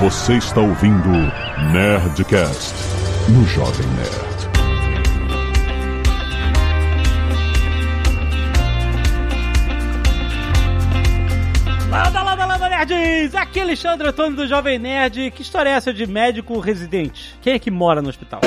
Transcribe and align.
Você 0.00 0.38
está 0.38 0.62
ouvindo 0.62 1.10
Nerdcast 1.74 2.74
no 3.28 3.44
Jovem 3.44 3.86
Nerd. 3.88 4.30
Landa, 11.90 12.22
landa, 12.22 12.46
landa, 12.46 12.68
nerds! 12.70 13.34
Aqui 13.34 13.58
é 13.58 13.62
Alexandre 13.62 14.08
Antônio 14.08 14.36
do 14.36 14.46
Jovem 14.46 14.78
Nerd. 14.78 15.32
Que 15.32 15.42
história 15.42 15.68
é 15.68 15.72
essa 15.74 15.92
de 15.92 16.06
médico 16.06 16.58
residente? 16.60 17.36
Quem 17.42 17.52
é 17.52 17.58
que 17.58 17.70
mora 17.70 18.00
no 18.00 18.08
hospital? 18.08 18.40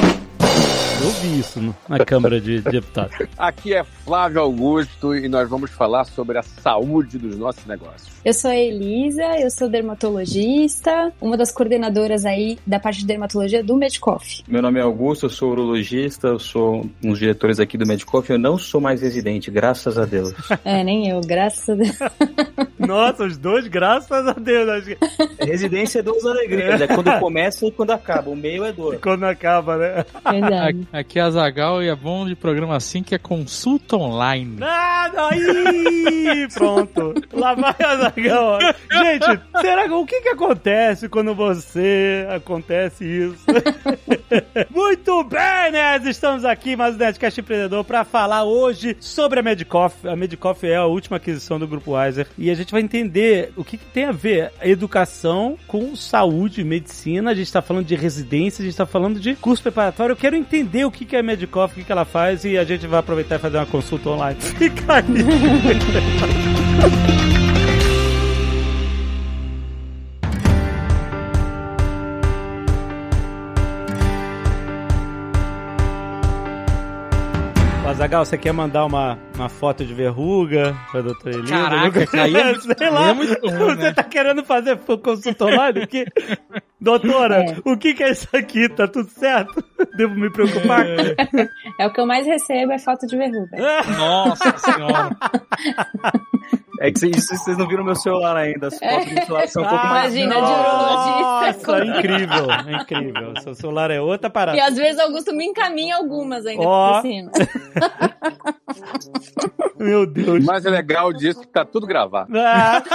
Eu 1.01 1.09
vi 1.09 1.39
isso 1.39 1.75
na 1.89 1.99
Câmara 2.05 2.39
de 2.39 2.61
Deputados. 2.61 3.15
Aqui 3.37 3.73
é 3.73 3.83
Flávio 3.83 4.41
Augusto 4.41 5.15
e 5.15 5.27
nós 5.27 5.49
vamos 5.49 5.71
falar 5.71 6.05
sobre 6.05 6.37
a 6.37 6.43
saúde 6.43 7.17
dos 7.17 7.37
nossos 7.37 7.65
negócios. 7.65 8.13
Eu 8.23 8.33
sou 8.33 8.51
a 8.51 8.55
Elisa, 8.55 9.23
eu 9.39 9.49
sou 9.51 9.67
dermatologista, 9.69 11.11
uma 11.19 11.35
das 11.35 11.51
coordenadoras 11.51 12.25
aí 12.25 12.57
da 12.65 12.79
parte 12.79 12.99
de 12.99 13.05
dermatologia 13.05 13.61
do 13.63 13.75
Medicoff. 13.75 14.43
Meu 14.47 14.61
nome 14.61 14.79
é 14.79 14.83
Augusto, 14.83 15.25
eu 15.25 15.29
sou 15.29 15.51
urologista, 15.51 16.27
eu 16.27 16.39
sou 16.39 16.85
um 17.03 17.09
dos 17.09 17.19
diretores 17.19 17.59
aqui 17.59 17.77
do 17.77 17.85
Medicoff, 17.85 18.31
eu 18.31 18.39
não 18.39 18.57
sou 18.57 18.79
mais 18.79 19.01
residente, 19.01 19.51
graças 19.51 19.97
a 19.97 20.05
Deus. 20.05 20.33
É, 20.63 20.83
nem 20.83 21.09
eu, 21.09 21.19
graças 21.19 21.69
a 21.69 21.75
Deus. 21.75 21.97
Nossa, 22.79 23.25
os 23.25 23.37
dois, 23.37 23.67
graças 23.67 24.27
a 24.27 24.33
Deus. 24.33 24.69
Acho 24.69 24.85
que 24.85 25.45
Residência 25.45 25.99
é 25.99 26.01
duas 26.01 26.25
alegrias, 26.25 26.79
é 26.79 26.87
quando 26.87 27.19
começa 27.19 27.65
e 27.65 27.71
quando 27.71 27.91
acaba, 27.91 28.29
o 28.29 28.35
meio 28.35 28.63
é 28.63 28.71
dor. 28.71 28.99
quando 29.01 29.23
acaba, 29.25 29.77
né? 29.77 30.05
Verdade. 30.29 30.82
Aqui 30.91 31.19
é 31.19 31.21
a 31.21 31.31
Zagal 31.31 31.83
e 31.83 31.87
é 31.87 31.95
bom 31.95 32.27
de 32.27 32.35
programa 32.35 32.75
assim 32.75 33.03
que 33.03 33.15
é 33.15 33.17
consulta 33.17 33.95
online. 33.95 34.57
Ah, 34.61 35.09
aí! 35.29 36.47
Pronto. 36.53 37.13
Lá 37.31 37.53
vai 37.53 37.75
a 37.79 37.97
Zagão. 37.97 38.59
Gente, 38.91 39.41
será 39.61 39.87
que 39.87 39.93
o 39.93 40.05
que 40.05 40.21
que 40.21 40.29
acontece 40.29 41.09
quando 41.09 41.33
você 41.33 42.27
acontece 42.29 43.05
isso? 43.05 43.45
Muito 44.69 45.23
bem, 45.23 45.71
nerds! 45.71 46.07
Estamos 46.07 46.43
aqui 46.43 46.75
mais 46.75 46.95
um 46.95 46.97
Nerdcast 46.97 47.39
Empreendedor 47.39 47.83
para 47.83 48.03
falar 48.03 48.43
hoje 48.43 48.97
sobre 48.99 49.39
a 49.39 49.43
Medicoff. 49.43 50.07
A 50.07 50.15
Medicoff 50.15 50.65
é 50.65 50.75
a 50.75 50.85
última 50.85 51.17
aquisição 51.17 51.59
do 51.59 51.67
Grupo 51.67 51.91
Weiser 51.91 52.27
e 52.37 52.49
a 52.49 52.55
gente 52.55 52.71
vai 52.71 52.81
entender 52.81 53.53
o 53.55 53.63
que, 53.63 53.77
que 53.77 53.85
tem 53.85 54.05
a 54.05 54.11
ver 54.11 54.51
a 54.59 54.67
educação 54.67 55.57
com 55.67 55.95
saúde 55.95 56.61
e 56.61 56.63
medicina. 56.63 57.31
A 57.31 57.35
gente 57.35 57.47
está 57.47 57.61
falando 57.61 57.85
de 57.85 57.95
residência, 57.95 58.61
a 58.61 58.65
gente 58.65 58.73
está 58.73 58.85
falando 58.85 59.19
de 59.19 59.35
curso 59.35 59.61
preparatório. 59.61 60.13
Eu 60.13 60.17
quero 60.17 60.35
entender 60.35 60.72
o 60.83 60.89
que, 60.89 61.05
que 61.05 61.15
é 61.15 61.21
Medicoff, 61.21 61.73
o 61.73 61.77
que, 61.77 61.83
que 61.83 61.91
ela 61.91 62.03
faz 62.03 62.43
e 62.45 62.57
a 62.57 62.63
gente 62.63 62.87
vai 62.87 62.99
aproveitar 62.99 63.35
e 63.35 63.39
fazer 63.39 63.57
uma 63.57 63.65
consulta 63.67 64.09
online. 64.09 64.41
Fica 64.41 64.95
aí! 64.95 65.03
Ô, 77.85 77.89
Azagal, 77.89 78.25
você 78.25 78.37
quer 78.37 78.53
mandar 78.53 78.85
uma, 78.85 79.19
uma 79.35 79.49
foto 79.49 79.85
de 79.85 79.93
verruga 79.93 80.75
pra 80.91 81.01
doutora 81.01 81.35
Elisa? 81.35 81.53
Caraca, 81.53 82.07
cara, 82.07 82.23
aí 82.23 82.35
é 82.35 82.59
Sei 82.59 82.89
lá, 82.89 83.09
é 83.09 83.13
muito 83.13 83.47
ruim, 83.47 83.75
você 83.75 83.81
né? 83.81 83.93
tá 83.93 84.03
querendo 84.03 84.43
fazer 84.43 84.77
consulta 84.77 85.45
online 85.45 85.83
aqui? 85.83 86.05
Doutora, 86.83 87.45
É. 87.45 87.55
o 87.63 87.77
que 87.77 87.93
que 87.93 88.03
é 88.03 88.11
isso 88.11 88.27
aqui? 88.35 88.67
Tá 88.67 88.87
tudo 88.87 89.09
certo? 89.09 89.63
Devo 89.95 90.15
me 90.15 90.29
preocupar? 90.29 90.85
É 91.79 91.87
o 91.87 91.93
que 91.93 92.01
eu 92.01 92.05
mais 92.05 92.27
recebo 92.27 92.73
é 92.73 92.77
falta 92.77 93.07
de 93.07 93.17
verruga. 93.17 93.57
Nossa 93.97 94.57
senhora. 94.57 95.09
É 96.79 96.91
que 96.91 96.99
vocês, 96.99 97.27
vocês 97.27 97.57
não 97.57 97.67
viram 97.67 97.83
meu 97.83 97.95
celular 97.95 98.35
ainda, 98.35 98.67
as 98.67 98.77
fotos 98.79 99.13
do 99.13 99.25
celular 99.25 99.47
são 99.47 99.63
um 99.63 99.67
pouco 99.67 99.85
mais... 99.87 100.15
Imagina, 100.15 100.35
de 100.35 100.51
urologista. 100.51 101.71
Nossa, 101.71 101.85
incrível, 101.85 102.47
incrível. 102.81 103.33
Seu 103.41 103.55
celular 103.55 103.91
é 103.91 104.01
outra 104.01 104.29
parada. 104.29 104.57
E 104.57 104.61
às 104.61 104.75
vezes 104.75 104.99
Augusto 104.99 105.33
me 105.33 105.45
encaminha 105.45 105.95
algumas 105.97 106.45
ainda 106.45 106.63
Ó. 106.63 106.95
por 106.95 107.01
cima. 107.03 107.31
Meu 109.77 110.05
Deus. 110.05 110.43
O 110.43 110.45
mais 110.45 110.63
legal 110.63 111.11
disso 111.13 111.41
é 111.41 111.43
que 111.43 111.49
tá 111.51 111.65
tudo 111.65 111.85
gravado. 111.85 112.31
Ah. 112.37 112.81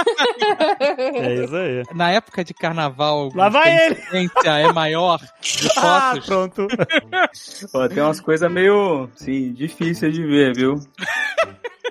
É 0.79 1.33
isso 1.43 1.55
aí. 1.55 1.83
Na 1.93 2.11
época 2.11 2.43
de 2.43 2.53
carnaval, 2.53 3.29
Lá 3.35 3.49
vai 3.49 3.69
a 3.71 3.85
ele. 3.85 3.95
incidência 3.95 4.49
é 4.59 4.71
maior 4.73 5.19
de 5.41 5.67
Ah, 5.77 6.11
fotos. 6.13 6.25
pronto. 6.25 6.67
Ó, 7.73 7.87
tem 7.87 8.03
umas 8.03 8.19
coisas 8.19 8.51
meio, 8.51 9.09
assim, 9.15 9.53
difíceis 9.53 10.13
de 10.13 10.25
ver, 10.25 10.55
viu? 10.55 10.79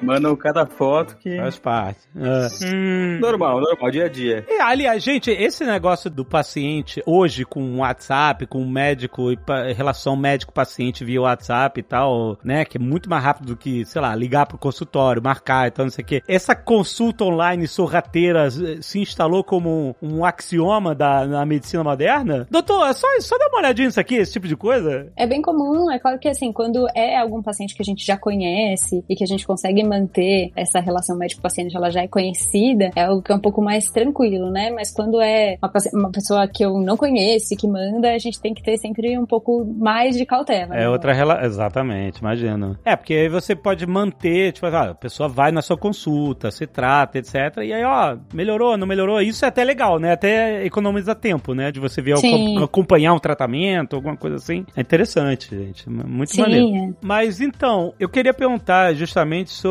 Mandam 0.02 0.34
cada 0.36 0.66
foto 0.66 1.16
que... 1.16 1.36
Faz 1.36 1.58
parte. 1.58 2.00
Ah. 2.16 2.48
Hum. 2.64 3.18
Normal, 3.20 3.60
normal, 3.60 3.90
dia 3.90 4.04
a 4.06 4.08
dia. 4.08 4.44
É, 4.48 4.60
aliás, 4.60 5.02
gente, 5.02 5.30
esse 5.30 5.64
negócio 5.64 6.10
do 6.10 6.24
paciente 6.24 7.02
hoje 7.06 7.44
com 7.44 7.78
WhatsApp, 7.78 8.46
com 8.46 8.64
médico 8.66 9.32
e 9.32 9.36
pa- 9.36 9.64
relação 9.72 10.16
médico-paciente 10.16 11.04
via 11.04 11.20
WhatsApp 11.22 11.80
e 11.80 11.82
tal, 11.82 12.38
né? 12.44 12.64
Que 12.64 12.78
é 12.78 12.80
muito 12.80 13.08
mais 13.10 13.22
rápido 13.22 13.46
do 13.46 13.56
que, 13.56 13.84
sei 13.84 14.00
lá, 14.00 14.14
ligar 14.14 14.46
pro 14.46 14.58
consultório, 14.58 15.22
marcar 15.22 15.68
e 15.68 15.70
tal, 15.70 15.86
não 15.86 15.90
sei 15.90 16.04
o 16.04 16.06
quê. 16.06 16.22
Essa 16.28 16.54
consulta 16.54 17.24
online 17.24 17.66
sorrateira 17.66 18.46
eh, 18.46 18.78
se 18.80 19.00
instalou 19.00 19.42
como 19.42 19.94
um, 20.02 20.16
um 20.18 20.24
axioma 20.24 20.94
da, 20.94 21.26
na 21.26 21.44
medicina 21.46 21.82
moderna? 21.84 22.46
Doutor, 22.50 22.86
é 22.88 22.92
só, 22.92 23.06
só 23.20 23.38
dá 23.38 23.48
uma 23.48 23.58
olhadinha 23.58 23.86
nisso 23.88 24.00
aqui, 24.00 24.16
esse 24.16 24.32
tipo 24.32 24.46
de 24.46 24.56
coisa? 24.56 25.10
É 25.16 25.26
bem 25.26 25.40
comum, 25.42 25.90
é 25.90 25.98
claro 25.98 26.18
que 26.18 26.28
assim, 26.28 26.52
quando 26.52 26.86
é 26.94 27.16
algum 27.18 27.42
paciente 27.42 27.74
que 27.74 27.82
a 27.82 27.84
gente 27.84 28.04
já 28.04 28.16
conhece 28.16 29.04
e 29.08 29.14
que 29.16 29.24
a 29.24 29.26
gente 29.26 29.46
consegue 29.46 29.82
manter 29.88 30.50
essa 30.54 30.80
relação 30.80 31.16
médico-paciente, 31.16 31.76
ela 31.76 31.90
já 31.90 32.02
é 32.02 32.08
conhecida, 32.08 32.90
é 32.94 33.02
algo 33.04 33.22
que 33.22 33.32
é 33.32 33.34
um 33.34 33.40
pouco 33.40 33.62
mais 33.62 33.90
tranquilo, 33.90 34.50
né? 34.50 34.70
Mas 34.70 34.92
quando 34.92 35.20
é 35.20 35.56
uma, 35.62 35.72
uma 35.94 36.10
pessoa 36.10 36.46
que 36.46 36.64
eu 36.64 36.78
não 36.80 36.96
conheço 36.96 37.54
e 37.54 37.56
que 37.56 37.66
manda, 37.66 38.12
a 38.12 38.18
gente 38.18 38.40
tem 38.40 38.54
que 38.54 38.62
ter 38.62 38.76
sempre 38.78 39.18
um 39.18 39.26
pouco 39.26 39.64
mais 39.64 40.16
de 40.16 40.24
cautela. 40.24 40.74
É 40.74 40.80
né? 40.80 40.88
outra 40.88 41.12
relação. 41.12 41.44
Exatamente, 41.44 42.18
imagina. 42.18 42.78
É, 42.84 42.96
porque 42.96 43.14
aí 43.14 43.28
você 43.28 43.54
pode 43.54 43.86
manter, 43.86 44.52
tipo, 44.52 44.66
ah, 44.66 44.90
a 44.90 44.94
pessoa 44.94 45.28
vai 45.28 45.50
na 45.50 45.62
sua 45.62 45.76
consulta, 45.76 46.50
se 46.50 46.66
trata, 46.66 47.18
etc. 47.18 47.34
E 47.62 47.72
aí, 47.72 47.84
ó, 47.84 48.16
melhorou, 48.32 48.76
não 48.76 48.86
melhorou. 48.86 49.20
Isso 49.20 49.44
é 49.44 49.48
até 49.48 49.64
legal, 49.64 49.98
né? 49.98 50.12
Até 50.12 50.64
economiza 50.64 51.14
tempo, 51.14 51.54
né? 51.54 51.70
De 51.70 51.80
você 51.80 52.02
ver 52.02 52.16
Sim. 52.18 52.62
acompanhar 52.62 53.14
um 53.14 53.18
tratamento, 53.18 53.96
alguma 53.96 54.16
coisa 54.16 54.36
assim. 54.36 54.64
É 54.76 54.80
interessante, 54.80 55.50
gente. 55.50 55.88
Muito 55.88 56.38
maneiro. 56.38 56.66
Sim, 56.66 56.90
é. 56.90 56.94
Mas 57.00 57.40
então, 57.40 57.94
eu 57.98 58.08
queria 58.08 58.34
perguntar 58.34 58.94
justamente 58.94 59.50
sobre, 59.50 59.67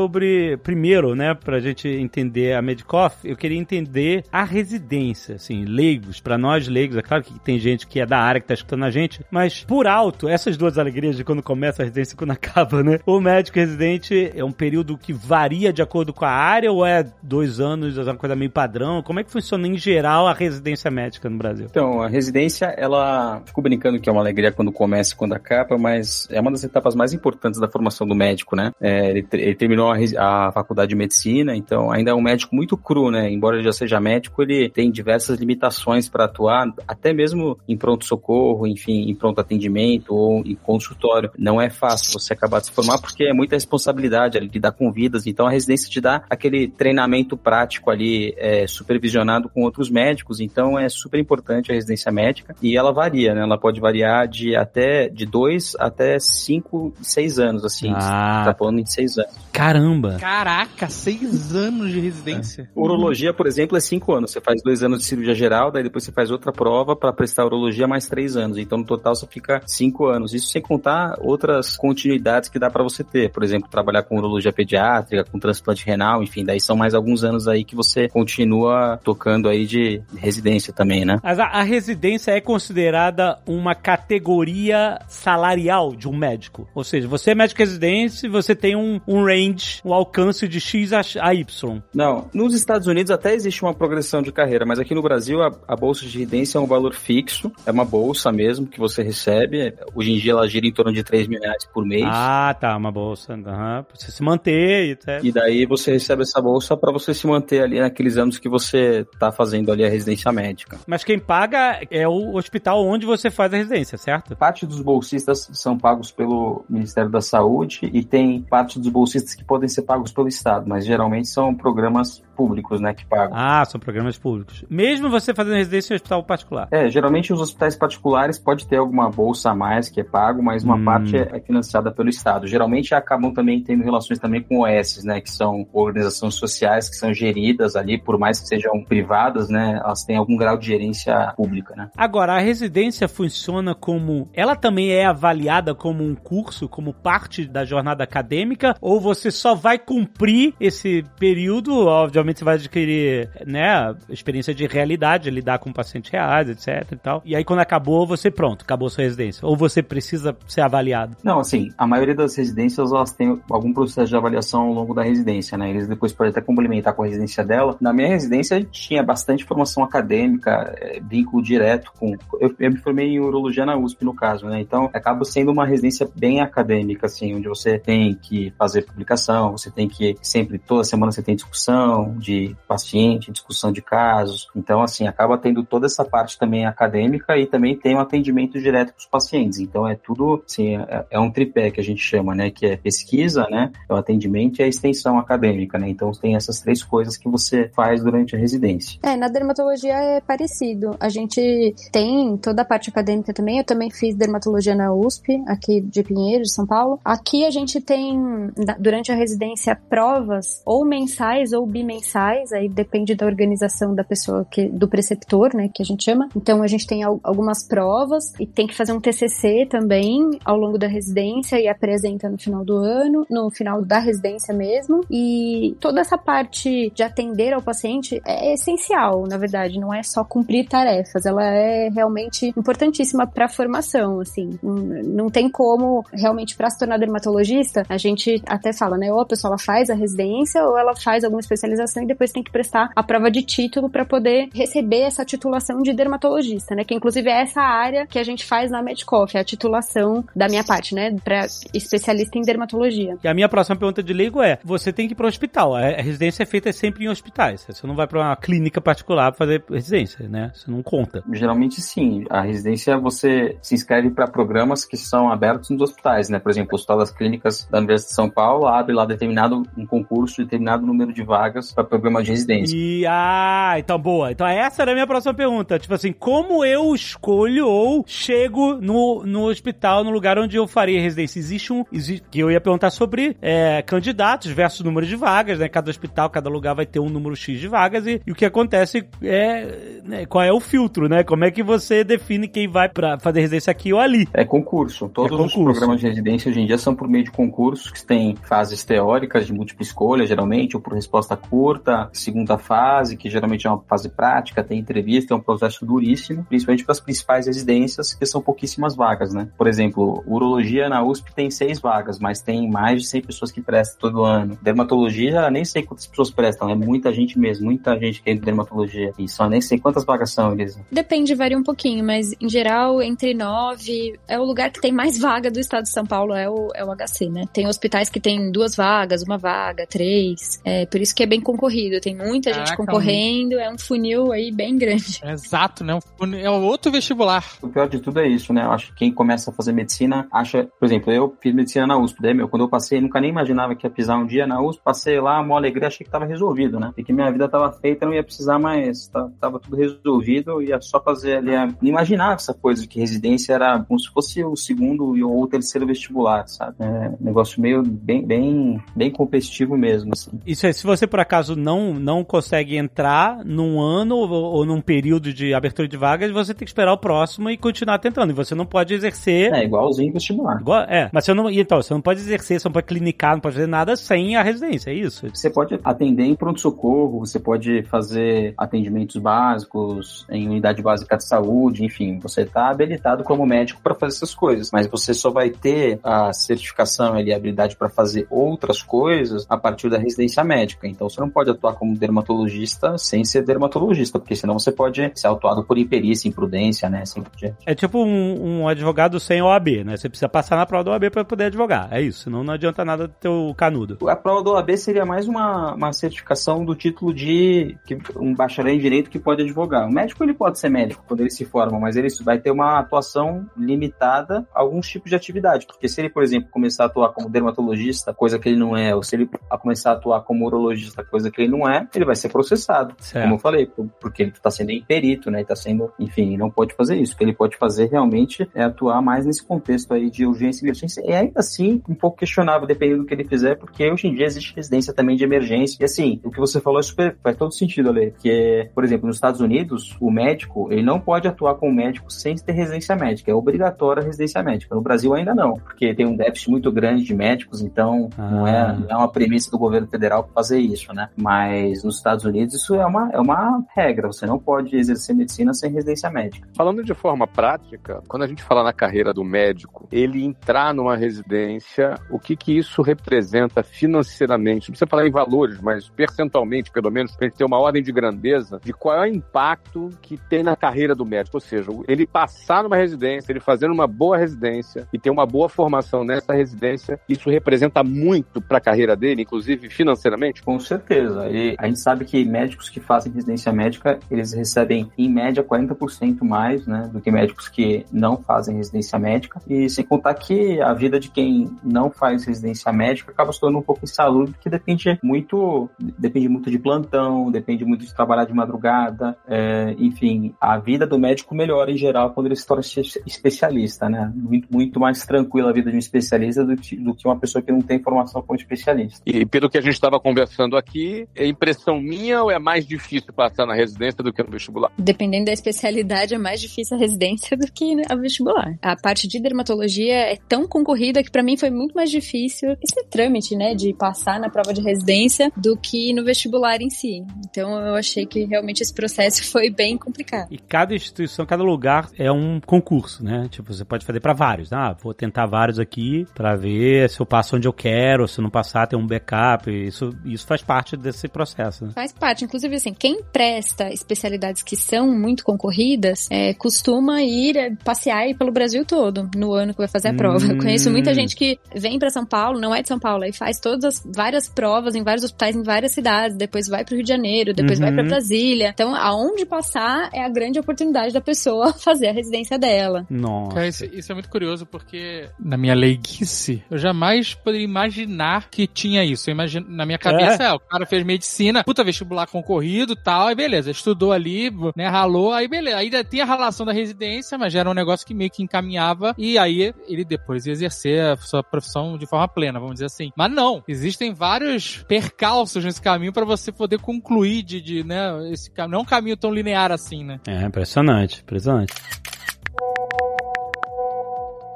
primeiro, 0.64 1.16
né, 1.16 1.34
pra 1.34 1.60
gente 1.60 1.88
entender 1.88 2.54
a 2.54 2.62
Medicoff, 2.62 3.18
eu 3.24 3.36
queria 3.36 3.58
entender 3.58 4.24
a 4.32 4.44
residência, 4.44 5.36
assim, 5.36 5.66
leigos, 5.66 6.20
pra 6.20 6.38
nós 6.38 6.68
leigos, 6.68 6.98
é 6.98 7.02
claro 7.02 7.24
que 7.24 7.40
tem 7.40 7.58
gente 7.58 7.88
que 7.88 8.00
é 8.00 8.06
da 8.06 8.20
área 8.20 8.42
que 8.42 8.48
tá 8.48 8.54
escutando 8.54 8.86
a 8.86 8.92
gente, 8.92 9.22
mas 9.32 9.64
por 9.64 9.88
alto, 9.88 10.28
essas 10.28 10.58
duas 10.58 10.78
alegrias 10.78 11.16
de 11.16 11.24
quando 11.24 11.42
começa 11.42 11.82
a 11.82 11.86
residência 11.86 12.14
e 12.14 12.18
quando 12.18 12.32
acaba, 12.38 12.84
né? 12.84 13.00
O 13.06 13.20
médico 13.20 13.58
residente 13.58 14.32
é 14.36 14.44
um 14.44 14.52
período 14.52 14.98
que 14.98 15.14
varia 15.14 15.72
de 15.72 15.82
acordo 15.82 16.14
com 16.14 16.26
a 16.26 16.30
área 16.30 16.72
ou 16.72 16.86
é 16.86 17.06
dois 17.22 17.60
anos, 17.60 17.98
é 17.98 18.02
uma 18.02 18.16
coisa 18.16 18.36
meio 18.36 18.52
padrão? 18.52 19.02
Como 19.02 19.20
é 19.20 19.24
que 19.24 19.32
funciona 19.32 19.68
em 19.68 19.78
geral 19.78 20.28
a 20.28 20.34
residência 20.34 20.90
médica 20.92 21.30
no 21.30 21.38
Brasil? 21.38 21.68
Então, 21.70 22.02
a 22.02 22.08
residência, 22.08 22.66
ela. 22.78 23.42
Fico 23.46 23.62
brincando 23.62 24.00
que 24.00 24.10
é 24.10 24.12
uma 24.12 24.22
alegria 24.22 24.52
quando 24.52 24.72
começa 24.72 25.14
e 25.14 25.16
quando 25.16 25.34
acaba, 25.34 25.78
mas 25.78 26.28
é 26.32 26.40
uma 26.40 26.52
das 26.52 26.64
etapas 26.64 26.96
mais 26.96 27.14
importantes 27.14 27.60
da 27.60 27.68
formação 27.68 28.08
do 28.08 28.16
médico, 28.16 28.56
né? 28.56 28.72
É, 28.82 29.10
ele, 29.10 29.28
ele 29.32 29.56
terminou 29.56 29.87
a, 29.92 29.96
resi- 29.96 30.18
a 30.18 30.52
faculdade 30.52 30.90
de 30.90 30.96
medicina, 30.96 31.56
então 31.56 31.92
ainda 31.92 32.12
é 32.12 32.14
um 32.14 32.22
médico 32.22 32.56
muito 32.56 32.78
cru, 32.78 33.12
né? 33.12 33.32
Embora 33.32 33.58
ele 33.58 33.64
já 33.64 33.72
seja 33.72 34.00
médico, 34.00 34.42
ele 34.42 34.70
tem 34.70 34.92
diversas 34.92 35.40
limitações 35.40 36.10
para 36.10 36.26
atuar, 36.26 36.68
até 36.88 37.14
mesmo 37.14 37.58
em 37.68 37.78
pronto-socorro, 37.78 38.68
enfim, 38.68 39.10
em 39.10 39.16
pronto 39.16 39.40
atendimento 39.40 40.14
ou 40.14 40.42
em 40.46 40.56
consultório. 40.56 41.32
Não 41.38 41.62
é 41.62 41.70
fácil 41.70 42.14
você 42.14 42.34
acabar 42.34 42.60
de 42.60 42.68
se 42.68 42.72
formar 42.72 43.00
porque 43.00 43.26
é 43.26 43.34
muita 43.34 43.56
responsabilidade 43.56 44.38
ali, 44.38 44.50
lidar 44.54 44.72
com 44.72 44.92
vidas. 44.92 45.28
Então 45.28 45.48
a 45.48 45.52
residência 45.52 45.90
te 45.90 46.02
dá 46.02 46.24
aquele 46.30 46.68
treinamento 46.68 47.38
prático 47.38 47.90
ali, 47.90 48.34
é, 48.38 48.66
supervisionado 48.68 49.50
com 49.50 49.64
outros 49.64 49.90
médicos. 49.90 50.40
Então 50.40 50.78
é 50.78 50.90
super 50.90 51.20
importante 51.20 51.72
a 51.72 51.76
residência 51.76 52.12
médica 52.12 52.56
e 52.62 52.78
ela 52.78 52.92
varia, 52.92 53.34
né? 53.34 53.42
Ela 53.42 53.58
pode 53.58 53.80
variar 53.80 54.28
de 54.28 54.56
até 54.56 55.10
de 55.10 55.26
dois 55.26 55.76
até 55.80 56.18
cinco, 56.20 56.94
seis 57.02 57.40
anos, 57.40 57.64
assim. 57.66 57.92
Ah. 57.96 58.44
Tá 58.46 58.54
falando 58.54 58.80
em 58.80 58.86
seis 58.86 59.18
anos. 59.18 59.32
Caramba! 59.78 60.18
Caraca, 60.20 60.90
seis 60.90 61.56
anos 61.56 61.92
de 61.92 62.00
residência. 62.00 62.70
Urologia, 62.76 63.32
por 63.32 63.46
exemplo, 63.46 63.78
é 63.78 63.80
cinco 63.80 64.14
anos. 64.14 64.32
Você 64.32 64.42
faz 64.42 64.62
dois 64.64 64.82
anos 64.82 65.00
de 65.00 65.06
cirurgia 65.06 65.36
geral, 65.36 65.72
daí 65.72 65.84
depois 65.84 66.04
você 66.04 66.12
faz 66.12 66.32
outra 66.32 66.52
prova 66.52 66.96
para 66.96 67.14
prestar 67.14 67.46
urologia 67.46 67.88
mais 67.88 68.08
três 68.08 68.36
anos. 68.36 68.58
Então, 68.58 68.80
no 68.80 68.84
total, 68.84 69.16
você 69.16 69.28
fica 69.28 69.62
cinco 69.68 70.08
anos. 70.08 70.34
Isso 70.34 70.48
sem 70.48 70.62
contar 70.62 71.16
outras 71.20 71.78
continuidades 71.78 72.50
que 72.50 72.58
dá 72.58 72.72
para 72.72 72.84
você 72.84 73.04
ter. 73.04 73.30
Por 73.30 73.44
exemplo, 73.44 73.70
trabalhar 73.70 74.02
com 74.04 74.18
urologia 74.18 74.52
pediátrica, 74.52 75.24
com 75.24 75.38
transplante 75.38 75.86
renal, 75.86 76.24
enfim, 76.24 76.44
daí 76.44 76.60
são 76.60 76.76
mais 76.76 76.96
alguns 76.96 77.24
anos 77.24 77.48
aí 77.48 77.64
que 77.64 77.76
você 77.76 78.08
continua 78.08 79.00
tocando 79.04 79.48
aí 79.48 79.66
de 79.66 80.02
residência 80.16 80.74
também, 80.74 81.06
né? 81.06 81.20
Mas 81.22 81.38
a, 81.40 81.46
a 81.46 81.62
residência 81.62 82.32
é 82.32 82.42
considerada 82.42 83.38
uma 83.46 83.76
categoria 83.76 85.00
salarial 85.08 85.96
de 85.96 86.08
um 86.08 86.18
médico. 86.18 86.68
Ou 86.74 86.84
seja, 86.84 87.08
você 87.08 87.32
é 87.32 87.36
médico 87.36 87.60
residente, 87.60 88.28
você 88.28 88.56
tem 88.56 88.76
um, 88.76 89.00
um 89.08 89.24
range 89.24 89.67
o 89.84 89.94
alcance 89.94 90.48
de 90.48 90.60
X 90.60 90.92
a, 90.94 91.34
Y. 91.34 91.82
Não, 91.94 92.30
nos 92.34 92.54
Estados 92.54 92.88
Unidos 92.88 93.12
até 93.12 93.34
existe 93.34 93.64
uma 93.64 93.74
progressão 93.74 94.22
de 94.22 94.32
carreira, 94.32 94.66
mas 94.66 94.80
aqui 94.80 94.94
no 94.94 95.02
Brasil 95.02 95.42
a, 95.42 95.52
a 95.68 95.76
bolsa 95.76 96.06
de 96.06 96.18
residência 96.20 96.58
é 96.58 96.62
um 96.62 96.68
valor 96.68 96.94
fixo, 96.94 97.52
é 97.66 97.72
uma 97.72 97.86
bolsa 97.86 98.32
mesmo 98.32 98.68
que 98.68 98.80
você 98.80 99.02
recebe. 99.02 99.74
Hoje 99.96 100.12
em 100.12 100.18
dia 100.18 100.32
ela 100.32 100.48
gira 100.48 100.68
em 100.68 100.74
torno 100.74 100.94
de 100.94 101.04
3 101.04 101.28
mil 101.28 101.40
reais 101.40 101.66
por 101.74 101.86
mês. 101.86 102.06
Ah, 102.08 102.56
tá, 102.60 102.76
uma 102.76 102.92
bolsa. 102.92 103.34
Uhum, 103.34 103.44
pra 103.44 103.86
você 103.94 104.12
se 104.12 104.24
manter 104.24 104.88
e 104.88 104.92
etc. 104.92 105.24
E 105.24 105.32
daí 105.32 105.66
você 105.66 105.92
recebe 105.92 106.24
essa 106.24 106.42
bolsa 106.42 106.76
para 106.76 106.92
você 106.92 107.14
se 107.14 107.26
manter 107.28 107.64
ali 107.64 107.80
naqueles 107.80 108.18
anos 108.18 108.38
que 108.38 108.50
você 108.50 109.06
tá 109.20 109.32
fazendo 109.32 109.72
ali 109.72 109.84
a 109.84 109.90
residência 109.90 110.32
médica. 110.32 110.78
Mas 110.86 111.04
quem 111.04 111.20
paga 111.20 111.82
é 111.90 112.08
o 112.08 112.36
hospital 112.36 112.86
onde 112.86 113.06
você 113.06 113.30
faz 113.30 113.54
a 113.54 113.58
residência, 113.58 113.98
certo? 113.98 114.36
Parte 114.36 114.66
dos 114.66 114.82
bolsistas 114.82 115.50
são 115.54 115.78
pagos 115.78 116.12
pelo 116.12 116.66
Ministério 116.70 117.10
da 117.10 117.22
Saúde 117.22 117.90
e 117.94 118.04
tem 118.04 118.42
parte 118.42 118.80
dos 118.80 118.90
bolsistas 118.90 119.34
que 119.34 119.44
podem 119.44 119.57
ser 119.68 119.84
pagos 119.84 120.12
pelo 120.12 120.28
Estado, 120.28 120.68
mas 120.68 120.86
geralmente 120.86 121.28
são 121.28 121.56
programas 121.56 122.22
públicos, 122.38 122.80
né, 122.80 122.94
que 122.94 123.04
pagam. 123.06 123.36
Ah, 123.36 123.66
são 123.66 123.82
programas 123.82 124.18
públicos. 124.18 124.64
Mesmo 124.70 125.10
você 125.10 125.34
fazendo 125.34 125.56
residência 125.56 125.94
em 125.94 125.96
hospital 125.96 126.24
particular. 126.24 126.68
É, 126.72 126.88
geralmente 126.90 127.34
os 127.34 127.42
hospitais 127.42 127.76
particulares 127.76 128.38
pode 128.38 128.68
ter 128.68 128.78
alguma 128.78 129.10
bolsa 129.10 129.50
a 129.50 129.56
mais 129.56 129.90
que 129.90 130.00
é 130.00 130.04
pago, 130.04 130.44
mas 130.44 130.64
uma 130.64 130.76
hum. 130.76 130.86
parte 130.86 131.18
é, 131.18 131.40
financiada 131.40 131.92
pelo 131.92 132.10
Estado. 132.10 132.46
Geralmente 132.46 132.94
acabam 132.94 133.34
também 133.34 133.62
tendo 133.62 133.84
relações 133.84 134.20
também 134.20 134.44
com 134.44 134.62
OS, 134.62 135.04
né, 135.04 135.20
que 135.20 135.32
são 135.32 135.68
organizações 135.74 136.36
sociais 136.36 136.88
que 136.88 136.96
são 136.96 137.12
geridas 137.14 137.76
ali, 137.76 137.98
por 137.98 138.20
mais 138.20 138.40
que 138.40 138.48
sejam 138.48 138.84
privadas, 138.84 139.50
né, 139.50 139.82
elas 139.84 140.04
têm 140.04 140.16
algum 140.16 140.38
grau 140.38 140.58
de 140.58 140.68
gerência 140.68 141.34
pública, 141.36 141.74
né. 141.76 141.90
Agora, 141.98 142.36
a 142.36 142.40
residência 142.40 143.08
funciona 143.08 143.74
como, 143.74 144.30
ela 144.34 144.56
também 144.56 144.92
é 144.92 145.06
avaliada 145.06 145.74
como 145.74 146.04
um 146.04 146.14
curso, 146.14 146.70
como 146.70 146.94
parte 146.94 147.48
da 147.48 147.66
jornada 147.66 148.04
acadêmica, 148.04 148.76
ou 148.80 149.00
você 149.00 149.32
só 149.32 149.56
vai 149.56 149.80
cumprir 149.80 150.54
esse 150.60 151.04
período, 151.20 151.88
obviamente 151.88 152.27
você 152.36 152.46
vai 152.46 152.56
adquirir, 152.56 153.30
né, 153.46 153.96
experiência 154.10 154.54
de 154.54 154.66
realidade, 154.66 155.30
lidar 155.30 155.60
com 155.60 155.72
pacientes 155.72 156.12
reais, 156.12 156.50
etc 156.50 156.92
e 156.92 156.96
tal. 156.96 157.22
E 157.26 157.36
aí 157.36 157.44
quando 157.44 157.60
acabou, 157.60 158.06
você 158.06 158.30
pronto, 158.32 158.64
acabou 158.64 158.90
sua 158.90 159.04
residência. 159.04 159.46
Ou 159.46 159.56
você 159.56 159.82
precisa 159.82 160.36
ser 160.48 160.62
avaliado? 160.62 161.16
Não, 161.24 161.40
assim, 161.40 161.72
a 161.78 161.88
maioria 161.88 162.16
das 162.16 162.36
residências 162.36 162.92
elas 162.92 163.12
têm 163.12 163.40
algum 163.50 163.74
processo 163.74 164.10
de 164.10 164.16
avaliação 164.16 164.64
ao 164.64 164.74
longo 164.74 164.94
da 164.94 165.04
residência, 165.04 165.58
né? 165.58 165.70
Eles 165.70 165.88
depois 165.88 166.14
podem 166.14 166.32
até 166.32 166.42
complementar 166.42 166.94
com 166.94 167.04
a 167.04 167.06
residência 167.06 167.44
dela. 167.44 167.76
Na 167.80 167.94
minha 167.94 168.08
residência 168.08 168.64
tinha 168.64 169.04
bastante 169.04 169.46
formação 169.46 169.84
acadêmica, 169.84 170.74
é, 170.78 171.00
vínculo 171.00 171.42
direto 171.42 171.92
com. 171.98 172.16
Eu, 172.40 172.54
eu, 172.60 172.72
me 172.72 172.78
formei 172.78 173.08
em 173.08 173.20
urologia 173.20 173.66
na 173.66 173.78
USP, 173.78 174.04
no 174.04 174.14
caso, 174.14 174.46
né? 174.48 174.60
Então 174.62 174.90
acaba 174.94 175.24
sendo 175.26 175.52
uma 175.52 175.66
residência 175.66 176.08
bem 176.16 176.42
acadêmica, 176.42 177.06
assim, 177.06 177.36
onde 177.36 177.48
você 177.48 177.78
tem 177.78 178.14
que 178.16 178.54
fazer 178.58 178.84
publicação, 178.84 179.52
você 179.52 179.72
tem 179.72 179.88
que 179.88 180.16
sempre, 180.22 180.58
toda 180.58 180.84
semana 180.84 181.12
você 181.12 181.22
tem 181.22 181.36
discussão 181.36 182.17
de 182.18 182.56
paciente, 182.68 183.32
discussão 183.32 183.72
de 183.72 183.82
casos. 183.82 184.48
Então, 184.56 184.82
assim, 184.82 185.08
acaba 185.08 185.38
tendo 185.38 185.64
toda 185.64 185.86
essa 185.86 186.04
parte 186.04 186.38
também 186.38 186.66
acadêmica 186.66 187.38
e 187.38 187.46
também 187.46 187.76
tem 187.76 187.96
um 187.96 188.00
atendimento 188.00 188.60
direto 188.60 188.94
para 188.94 189.00
os 189.00 189.06
pacientes. 189.06 189.60
Então 189.60 189.88
é 189.88 189.96
tudo, 189.96 190.44
assim, 190.46 190.76
é, 190.76 191.06
é, 191.12 191.20
um 191.20 191.32
tripé 191.32 191.72
que 191.72 191.80
a 191.80 191.84
gente 191.84 192.02
chama, 192.02 192.34
né? 192.34 192.50
Que 192.50 192.66
é 192.66 192.78
pesquisa, 192.78 193.48
né? 193.50 193.72
É 193.90 193.94
o 193.94 193.98
atendimento 193.98 194.60
e 194.60 194.64
a 194.64 194.68
extensão 194.68 195.18
acadêmica, 195.18 195.78
né? 195.78 195.90
Então 195.90 196.12
tem 196.12 196.36
essas 196.36 196.60
três 196.60 196.84
coisas 196.84 197.18
que 197.18 197.30
você 197.30 197.70
faz 197.76 198.04
durante 198.04 198.36
a 198.36 198.40
residência. 198.40 199.00
É, 199.04 199.16
na 199.16 199.28
dermatologia 199.28 199.94
é 199.94 200.22
parecido. 200.22 200.96
A 201.00 201.10
gente 201.10 201.76
tem 201.92 202.38
toda 202.38 202.62
a 202.62 202.66
parte 202.66 202.90
acadêmica 202.90 203.34
também. 203.34 203.60
Eu 203.60 203.64
também 203.64 203.92
fiz 203.92 204.16
dermatologia 204.16 204.76
na 204.76 204.94
USP, 204.94 205.42
aqui 205.48 205.82
de 205.82 206.04
Pinheiros, 206.04 206.54
São 206.54 206.66
Paulo. 206.66 207.00
Aqui 207.04 207.46
a 207.46 207.52
gente 207.52 207.80
tem, 207.82 208.52
durante 208.80 209.12
a 209.12 209.16
residência, 209.16 209.78
provas 209.90 210.62
ou 210.66 210.86
mensais 210.86 211.54
ou 211.54 211.66
bimensais, 211.66 212.07
aí 212.54 212.70
depende 212.70 213.16
da 213.16 213.26
organização 213.26 213.94
da 213.94 214.04
pessoa, 214.04 214.46
que, 214.50 214.68
do 214.68 214.88
preceptor, 214.88 215.56
né? 215.56 215.70
Que 215.74 215.82
a 215.82 215.86
gente 215.86 216.04
chama. 216.04 216.30
Então 216.36 216.62
a 216.62 216.68
gente 216.68 216.88
tem 216.88 217.04
algumas 217.04 217.68
provas 217.68 218.34
e 218.40 218.46
tem 218.46 218.68
que 218.68 218.76
fazer 218.76 218.94
um 218.94 219.00
TCC 219.00 219.68
também 219.70 220.40
ao 220.44 220.58
longo 220.58 220.78
da 220.78 220.88
residência 220.88 221.60
e 221.60 221.68
apresenta 221.68 222.30
no 222.30 222.38
final 222.38 222.64
do 222.64 222.78
ano, 222.78 223.26
no 223.30 223.50
final 223.50 223.82
da 223.84 224.00
residência 224.00 224.54
mesmo. 224.54 225.02
E 225.10 225.76
toda 225.80 226.02
essa 226.02 226.18
parte 226.18 226.92
de 226.94 227.04
atender 227.04 227.54
ao 227.54 227.62
paciente 227.62 228.22
é 228.26 228.54
essencial, 228.54 229.26
na 229.28 229.38
verdade, 229.38 229.80
não 229.80 229.94
é 229.94 230.04
só 230.04 230.24
cumprir 230.24 230.68
tarefas, 230.68 231.26
ela 231.26 231.44
é 231.44 231.90
realmente 231.90 232.54
importantíssima 232.58 233.28
para 233.28 233.46
a 233.46 233.50
formação, 233.50 234.20
assim. 234.20 234.58
Não 234.62 235.30
tem 235.30 235.50
como 235.50 236.04
realmente 236.14 236.56
para 236.56 236.70
se 236.70 236.80
tornar 236.80 236.98
dermatologista, 236.98 237.84
a 237.90 237.98
gente 237.98 238.42
até 238.46 238.74
fala, 238.74 238.98
né, 238.98 239.12
ou 239.12 239.20
a 239.20 239.26
pessoa 239.26 239.58
faz 239.58 239.90
a 239.90 239.94
residência 239.94 240.64
ou 240.64 240.78
ela 240.78 240.96
faz 240.96 241.24
alguma 241.24 241.40
especialização 241.40 241.97
e 242.04 242.08
depois 242.08 242.32
tem 242.32 242.44
que 242.44 242.52
prestar 242.52 242.90
a 242.96 243.04
prova 243.04 243.30
de 243.30 243.42
título 243.42 243.90
para 243.90 244.06
poder 244.06 244.50
receber 244.54 245.02
essa 245.02 245.26
titulação 245.26 245.82
de 245.82 245.94
dermatologista, 245.94 246.76
né? 246.76 246.84
Que 246.84 246.96
inclusive 246.96 247.30
é 247.30 247.42
essa 247.42 247.62
área 247.62 248.06
que 248.08 248.20
a 248.20 248.24
gente 248.24 248.46
faz 248.46 248.72
na 248.72 248.82
Medcoff, 248.82 249.36
é 249.36 249.40
a 249.40 249.44
titulação 249.44 250.24
da 250.36 250.48
minha 250.48 250.64
parte, 250.64 250.94
né? 250.94 251.16
Para 251.24 251.46
especialista 251.74 252.38
em 252.38 252.42
dermatologia. 252.42 253.18
E 253.24 253.28
a 253.28 253.34
minha 253.34 253.50
próxima 253.50 253.76
pergunta 253.76 254.04
de 254.04 254.14
leigo 254.14 254.42
é: 254.42 254.60
você 254.64 254.92
tem 254.92 255.08
que 255.08 255.14
ir 255.14 255.16
para 255.16 255.26
o 255.26 255.30
hospital. 255.30 255.76
A 255.76 256.02
residência 256.02 256.44
é 256.44 256.46
feita 256.46 256.72
sempre 256.72 257.06
em 257.06 257.10
hospitais. 257.10 257.66
Você 257.68 257.86
não 257.86 257.96
vai 257.96 258.08
para 258.08 258.20
uma 258.20 258.36
clínica 258.36 258.82
particular 258.82 259.32
para 259.32 259.38
fazer 259.38 259.64
residência, 259.70 260.28
né? 260.28 260.52
Você 260.54 260.70
não 260.70 260.82
conta. 260.82 261.24
Geralmente 261.32 261.82
sim. 261.82 262.26
A 262.30 262.42
residência 262.42 262.98
você 262.98 263.58
se 263.62 263.76
inscreve 263.76 264.10
para 264.10 264.28
programas 264.28 264.86
que 264.86 264.98
são 264.98 265.32
abertos 265.32 265.70
nos 265.70 265.82
hospitais, 265.82 266.30
né? 266.30 266.40
Por 266.40 266.50
exemplo, 266.50 266.70
o 266.74 266.76
Hospital 266.76 266.98
das 266.98 267.12
Clínicas 267.12 267.68
da 267.70 267.78
Universidade 267.78 268.10
de 268.10 268.16
São 268.16 268.30
Paulo 268.30 268.68
abre 268.68 268.94
lá 268.94 269.06
determinado 269.06 269.64
um 269.78 269.86
concurso, 269.86 270.42
determinado 270.42 270.86
número 270.86 271.14
de 271.14 271.24
vagas 271.24 271.74
para 271.78 271.84
programa 271.84 272.24
de 272.24 272.32
residência. 272.32 272.76
E 272.76 273.06
ah, 273.06 273.76
então 273.78 274.00
boa. 274.00 274.32
Então 274.32 274.48
essa 274.48 274.82
era 274.82 274.92
a 274.92 274.94
minha 274.96 275.06
próxima 275.06 275.34
pergunta. 275.34 275.78
Tipo 275.78 275.94
assim, 275.94 276.12
como 276.12 276.66
eu 276.66 276.96
escolho 276.96 277.68
ou 277.68 278.04
chego 278.08 278.76
no, 278.82 279.24
no 279.24 279.46
hospital, 279.46 280.04
no 280.04 280.10
lugar 280.10 280.40
onde 280.40 280.58
eu 280.58 280.68
faria 280.68 281.00
residência? 281.00 281.38
Existe 281.38 281.72
um. 281.72 281.86
Existe, 281.92 282.26
que 282.32 282.40
eu 282.40 282.50
ia 282.50 282.60
perguntar 282.60 282.90
sobre 282.90 283.38
é, 283.42 283.84
candidatos 283.84 284.50
versus 284.52 284.84
número 284.84 285.06
de 285.06 285.16
vagas, 285.16 285.60
né? 285.60 285.70
Cada 285.70 285.92
hospital, 285.92 286.32
cada 286.32 286.50
lugar 286.50 286.74
vai 286.74 286.86
ter 286.86 287.00
um 287.00 287.10
número 287.10 287.36
X 287.36 287.60
de 287.60 287.68
vagas 287.68 288.08
e, 288.08 288.22
e 288.26 288.32
o 288.32 288.36
que 288.36 288.46
acontece 288.46 289.06
é. 289.22 290.02
Né, 290.04 290.26
qual 290.26 290.44
é 290.44 290.52
o 290.52 290.60
filtro, 290.60 291.08
né? 291.08 291.24
Como 291.24 291.44
é 291.44 291.52
que 291.52 291.62
você 291.62 292.04
define 292.04 292.48
quem 292.48 292.68
vai 292.68 292.90
para 292.90 293.20
fazer 293.20 293.42
residência 293.42 293.70
aqui 293.70 293.94
ou 293.94 294.00
ali? 294.00 294.28
É 294.34 294.44
concurso. 294.44 295.10
Todos 295.10 295.32
é 295.32 295.36
concurso. 295.36 295.60
os 295.60 295.64
programas 295.64 296.00
de 296.00 296.08
residência 296.08 296.50
hoje 296.50 296.62
em 296.62 296.66
dia 296.66 296.78
são 296.78 296.96
por 296.96 297.08
meio 297.08 297.26
de 297.26 297.32
concursos 297.32 297.92
que 297.92 298.04
têm 298.04 298.36
fases 298.42 298.84
teóricas 298.84 299.46
de 299.46 299.54
múltipla 299.54 299.84
escolha, 299.84 300.26
geralmente, 300.26 300.76
ou 300.76 300.82
por 300.82 300.94
resposta 300.94 301.36
curta, 301.36 301.67
segunda 302.14 302.58
fase, 302.58 303.18
que 303.18 303.30
geralmente 303.30 303.68
é 303.68 303.70
uma 303.70 303.82
fase 303.88 304.10
prática, 304.10 304.64
tem 304.64 304.80
entrevista, 304.80 305.34
é 305.34 305.38
um 305.38 305.42
processo 305.42 305.86
duríssimo, 305.86 306.46
principalmente 306.46 306.84
para 306.84 306.94
as 306.94 307.00
principais 307.00 307.48
residências, 307.48 308.14
que 308.14 308.26
são 308.26 308.42
pouquíssimas 308.42 308.96
vagas, 308.96 309.34
né? 309.34 309.50
Por 309.58 309.68
exemplo, 309.68 310.24
urologia 310.26 310.90
na 310.90 311.04
USP 311.04 311.34
tem 311.34 311.50
seis 311.50 311.80
vagas, 311.80 312.20
mas 312.20 312.42
tem 312.42 312.70
mais 312.70 313.02
de 313.02 313.08
100 313.08 313.22
pessoas 313.22 313.52
que 313.52 313.62
prestam 313.62 314.00
todo 314.00 314.24
ano. 314.24 314.58
Dermatologia, 314.62 315.50
nem 315.50 315.66
sei 315.66 315.84
quantas 315.84 316.08
pessoas 316.08 316.32
prestam, 316.32 316.70
é 316.70 316.76
muita 316.76 317.12
gente 317.12 317.38
mesmo, 317.38 317.66
muita 317.66 317.98
gente 318.00 318.22
que 318.22 318.30
é 318.30 318.34
de 318.34 318.42
dermatologia. 318.42 319.12
E 319.18 319.28
só 319.28 319.50
nem 319.50 319.62
sei 319.62 319.80
quantas 319.80 320.06
vagas 320.06 320.32
são, 320.32 320.54
Elisa. 320.54 320.80
Depende, 320.92 321.36
varia 321.36 321.58
um 321.58 321.64
pouquinho, 321.64 322.04
mas 322.04 322.34
em 322.40 322.50
geral, 322.50 323.02
entre 323.02 323.34
nove, 323.34 324.20
é 324.28 324.40
o 324.40 324.44
lugar 324.44 324.72
que 324.72 324.82
tem 324.82 324.92
mais 324.92 325.20
vaga 325.20 325.52
do 325.52 325.60
estado 325.60 325.84
de 325.84 325.92
São 325.92 326.06
Paulo, 326.06 326.34
é 326.34 326.50
o, 326.50 326.70
é 326.76 326.84
o 326.84 326.96
HC, 326.96 327.30
né? 327.30 327.46
Tem 327.54 327.68
hospitais 327.68 328.10
que 328.10 328.20
tem 328.20 328.52
duas 328.52 328.76
vagas, 328.76 329.24
uma 329.24 329.38
vaga, 329.38 329.86
três. 329.88 330.62
É 330.64 330.86
por 330.86 331.02
isso 331.02 331.16
que 331.16 331.24
é 331.24 331.26
bem 331.26 331.42
concorrido. 331.58 332.00
Tem 332.00 332.16
muita 332.16 332.52
Caraca, 332.52 332.70
gente 332.70 332.78
concorrendo, 332.78 333.60
é 333.60 333.70
um 333.70 333.78
funil 333.78 334.32
aí 334.32 334.52
bem 334.52 334.78
grande. 334.78 335.20
Exato, 335.26 335.84
né? 335.84 335.98
É 336.42 336.50
o 336.50 336.62
outro 336.62 336.92
vestibular. 336.92 337.44
O 337.62 337.68
pior 337.68 337.90
de 337.90 338.00
tudo 338.00 338.20
é 338.20 338.28
isso, 338.28 338.54
né? 338.54 338.64
Eu 338.64 338.72
acho 338.72 338.92
que 338.92 339.00
quem 339.00 339.14
começa 339.14 339.52
a 339.52 339.54
fazer 339.54 339.74
medicina 339.74 340.28
acha, 340.32 340.68
por 340.80 340.86
exemplo, 340.86 341.12
eu 341.12 341.36
fiz 341.42 341.54
medicina 341.54 341.88
na 341.88 341.98
USP, 341.98 342.22
daí, 342.22 342.34
meu, 342.34 342.48
quando 342.48 342.64
eu 342.64 342.70
passei, 342.70 343.02
nunca 343.02 343.20
nem 343.20 343.30
imaginava 343.30 343.76
que 343.76 343.86
ia 343.86 343.90
pisar 343.90 344.18
um 344.18 344.26
dia 344.26 344.46
na 344.46 344.62
USP, 344.62 344.82
passei 344.84 345.20
lá, 345.20 345.42
uma 345.42 345.58
alegria, 345.58 345.88
achei 345.88 346.06
que 346.06 346.12
tava 346.12 346.26
resolvido, 346.26 346.80
né? 346.80 346.94
E 346.98 347.04
que 347.04 347.12
minha 347.12 347.32
vida 347.32 347.50
tava 347.50 347.72
feita, 347.72 348.06
não 348.06 348.14
ia 348.14 348.24
precisar 348.24 348.60
mais, 348.60 349.08
tava 349.40 349.60
tudo 349.60 349.76
resolvido, 349.76 350.62
ia 350.62 350.80
só 350.82 351.02
fazer 351.02 351.38
ali, 351.38 351.52
não 351.82 351.90
imaginava 351.90 352.36
essa 352.36 352.54
coisa 352.54 352.82
de 352.82 352.88
que 352.88 353.00
residência 353.00 353.54
era 353.54 353.80
como 353.84 354.00
se 354.00 354.10
fosse 354.12 354.44
o 354.44 354.56
segundo 354.56 355.16
ou 355.28 355.44
o 355.44 355.48
terceiro 355.48 355.88
vestibular, 355.88 356.48
sabe? 356.48 356.76
É 356.80 357.10
um 357.20 357.26
negócio 357.26 357.62
meio 357.62 357.84
bem, 357.84 358.26
bem, 358.26 358.82
bem 358.96 359.12
competitivo 359.12 359.78
mesmo, 359.78 360.12
assim. 360.14 360.32
Isso 360.46 360.66
é, 360.68 360.74
se 360.74 360.86
você 360.86 361.08
por 361.08 361.20
acaso 361.20 361.47
caso, 361.48 361.56
não, 361.56 361.94
não 361.94 362.24
consegue 362.24 362.76
entrar 362.76 363.44
num 363.46 363.80
ano 363.80 364.16
ou, 364.16 364.30
ou 364.30 364.66
num 364.66 364.82
período 364.82 365.32
de 365.32 365.54
abertura 365.54 365.88
de 365.88 365.96
vagas, 365.96 366.32
você 366.32 366.54
tem 366.54 366.66
que 366.66 366.70
esperar 366.70 366.94
o 366.94 366.98
próximo 366.98 367.50
e 367.50 367.58
continuar 367.58 368.00
tentando. 368.00 368.32
E 368.32 368.34
você 368.34 368.54
não 368.54 368.66
pode 368.66 368.94
exercer. 368.94 369.54
É, 369.54 369.64
igualzinho 369.64 370.12
vestibular. 370.12 370.60
Igual, 370.60 370.82
é, 370.82 371.10
mas 371.14 371.26
você 371.26 371.34
não. 371.34 371.50
Então, 371.50 371.82
você 371.82 371.94
não 371.94 372.02
pode 372.02 372.20
exercer, 372.20 372.60
você 372.60 372.68
não 372.68 372.74
pode 372.74 372.88
clinicar, 372.88 373.34
não 373.34 373.40
pode 373.40 373.56
fazer 373.56 373.68
nada 373.68 373.96
sem 373.96 374.36
a 374.36 374.44
residência, 374.44 374.92
é 374.92 374.94
isso? 374.94 375.28
Você 375.34 375.50
pode 375.50 375.80
atender 375.84 376.24
em 376.24 376.36
pronto-socorro, 376.36 377.20
você 377.20 377.40
pode 377.40 377.84
fazer 377.84 378.54
atendimentos 378.58 379.18
básicos 379.18 380.26
em 380.30 380.48
unidade 380.48 380.82
básica 380.82 381.18
de 381.18 381.24
saúde, 381.24 381.86
enfim, 381.86 382.20
você 382.20 382.42
está 382.42 382.70
habilitado 382.70 383.24
como 383.24 383.46
médico 383.46 383.82
para 383.82 383.94
fazer 383.94 384.16
essas 384.16 384.34
coisas, 384.34 384.72
mas 384.72 384.88
você 384.88 385.14
só 385.14 385.30
vai 385.30 385.50
ter 385.50 386.00
a 386.04 386.34
certificação 386.34 387.20
e 387.20 387.32
a 387.32 387.36
habilidade 387.36 387.76
para 387.76 387.90
fazer 387.90 388.28
outras 388.30 388.82
coisas 388.82 389.46
a 389.50 389.58
partir 389.58 389.90
da 389.90 389.98
residência 389.98 390.44
médica. 390.44 390.88
Então 390.88 391.10
você 391.10 391.22
não 391.22 391.30
pode 391.38 391.52
atuar 391.52 391.76
como 391.76 391.96
dermatologista 391.96 392.98
sem 392.98 393.24
ser 393.24 393.44
dermatologista, 393.44 394.18
porque 394.18 394.36
senão 394.36 394.58
você 394.58 394.72
pode 394.72 395.12
ser 395.14 395.28
autuado 395.28 395.64
por 395.64 395.78
imperícia, 395.78 396.28
imprudência, 396.28 396.90
né? 396.90 397.04
Assim 397.04 397.22
por 397.22 397.36
diante. 397.36 397.58
É 397.64 397.76
tipo 397.76 398.04
um, 398.04 398.62
um 398.62 398.68
advogado 398.68 399.20
sem 399.20 399.40
OAB, 399.40 399.84
né? 399.86 399.96
Você 399.96 400.10
precisa 400.10 400.28
passar 400.28 400.56
na 400.56 400.66
prova 400.66 400.84
do 400.86 400.90
OAB 400.90 401.12
para 401.12 401.24
poder 401.24 401.46
advogar. 401.46 401.90
É 401.92 402.02
isso, 402.02 402.24
senão 402.24 402.44
não 402.44 402.56
adianta 402.56 402.84
nada 402.84 403.08
ter 403.08 403.30
o 403.30 403.54
canudo. 403.54 404.00
A 404.10 404.16
prova 404.16 404.42
do 404.42 404.54
OAB 404.54 404.76
seria 404.78 405.06
mais 405.06 405.28
uma, 405.28 405.76
uma 405.76 405.94
certificação 405.94 406.66
do 406.66 406.74
título 406.74 407.14
de 407.14 407.78
que, 407.86 408.00
um 408.16 408.34
bacharel 408.34 408.74
em 408.74 408.80
direito 408.80 409.12
que 409.12 409.20
pode 409.20 409.44
advogar. 409.44 409.88
O 409.88 409.94
médico 409.94 410.24
ele 410.24 410.34
pode 410.34 410.58
ser 410.58 410.70
médico 410.70 411.04
quando 411.08 411.20
ele 411.20 411.30
se 411.30 411.46
forma, 411.46 411.80
mas 411.80 411.96
ele 411.96 412.08
vai 412.24 412.40
ter 412.40 412.50
uma 412.50 412.80
atuação 412.80 413.46
limitada 413.56 414.44
a 414.56 414.62
alguns 414.62 414.88
tipos 414.88 415.12
de 415.12 415.16
atividade. 415.16 415.68
Porque 415.68 415.88
se 415.88 416.02
ele, 416.02 416.10
por 416.10 416.24
exemplo, 416.24 416.50
começar 416.50 416.86
a 416.86 416.88
atuar 416.88 417.10
como 417.10 417.30
dermatologista, 417.30 418.12
coisa 418.12 418.40
que 418.40 418.50
ele 418.50 418.58
não 418.58 418.76
é, 418.76 418.96
ou 418.96 419.04
se 419.04 419.16
ele 419.16 419.30
começar 419.62 419.92
a 419.92 419.94
atuar 419.94 420.22
como 420.22 420.48
urologista, 420.48 421.04
coisa 421.04 421.27
que 421.32 421.42
ele 421.42 421.52
não 421.52 421.70
é, 421.70 421.88
ele 421.94 422.06
vai 422.06 422.16
ser 422.16 422.30
processado. 422.30 422.96
Certo. 423.00 423.24
Como 423.24 423.36
eu 423.36 423.40
falei, 423.40 423.70
porque 424.00 424.24
ele 424.24 424.32
está 424.32 424.50
sendo 424.52 424.72
imperito, 424.72 425.30
né? 425.32 425.42
Está 425.42 425.56
sendo, 425.56 425.92
enfim, 426.00 426.38
não 426.38 426.50
pode 426.50 426.74
fazer 426.76 426.96
isso. 426.98 427.14
O 427.14 427.18
que 427.18 427.24
ele 427.24 427.34
pode 427.34 427.58
fazer 427.58 427.90
realmente 427.90 428.48
é 428.54 428.64
atuar 428.64 429.02
mais 429.02 429.26
nesse 429.26 429.46
contexto 429.46 429.94
aí 429.94 430.10
de 430.10 430.26
urgência 430.26 430.64
e 430.64 430.68
emergência. 430.68 431.02
E 431.06 431.14
ainda 431.14 431.40
assim, 431.40 431.82
um 431.88 431.96
pouco 431.96 432.18
questionável, 432.18 432.68
dependendo 432.68 433.02
do 433.02 433.06
que 433.06 433.14
ele 433.14 433.26
fizer, 433.26 433.56
porque 433.56 433.90
hoje 433.90 434.08
em 434.08 434.14
dia 434.14 434.26
existe 434.26 434.56
residência 434.56 434.94
também 434.94 435.16
de 435.16 435.24
emergência. 435.24 435.78
E 435.82 435.86
assim, 435.86 436.20
o 436.24 436.32
que 436.32 436.40
você 436.40 436.60
falou 436.60 436.80
é 436.80 436.84
super, 436.84 437.18
faz 437.24 437.36
todo 437.38 437.54
sentido, 437.54 437.90
Ale, 437.90 438.12
porque, 438.12 438.70
por 438.74 438.84
exemplo, 438.84 439.08
nos 439.08 439.18
Estados 439.18 439.42
Unidos, 439.42 439.96
o 440.00 440.12
médico, 440.12 440.72
ele 440.72 440.84
não 440.84 441.00
pode 441.00 441.28
atuar 441.28 441.56
como 441.56 441.74
médico 441.74 442.12
sem 442.12 442.36
ter 442.36 442.52
residência 442.54 442.96
médica. 442.96 443.32
É 443.32 443.34
obrigatória 443.36 444.02
a 444.02 444.06
residência 444.06 444.42
médica. 444.44 444.76
No 444.76 444.82
Brasil 444.82 445.14
ainda 445.14 445.34
não, 445.34 445.54
porque 445.54 445.94
tem 445.94 446.06
um 446.06 446.16
déficit 446.16 446.50
muito 446.50 446.72
grande 446.72 447.04
de 447.04 447.14
médicos, 447.16 447.62
então 447.62 448.10
Ah. 448.18 448.30
não, 448.32 448.48
é, 448.48 448.78
não 448.78 448.90
é 448.90 448.96
uma 448.98 449.12
premissa 449.12 449.50
do 449.52 449.58
governo 449.58 449.88
federal 449.88 450.30
fazer 450.34 450.60
isso, 450.60 450.94
né? 450.94 451.10
Mas 451.18 451.84
nos 451.84 451.98
Estados 451.98 452.26
Unidos 452.26 452.56
isso 452.56 452.76
é 452.76 452.86
uma, 452.86 453.10
é 453.12 453.20
uma 453.20 453.64
regra. 453.76 454.08
Você 454.08 454.26
não 454.26 454.38
pode 454.38 454.76
exercer 454.76 455.16
medicina 455.16 455.54
sem 455.54 455.72
residência 455.72 456.10
médica. 456.10 456.48
Falando 456.56 456.84
de 456.84 456.94
forma 456.94 457.28
prática, 457.28 458.02
quando 458.08 458.24
a 458.24 458.28
gente 458.28 458.44
fala 458.44 458.64
na 458.64 458.74
carreira 458.74 459.14
do 459.14 459.24
médico, 459.24 459.88
ele 459.92 460.24
entrar 460.24 460.74
numa 460.74 460.96
residência, 460.96 461.96
o 462.10 462.20
que 462.20 462.36
que 462.36 462.58
isso 462.58 462.82
representa 462.82 463.64
financeiramente? 463.64 464.70
Não 464.70 464.74
precisa 464.74 464.88
falar 464.88 465.08
em 465.08 465.12
valores, 465.12 465.60
mas 465.60 465.90
percentualmente, 465.90 466.72
pelo 466.72 466.92
menos, 466.92 467.16
para 467.16 467.28
gente 467.28 467.38
ter 467.38 467.46
uma 467.46 467.60
ordem 467.60 467.82
de 467.82 467.92
grandeza 467.92 468.60
de 468.64 468.74
qual 468.74 469.04
é 469.04 469.10
o 469.10 469.14
impacto 469.14 469.90
que 470.02 470.18
tem 470.18 470.44
na 470.44 470.56
carreira 470.56 470.94
do 470.94 471.06
médico. 471.06 471.38
Ou 471.38 471.42
seja, 471.42 471.72
ele 471.88 472.06
passar 472.06 472.64
numa 472.64 472.76
residência, 472.76 473.32
ele 473.32 473.40
fazendo 473.40 473.74
uma 473.74 473.88
boa 473.88 474.18
residência 474.18 474.88
e 474.94 475.00
ter 475.00 475.10
uma 475.10 475.26
boa 475.26 475.50
formação 475.50 476.04
nessa 476.04 476.34
residência, 476.34 477.00
isso 477.08 477.30
representa 477.30 477.84
muito 477.84 478.42
para 478.42 478.58
a 478.58 478.62
carreira 478.62 478.96
dele, 478.96 479.22
inclusive 479.24 479.70
financeiramente? 479.70 480.44
Com 480.44 480.60
certeza. 480.60 481.07
E 481.30 481.56
a 481.58 481.68
gente 481.68 481.80
sabe 481.80 482.06
que 482.06 482.24
médicos 482.26 482.70
que 482.70 482.80
fazem 482.80 483.12
residência 483.12 483.52
médica, 483.52 484.00
eles 484.10 484.34
recebem 484.34 484.92
em 484.98 485.10
média 485.10 485.44
40% 485.44 486.22
mais, 486.22 486.66
né, 486.66 486.90
do 486.92 487.02
que 487.02 487.12
médicos 487.12 487.48
que 487.48 487.86
não 487.92 488.18
fazem 488.18 488.56
residência 488.58 488.98
médica. 489.00 489.42
E 489.48 489.70
sem 489.70 489.86
contar 489.86 490.14
que 490.14 490.62
a 490.62 490.74
vida 490.74 491.00
de 491.00 491.10
quem 491.10 491.50
não 491.64 491.90
faz 491.90 492.26
residência 492.26 492.72
médica 492.72 493.12
acaba 493.12 493.32
se 493.32 493.40
tornando 493.40 493.60
um 493.60 493.66
pouco 493.66 493.84
insalubre, 493.84 494.34
porque 494.34 494.50
depende 494.50 495.00
muito, 495.04 495.70
depende 495.98 496.28
muito 496.30 496.50
de 496.50 496.60
plantão, 496.60 497.32
depende 497.32 497.66
muito 497.66 497.86
de 497.86 497.94
trabalhar 497.94 498.26
de 498.26 498.34
madrugada, 498.34 499.18
é, 499.28 499.76
enfim, 499.78 500.34
a 500.40 500.58
vida 500.58 500.86
do 500.86 501.00
médico 501.00 501.36
melhora 501.36 501.72
em 501.72 501.78
geral 501.78 502.12
quando 502.12 502.28
ele 502.28 502.36
se 502.36 502.46
torna 502.46 502.62
espe- 502.62 503.02
especialista, 503.06 503.90
né? 503.90 504.12
Muito, 504.16 504.48
muito 504.52 504.80
mais 504.80 505.06
tranquila 505.06 505.50
a 505.50 505.54
vida 505.54 505.70
de 505.70 505.76
um 505.76 505.80
especialista 505.80 506.44
do 506.46 506.56
que, 506.56 506.76
do 506.76 506.94
que 506.94 507.08
uma 507.08 507.18
pessoa 507.18 507.42
que 507.42 507.52
não 507.52 507.62
tem 507.62 507.82
formação 507.82 508.22
como 508.22 508.38
especialista. 508.40 509.02
E 509.06 509.26
pelo 509.26 509.50
que 509.50 509.58
a 509.58 509.62
gente 509.62 509.74
estava 509.74 510.00
conversando 510.00 510.58
aqui, 510.58 510.97
é 511.16 511.28
impressão 511.28 511.80
minha 511.80 512.24
ou 512.24 512.32
é 512.32 512.40
mais 512.40 512.66
difícil 512.66 513.14
passar 513.14 513.46
na 513.46 513.54
residência 513.54 514.04
do 514.04 514.14
que 514.14 514.24
no 514.24 514.32
vestibular? 514.32 514.72
Dependendo 514.78 515.26
da 515.26 515.34
especialidade, 515.34 516.16
é 516.16 516.18
mais 516.18 516.40
difícil 516.40 516.78
a 516.78 516.80
residência 516.80 517.36
do 517.38 517.52
que 517.52 517.82
a 517.90 517.96
vestibular. 517.96 518.58
A 518.62 518.76
parte 518.76 519.08
de 519.08 519.20
dermatologia 519.20 520.14
é 520.14 520.18
tão 520.28 520.48
concorrida 520.48 521.04
que 521.04 521.12
pra 521.12 521.24
mim 521.24 521.38
foi 521.38 521.50
muito 521.50 521.74
mais 521.74 521.92
difícil 521.92 522.56
esse 522.64 522.88
trâmite, 522.90 523.36
né, 523.36 523.54
de 523.54 523.74
passar 523.74 524.20
na 524.20 524.30
prova 524.30 524.54
de 524.54 524.62
residência 524.62 525.32
do 525.36 525.58
que 525.58 525.94
no 525.94 526.04
vestibular 526.04 526.62
em 526.62 526.70
si. 526.70 527.04
Então 527.30 527.60
eu 527.60 527.76
achei 527.76 528.06
que 528.06 528.26
realmente 528.26 528.62
esse 528.62 528.74
processo 528.74 529.24
foi 529.32 529.50
bem 529.50 529.78
complicado. 529.78 530.28
E 530.32 530.38
cada 530.38 530.74
instituição, 530.74 531.26
cada 531.26 531.44
lugar 531.44 531.90
é 531.98 532.12
um 532.12 532.40
concurso, 532.40 533.04
né? 533.04 533.28
Tipo, 533.30 533.54
você 533.54 533.66
pode 533.66 533.86
fazer 533.86 534.00
pra 534.00 534.14
vários. 534.14 534.54
Ah, 534.54 534.76
vou 534.82 534.94
tentar 534.94 535.26
vários 535.26 535.60
aqui 535.60 536.06
pra 536.14 536.36
ver 536.36 536.90
se 536.90 537.00
eu 537.00 537.06
passo 537.06 537.36
onde 537.36 537.48
eu 537.48 537.54
quero, 537.54 538.08
se 538.08 538.22
não 538.22 538.30
passar, 538.30 538.68
tem 538.68 538.78
um 538.78 538.88
backup. 538.88 539.50
Isso, 539.50 539.90
isso 540.06 540.26
faz 540.26 540.42
parte 540.42 540.77
desse 540.78 541.08
processo, 541.08 541.66
né? 541.66 541.72
Faz 541.74 541.92
parte. 541.92 542.24
Inclusive, 542.26 542.56
assim, 542.56 542.74
quem 542.74 543.02
presta 543.04 543.70
especialidades 543.72 544.42
que 544.44 544.56
são 544.56 544.88
muito 544.92 545.24
concorridas, 545.24 546.08
é, 546.10 546.34
costuma 546.34 547.02
ir 547.02 547.38
é, 547.38 547.56
passear 547.64 548.00
aí 548.00 548.14
pelo 548.14 548.32
Brasil 548.32 548.66
todo 548.66 549.10
no 549.16 549.34
ano 549.34 549.54
que 549.54 549.60
vai 549.60 549.68
fazer 549.68 549.90
a 549.90 549.94
prova. 549.94 550.26
Eu 550.26 550.38
conheço 550.38 550.70
muita 550.72 550.94
gente 550.94 551.16
que 551.16 551.40
vem 551.56 551.80
pra 551.80 551.90
São 551.90 552.06
Paulo, 552.06 552.40
não 552.40 552.54
é 552.54 552.62
de 552.62 552.68
São 552.68 552.80
Paulo, 552.80 553.04
aí 553.04 553.14
faz 553.14 553.40
todas 553.40 553.64
as 553.66 553.84
várias 553.96 554.28
provas 554.30 554.76
em 554.76 554.84
vários 554.84 555.04
hospitais 555.04 555.36
em 555.36 555.44
várias 555.44 555.72
cidades, 555.74 556.18
depois 556.18 556.48
vai 556.48 556.64
pro 556.64 556.76
Rio 556.76 556.84
de 556.84 556.90
Janeiro, 556.90 557.34
depois 557.34 557.60
Uhum. 557.60 557.66
vai 557.66 557.74
pra 557.74 557.84
Brasília. 557.84 558.50
Então, 558.54 558.76
aonde 558.76 559.26
passar 559.26 559.90
é 559.94 560.04
a 560.04 560.10
grande 560.10 560.40
oportunidade 560.40 560.94
da 560.94 561.02
pessoa 561.02 561.54
fazer 561.58 561.88
a 561.88 561.92
residência 561.92 562.38
dela. 562.38 562.86
Nossa. 562.90 563.36
Cara, 563.36 563.48
isso, 563.48 563.66
isso 563.66 563.92
é 563.92 563.96
muito 563.96 564.10
curioso 564.10 564.46
porque, 564.46 565.10
na 565.20 565.38
minha 565.38 565.56
leiguice, 565.56 566.44
eu 566.52 566.58
jamais 566.58 567.14
poderia 567.16 567.46
imaginar 567.46 568.30
que 568.30 568.46
tinha 568.48 568.84
isso. 568.84 569.10
Eu 569.10 569.14
imagino, 569.14 569.46
na 569.50 569.66
minha 569.66 569.78
cabeça, 569.78 570.24
é? 570.24 570.32
o 570.34 570.40
cara 570.40 570.66
fez 570.68 570.84
medicina, 570.84 571.44
puta 571.44 571.64
vestibular 571.64 572.08
concorrido 572.08 572.76
tal, 572.76 573.08
aí 573.08 573.16
beleza, 573.16 573.52
estudou 573.52 573.92
ali, 573.92 574.32
né, 574.56 574.68
ralou, 574.68 575.14
aí 575.14 575.28
beleza. 575.28 575.58
Ainda 575.58 575.84
tem 575.84 576.02
a 576.02 576.06
relação 576.06 576.46
da 576.46 576.54
residência, 576.54 577.18
mas 577.18 577.34
já 577.34 577.40
era 577.40 577.50
um 577.50 577.54
negócio 577.54 577.86
que 577.86 577.94
meio 577.94 578.12
que 578.12 578.24
encaminhava, 578.24 578.94
e 578.98 579.18
aí 579.18 579.54
ele 579.68 579.84
depois 579.84 580.26
ia 580.26 580.34
exercer 580.34 580.82
a 580.82 580.98
sua 580.98 581.24
profissão 581.24 581.78
de 581.78 581.86
forma 581.86 582.08
plena, 582.08 582.40
vamos 582.40 582.56
dizer 582.56 582.66
assim. 582.66 582.92
Mas 582.96 583.12
não, 583.12 583.44
existem 583.48 583.94
vários 583.94 584.64
percalços 584.68 585.44
nesse 585.44 585.62
caminho 585.62 585.94
pra 585.94 586.06
você 586.06 586.32
poder 586.32 586.60
concluir 586.60 587.24
de, 587.24 587.42
de 587.42 587.64
né, 587.64 588.12
esse 588.12 588.30
caminho. 588.30 588.52
Não 588.52 588.60
é 588.60 588.62
um 588.62 588.66
caminho 588.66 588.98
tão 588.98 589.12
linear 589.12 589.52
assim, 589.52 589.84
né? 589.84 590.00
É, 590.08 590.24
impressionante, 590.24 591.02
impressionante. 591.02 591.54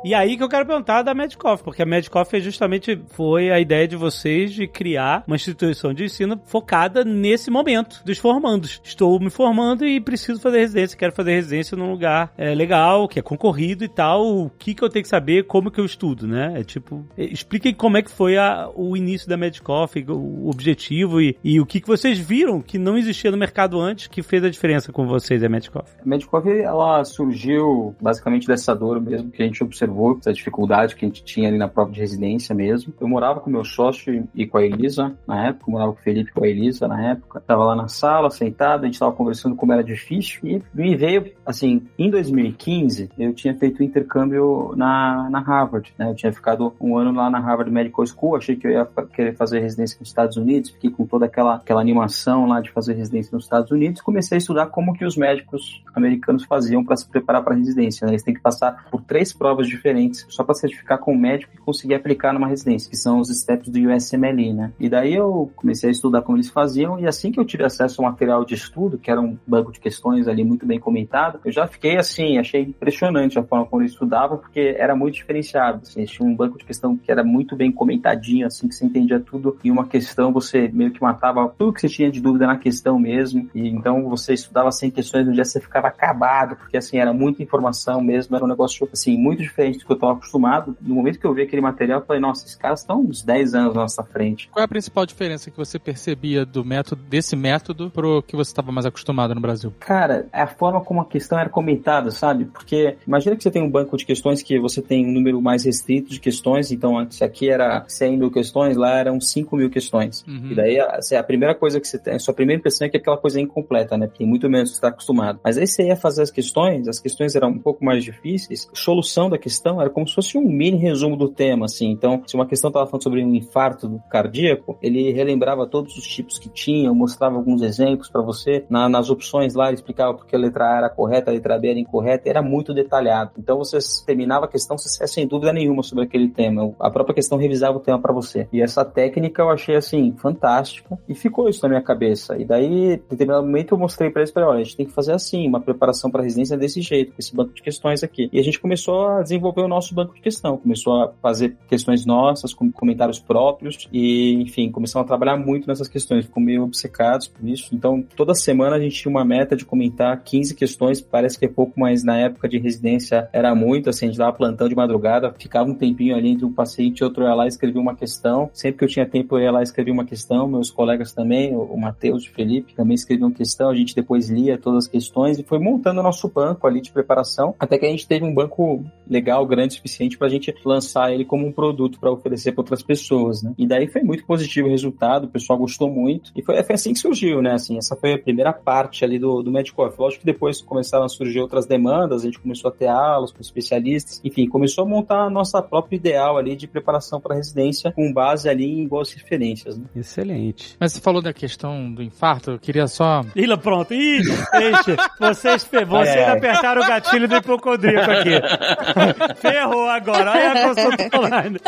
E 0.04 0.16
aí 0.16 0.36
que 0.36 0.42
eu 0.42 0.50
quero 0.50 0.66
perguntar 0.66 1.04
da 1.04 1.14
Medcoff, 1.14 1.64
porque 1.64 1.84
a 1.84 1.86
Medcoff 1.86 2.40
justamente 2.40 3.00
foi 3.12 3.52
a 3.52 3.60
ideia 3.60 3.88
de 3.88 3.96
vocês 3.96 4.52
de 4.52 4.68
criar 4.68 5.24
uma 5.28 5.36
instituição 5.36 5.94
de 5.94 6.06
ensino 6.06 6.42
focada 6.46 7.04
nesse 7.06 7.52
momento 7.52 8.02
dos 8.04 8.18
formandos. 8.18 8.82
Estou 8.84 9.20
me 9.20 9.30
formando 9.30 9.86
e 9.86 10.02
preciso 10.02 10.42
fazer 10.42 10.58
residência, 10.60 10.98
quero 10.98 11.14
fazer 11.14 11.34
residência 11.36 11.78
num 11.78 11.92
lugar 11.92 12.34
é, 12.36 12.56
legal, 12.56 13.08
que 13.08 13.20
é 13.20 13.22
concorrido 13.22 13.84
e 13.84 13.88
tal. 13.88 14.26
O 14.26 14.50
que 14.50 14.74
que 14.74 14.84
eu 14.84 14.90
tenho 14.90 15.04
que 15.04 15.10
saber, 15.10 15.44
como 15.46 15.70
que 15.70 15.80
eu 15.80 15.86
estudo, 15.86 16.28
né? 16.28 16.54
É 16.56 16.64
tipo, 16.64 17.06
é, 17.16 17.26
expliquem 17.26 17.72
como 17.72 17.96
é 17.96 18.02
que 18.02 18.10
foi 18.12 18.38
a- 18.40 18.70
o 18.74 18.98
início 18.98 19.30
da 19.30 19.38
Medcoff, 19.38 20.04
o 20.10 20.50
objetivo 20.50 21.22
e, 21.22 21.38
e 21.44 21.60
o 21.62 21.66
que 21.66 21.80
que 21.80 21.88
vocês 21.88 22.18
viram 22.18 22.60
que 22.60 22.80
não 22.80 22.98
existia 22.98 23.30
no 23.30 23.38
mercado 23.38 23.80
antes 23.80 24.08
que 24.08 24.24
fez 24.24 24.44
a 24.44 24.50
diferença 24.50 24.92
com 24.92 25.06
vocês, 25.06 25.44
a 25.44 25.50
Medcoff. 25.50 25.92
A 26.04 26.10
Medicov, 26.10 26.48
ela 26.50 27.04
surgiu 27.06 27.96
basicamente 28.02 28.48
dessa 28.48 28.74
dor 28.74 29.00
mesmo 29.00 29.30
que 29.30 29.44
a 29.44 29.46
gente 29.46 29.64
observou, 29.64 29.91
essa 30.20 30.34
dificuldade 30.34 30.96
que 30.96 31.06
a 31.06 31.08
gente 31.08 31.24
tinha 31.24 31.48
ali 31.48 31.58
na 31.58 31.68
prova 31.68 31.92
de 31.92 32.00
residência 32.00 32.54
mesmo. 32.56 32.94
Eu 33.00 33.08
morava 33.08 33.40
com 33.40 33.50
meu 33.50 33.64
sócio 33.64 34.28
e 34.34 34.46
com 34.46 34.58
a 34.58 34.64
Elisa 34.64 35.16
na 35.28 35.48
época, 35.48 35.66
eu 35.68 35.72
morava 35.72 35.94
com 35.94 36.00
o 36.00 36.04
Felipe 36.04 36.30
e 36.30 36.34
com 36.34 36.44
a 36.44 36.48
Elisa 36.48 36.88
na 36.88 37.10
época. 37.12 37.42
Tava 37.46 37.66
lá 37.66 37.76
na 37.76 37.88
sala, 37.88 38.30
sentado, 38.30 38.84
a 38.84 38.86
gente 38.86 39.00
tava 39.00 39.12
conversando 39.12 39.56
como 39.56 39.74
era 39.74 39.84
difícil 39.84 40.40
e 40.44 40.64
me 40.74 40.96
veio, 40.96 41.32
assim, 41.46 41.88
em 41.98 42.10
2015, 42.10 43.10
eu 43.18 43.34
tinha 43.34 43.56
feito 43.56 43.84
intercâmbio 43.84 44.74
na, 44.76 45.30
na 45.30 45.40
Harvard, 45.40 45.94
né? 45.98 46.10
Eu 46.10 46.16
tinha 46.16 46.32
ficado 46.32 46.74
um 46.80 46.98
ano 46.98 47.12
lá 47.12 47.30
na 47.30 47.40
Harvard 47.40 47.72
Medical 47.72 48.06
School, 48.06 48.36
achei 48.36 48.56
que 48.56 48.68
eu 48.68 48.72
ia 48.72 48.88
querer 49.14 49.36
fazer 49.36 49.60
residência 49.60 49.98
nos 50.00 50.10
Estados 50.10 50.38
Unidos, 50.38 50.72
fiquei 50.72 50.90
com 50.90 51.06
toda 51.06 51.26
aquela, 51.26 51.56
aquela 51.56 51.82
animação 51.82 52.46
lá 52.46 52.62
de 52.62 52.72
fazer 52.72 52.94
residência 52.94 53.30
nos 53.34 53.46
Estados 53.46 53.72
Unidos, 53.72 54.02
comecei 54.02 54.38
a 54.38 54.40
estudar 54.40 54.68
como 54.68 54.94
que 54.94 55.06
os 55.06 55.16
médicos 55.16 55.84
americanos 55.94 56.44
faziam 56.44 56.84
para 56.84 56.96
se 56.96 57.08
preparar 57.08 57.44
para 57.44 57.56
residência. 57.56 58.06
Né? 58.06 58.14
Eles 58.14 58.24
têm 58.24 58.34
que 58.34 58.42
passar 58.42 58.86
por 58.90 59.02
três 59.02 59.34
provas 59.34 59.68
diferentes, 59.82 60.26
só 60.30 60.44
para 60.44 60.54
certificar 60.54 61.00
com 61.00 61.14
o 61.14 61.18
médico 61.18 61.54
e 61.56 61.58
conseguir 61.58 61.96
aplicar 61.96 62.34
numa 62.34 62.48
residência, 62.48 62.90
que 62.90 62.96
são 62.96 63.20
os 63.20 63.30
steps 63.30 63.70
do 63.70 63.80
USMLE, 63.80 64.54
né? 64.54 64.72
E 64.80 64.88
daí 64.88 65.16
eu 65.16 65.52
comecei 65.56 65.90
a 65.90 65.92
estudar 65.92 66.22
como 66.22 66.38
eles 66.38 66.50
faziam, 66.50 67.00
e 67.00 67.08
assim 67.08 67.32
que 67.32 67.40
eu 67.40 67.46
tive 67.46 67.64
acesso 67.64 68.02
ao 68.02 68.10
material 68.10 68.46
de 68.46 68.54
estudo, 68.54 68.98
que 68.98 69.10
era 69.10 69.20
um 69.20 69.38
banco 69.46 69.72
de 69.72 69.80
questões 69.80 70.28
ali 70.28 70.44
muito 70.44 70.66
bem 70.66 70.80
comentado, 70.80 71.40
eu 71.44 71.52
já 71.52 71.68
fiquei 71.68 71.98
assim, 71.98 72.38
achei 72.38 72.62
impressionante 72.62 73.40
a 73.40 73.44
forma 73.44 73.66
como 73.66 73.82
eles 73.82 73.92
estudavam, 73.94 74.38
porque 74.38 74.76
era 74.78 74.96
muito 74.96 75.16
diferenciado. 75.16 75.82
Assim, 75.84 76.06
tinha 76.06 76.28
um 76.28 76.36
banco 76.36 76.58
de 76.58 76.66
questão 76.66 76.96
que 76.96 77.12
era 77.12 77.24
muito 77.24 77.56
bem 77.56 77.72
comentadinho, 77.72 78.46
assim, 78.46 78.68
que 78.68 78.76
você 78.76 78.86
entendia 78.86 79.20
tudo, 79.20 79.58
e 79.64 79.72
uma 79.72 79.88
questão 79.88 80.32
você 80.32 80.70
meio 80.72 80.92
que 80.92 81.02
matava 81.02 81.48
tudo 81.58 81.74
que 81.74 81.82
você 81.82 81.90
tinha 81.90 82.12
de 82.12 82.22
dúvida 82.22 82.46
na 82.46 82.58
questão 82.58 83.00
mesmo, 83.00 83.50
e 83.56 83.68
então 83.70 84.08
você 84.10 84.34
estudava 84.34 84.72
sem 84.72 84.92
questões, 84.92 85.26
no 85.26 85.34
dia 85.34 85.46
você 85.46 85.60
ficava 85.60 85.88
acabado, 85.88 86.56
porque 86.56 86.78
assim, 86.78 86.98
era 86.98 87.14
muita 87.14 87.42
informação 87.42 88.02
mesmo, 88.02 88.36
era 88.36 88.46
um 88.46 88.48
negócio 88.48 88.88
assim, 88.92 89.18
muito 89.18 89.42
diferente 89.42 89.71
do 89.80 89.86
que 89.86 89.92
eu 89.92 89.96
estava 89.96 90.14
acostumado. 90.14 90.76
No 90.82 90.96
momento 90.96 91.20
que 91.20 91.26
eu 91.26 91.34
vi 91.34 91.44
aquele 91.44 91.62
material, 91.62 92.00
eu 92.00 92.06
falei, 92.06 92.22
nossa, 92.22 92.46
esses 92.46 92.56
caras 92.56 92.82
estão 92.82 93.02
uns 93.02 93.24
10 93.24 93.56
anos 93.56 93.74
na 93.74 93.82
nossa 93.82 94.04
frente. 94.04 94.50
Qual 94.50 94.62
é 94.62 94.66
a 94.66 94.68
principal 94.68 95.06
diferença 95.06 95.52
que 95.52 95.58
você 95.58 95.80
percebia 95.80 96.46
do 96.46 96.64
método, 96.64 97.02
desse 97.04 97.36
método, 97.36 97.90
pro 97.90 98.22
que 98.24 98.36
você 98.36 98.52
estava 98.52 98.72
mais 98.72 98.86
acostumado 98.86 99.36
no 99.36 99.42
Brasil? 99.42 99.74
Cara, 99.80 100.28
é 100.32 100.42
a 100.42 100.48
forma 100.48 100.82
como 100.82 101.02
a 101.02 101.06
questão 101.06 101.40
era 101.40 101.50
comentada, 101.50 102.12
sabe? 102.12 102.46
Porque 102.46 102.98
imagina 103.08 103.36
que 103.36 103.44
você 103.44 103.52
tem 103.52 103.62
um 103.62 103.70
banco 103.70 103.98
de 103.98 104.06
questões 104.06 104.42
que 104.42 104.60
você 104.60 104.82
tem 104.82 105.06
um 105.06 105.12
número 105.12 105.42
mais 105.42 105.66
restrito 105.66 106.10
de 106.10 106.20
questões, 106.20 106.72
então 106.72 107.10
se 107.10 107.24
aqui 107.24 107.50
era 107.50 107.84
100 107.88 108.18
mil 108.18 108.32
questões, 108.32 108.78
lá 108.78 108.98
eram 108.98 109.20
5 109.20 109.56
mil 109.56 109.70
questões. 109.70 110.24
Uhum. 110.28 110.52
E 110.52 110.56
daí 110.56 110.80
a, 110.80 111.00
a 111.20 111.24
primeira 111.24 111.56
coisa 111.56 111.80
que 111.80 111.88
você 111.88 111.98
tem, 111.98 112.16
a 112.16 112.20
sua 112.20 112.34
primeira 112.34 112.60
impressão 112.60 112.88
é 112.88 112.90
que 112.90 112.98
aquela 112.98 113.18
coisa 113.18 113.40
é 113.40 113.42
incompleta, 113.42 113.98
né? 113.98 114.08
Tem 114.08 114.28
muito 114.28 114.50
menos 114.50 114.70
que 114.70 114.76
você 114.76 114.80
está 114.80 114.90
acostumado. 114.90 115.40
Mas 115.44 115.58
aí 115.58 115.68
você 115.68 115.88
ia 115.88 115.96
fazer 115.96 116.22
as 116.22 116.32
questões, 116.32 116.88
as 116.88 117.00
questões 117.00 117.36
eram 117.36 117.50
um 117.50 117.60
pouco 117.60 117.84
mais 117.84 118.04
difíceis, 118.04 118.70
a 118.72 118.76
solução 118.76 119.30
da 119.30 119.38
questão 119.38 119.61
era 119.70 119.90
como 119.90 120.08
se 120.08 120.16
fosse 120.16 120.38
um 120.38 120.42
mini 120.42 120.78
resumo 120.78 121.16
do 121.16 121.30
tema, 121.30 121.66
assim. 121.66 121.92
Então, 121.92 122.22
se 122.26 122.36
uma 122.36 122.46
questão 122.46 122.70
estava 122.70 122.88
falando 122.88 123.04
sobre 123.04 123.24
um 123.24 123.36
infarto 123.36 124.02
cardíaco, 124.10 124.78
ele 124.82 125.12
relembrava 125.12 125.68
todos 125.68 125.96
os 125.98 126.08
tipos 126.08 126.40
que 126.40 126.50
tinha, 126.50 126.94
mostrava 126.94 127.36
alguns 127.36 127.62
exemplos 127.62 128.10
para 128.10 128.22
você. 128.22 128.66
Na, 128.70 128.90
nas 128.90 129.10
opções 129.10 129.54
lá, 129.54 129.68
ele 129.68 129.76
explicava 129.76 130.14
porque 130.14 130.36
a 130.36 130.40
letra 130.40 130.74
A 130.74 130.78
era 130.78 130.90
correta, 130.90 131.30
a 131.30 131.34
letra 131.34 131.60
B 131.60 131.70
era 131.70 131.80
incorreta, 131.80 132.30
era 132.30 132.42
muito 132.42 132.74
detalhado. 132.74 133.32
Então, 133.38 133.58
você 133.58 133.78
terminava 134.06 134.46
a 134.46 134.48
questão, 134.48 134.78
você 134.78 135.06
sem 135.08 135.28
dúvida 135.28 135.54
nenhuma 135.54 135.84
sobre 135.84 136.06
aquele 136.06 136.30
tema. 136.30 136.74
A 136.80 136.90
própria 136.90 137.16
questão 137.16 137.38
revisava 137.38 137.78
o 137.78 137.82
tema 137.82 138.00
para 138.00 138.14
você. 138.14 138.48
E 138.52 138.62
essa 138.62 138.84
técnica 138.84 139.42
eu 139.42 139.50
achei, 139.50 139.76
assim, 139.76 140.14
fantástica. 140.18 140.98
E 141.08 141.14
ficou 141.14 141.50
isso 141.50 141.62
na 141.64 141.70
minha 141.70 141.82
cabeça. 141.82 142.38
E 142.38 142.46
daí, 142.46 142.94
em 142.94 143.02
determinado 143.10 143.46
momento, 143.46 143.74
eu 143.74 143.78
mostrei 143.78 144.10
para 144.10 144.22
eles, 144.22 144.34
olha, 144.36 144.60
a 144.60 144.64
gente 144.64 144.78
tem 144.78 144.86
que 144.86 144.94
fazer 144.94 145.14
assim, 145.14 145.48
uma 145.48 145.60
preparação 145.60 146.10
para 146.10 146.24
residência 146.24 146.58
desse 146.58 146.82
jeito, 146.82 147.12
com 147.12 147.20
esse 147.20 147.36
banco 147.36 147.54
de 147.54 147.62
questões 147.62 148.04
aqui. 148.04 148.30
E 148.32 148.40
a 148.40 148.44
gente 148.44 148.60
começou 148.60 149.08
a 149.08 149.22
desenvolver 149.22 149.41
o 149.44 149.68
nosso 149.68 149.94
banco 149.94 150.14
de 150.14 150.22
questão, 150.22 150.58
começou 150.58 151.02
a 151.02 151.12
fazer 151.22 151.58
questões 151.68 152.06
nossas, 152.06 152.54
com 152.54 152.72
comentários 152.72 153.20
próprios, 153.20 153.88
e, 153.92 154.34
enfim, 154.42 154.72
começamos 154.72 155.06
a 155.06 155.08
trabalhar 155.08 155.38
muito 155.38 155.68
nessas 155.68 155.88
questões, 155.88 156.26
ficou 156.26 156.42
meio 156.42 156.64
obcecados 156.64 157.28
por 157.28 157.48
isso. 157.48 157.74
Então, 157.74 158.04
toda 158.16 158.34
semana 158.34 158.76
a 158.76 158.80
gente 158.80 158.96
tinha 158.96 159.10
uma 159.10 159.26
meta 159.26 159.56
de 159.56 159.66
comentar 159.66 160.22
15 160.24 160.56
questões, 160.56 161.02
parece 161.02 161.38
que 161.38 161.46
é 161.46 161.50
pouco, 161.50 161.80
mas 161.80 162.04
na 162.04 162.18
época 162.18 162.48
de 162.48 162.58
residência 162.58 163.30
era 163.34 163.54
muito, 163.56 163.90
assim, 163.90 164.06
a 164.06 164.10
gente 164.10 164.18
dava 164.18 164.34
plantão 164.34 164.70
de 164.70 164.76
madrugada, 164.76 165.34
ficava 165.38 165.70
um 165.70 165.76
tempinho 165.76 166.16
ali 166.16 166.30
entre 166.30 166.46
um 166.46 166.54
paciente 166.54 167.00
e 167.00 167.04
outro, 167.04 167.24
eu 167.24 167.28
ia 167.28 167.36
lá 167.36 167.46
e 167.46 167.50
escrevia 167.50 167.82
uma 167.82 167.96
questão. 167.96 168.50
Sempre 168.54 168.80
que 168.80 168.86
eu 168.86 168.90
tinha 168.90 169.06
tempo, 169.06 169.38
eu 169.38 169.44
ia 169.44 169.52
lá 169.52 169.60
e 169.62 169.64
escrevia 169.64 169.94
uma 169.94 170.06
questão, 170.06 170.48
meus 170.48 170.70
colegas 170.70 171.12
também, 171.12 171.56
o 171.56 171.78
Matheus 171.78 172.24
e 172.24 172.30
o 172.30 172.34
Felipe 172.34 172.74
também 172.74 172.96
escreviam 172.96 173.32
questão, 173.32 173.70
a 173.70 173.76
gente 173.76 173.96
depois 173.96 174.30
lia 174.30 174.58
todas 174.58 174.86
as 174.86 174.92
questões 174.92 175.40
e 175.40 175.44
foi 175.44 175.60
montando 175.60 176.00
o 176.00 176.04
nosso 176.04 176.28
banco 176.30 176.68
ali 176.68 176.82
de 176.82 176.92
preparação, 176.92 177.56
até 177.60 177.78
que 177.78 177.86
a 177.86 177.90
gente 177.90 178.08
teve 178.08 178.26
um 178.26 178.34
banco 178.34 178.84
legal, 179.10 179.31
grande 179.46 179.74
o 179.74 179.78
suficiente 179.78 180.18
para 180.18 180.28
a 180.28 180.30
gente 180.30 180.54
lançar 180.66 181.12
ele 181.14 181.26
como 181.26 181.46
um 181.46 181.52
produto 181.52 182.00
para 182.00 182.12
oferecer 182.12 182.52
para 182.52 182.62
outras 182.62 182.84
pessoas, 182.84 183.44
né? 183.44 183.54
E 183.58 183.68
daí 183.68 183.88
foi 183.88 184.02
muito 184.02 184.26
positivo 184.26 184.68
o 184.68 184.72
resultado, 184.72 185.26
o 185.26 185.30
pessoal 185.30 185.58
gostou 185.58 185.90
muito 185.90 186.32
e 186.36 186.44
foi, 186.44 186.62
foi 186.64 186.76
assim 186.76 186.94
que 186.94 187.00
surgiu, 187.00 187.42
né? 187.42 187.54
Assim, 187.54 187.78
essa 187.78 187.96
foi 187.96 188.14
a 188.14 188.20
primeira 188.20 188.54
parte 188.54 189.04
ali 189.04 189.18
do, 189.18 189.42
do 189.42 189.52
Medicoff. 189.52 189.96
Lógico 190.00 190.22
que 190.22 190.26
depois 190.26 190.62
começaram 190.62 191.06
a 191.06 191.10
surgir 191.10 191.40
outras 191.40 191.66
demandas, 191.66 192.22
a 192.22 192.26
gente 192.26 192.40
começou 192.40 192.70
a 192.70 192.72
ter 192.72 192.88
aulas 192.88 193.32
com 193.32 193.42
especialistas, 193.42 194.22
enfim, 194.24 194.48
começou 194.48 194.84
a 194.84 194.88
montar 194.88 195.24
a 195.24 195.30
nossa 195.30 195.62
própria 195.62 195.96
ideal 195.96 196.38
ali 196.38 196.56
de 196.56 196.68
preparação 196.68 197.20
para 197.20 197.36
residência 197.36 197.92
com 197.92 198.12
base 198.12 198.50
ali 198.50 198.82
em 198.82 198.88
boas 198.88 199.12
referências, 199.14 199.78
né? 199.78 199.86
Excelente. 199.96 200.76
Mas 200.80 200.94
você 200.94 201.02
falou 201.02 201.22
da 201.22 201.34
questão 201.34 201.92
do 201.92 202.02
infarto, 202.02 202.52
eu 202.52 202.60
queria 202.60 202.88
só... 202.88 203.24
Ila, 203.36 203.58
pronto. 203.58 203.94
Ih, 203.94 204.24
gente, 204.24 204.96
vocês, 205.20 205.64
vocês 205.64 206.08
é. 206.16 206.30
apertaram 206.30 206.82
o 206.82 206.88
gatilho 206.88 207.28
do 207.28 207.38
hipocondríaco 207.38 208.12
aqui. 208.12 208.32
Ferrou 209.38 209.90
agora, 209.90 210.32
olha 210.32 210.52
a 210.52 210.68
consulta 210.68 211.20
online. 211.20 211.60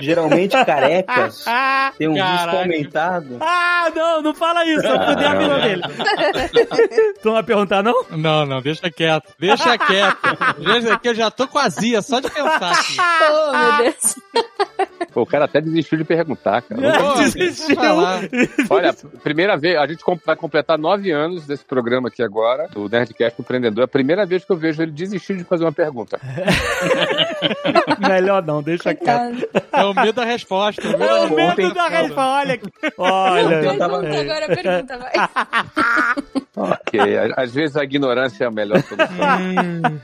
Geralmente 0.00 0.52
carecas 0.64 1.44
tem 1.98 2.08
um 2.08 2.14
risco 2.14 2.56
aumentado. 2.56 3.36
Ah, 3.40 3.90
não, 3.94 4.22
não 4.22 4.34
fala 4.34 4.64
isso, 4.64 4.86
eu 4.86 5.00
fudei 5.04 5.26
a 5.26 5.34
vida 5.34 5.58
dele. 5.60 5.82
tu 7.20 7.26
não 7.26 7.32
vai 7.32 7.42
perguntar, 7.42 7.82
não? 7.82 8.04
Não, 8.10 8.46
não, 8.46 8.60
deixa 8.60 8.90
quieto. 8.90 9.32
Deixa 9.38 9.76
quieto. 9.78 10.18
Deixa 10.58 10.98
que 10.98 11.08
eu 11.08 11.14
já 11.14 11.30
tô 11.30 11.46
com 11.48 11.58
azia 11.58 12.02
só 12.02 12.20
de 12.20 12.30
pensar 12.30 12.72
aqui. 12.72 12.96
Oh, 13.32 13.52
meu 13.52 13.76
Deus. 13.84 14.14
Pô, 15.12 15.22
o 15.22 15.26
cara 15.26 15.44
até 15.44 15.60
desistiu 15.60 15.98
de 15.98 16.04
perguntar, 16.04 16.62
cara. 16.62 16.80
Pô, 16.98 17.14
desistiu. 17.20 17.76
Olha, 18.68 18.94
primeira 19.22 19.56
vez, 19.56 19.76
a 19.76 19.86
gente 19.86 20.02
vai 20.24 20.36
completar 20.36 20.78
nove 20.78 21.10
anos 21.10 21.46
desse 21.46 21.64
programa 21.64 22.08
aqui 22.08 22.22
agora, 22.22 22.68
do 22.68 22.88
Nerdcast 22.88 23.40
Empreendedor. 23.40 23.82
É 23.82 23.84
a 23.84 23.88
primeira 23.88 24.24
vez 24.24 24.44
que 24.44 24.52
eu 24.52 24.56
vejo 24.56 24.82
ele 24.82 24.92
desistir 24.92 25.36
de 25.36 25.44
fazer 25.44 25.64
uma 25.64 25.72
pergunta. 25.72 26.18
Melhor 27.98 28.42
não, 28.44 28.62
deixa 28.62 28.94
quieto. 28.94 29.48
É 29.72 29.84
o 29.84 29.94
medo 29.94 30.12
da 30.12 30.24
resposta. 30.24 30.82
O 30.86 30.98
medo, 30.98 31.04
é 31.04 31.26
o 31.26 31.56
medo 31.56 31.74
da 31.74 31.88
resposta. 31.88 32.20
Olha 32.20 32.54
aqui. 32.54 32.70
Olha. 32.98 33.60
Pergunta 33.60 33.84
agora, 34.20 34.46
pergunta, 34.46 34.98
vai. 34.98 35.12
ok, 36.72 37.00
às 37.36 37.52
vezes 37.52 37.76
a 37.76 37.84
ignorância 37.84 38.44
é 38.44 38.46
a 38.46 38.50
melhor 38.50 38.82
solução. 38.82 40.00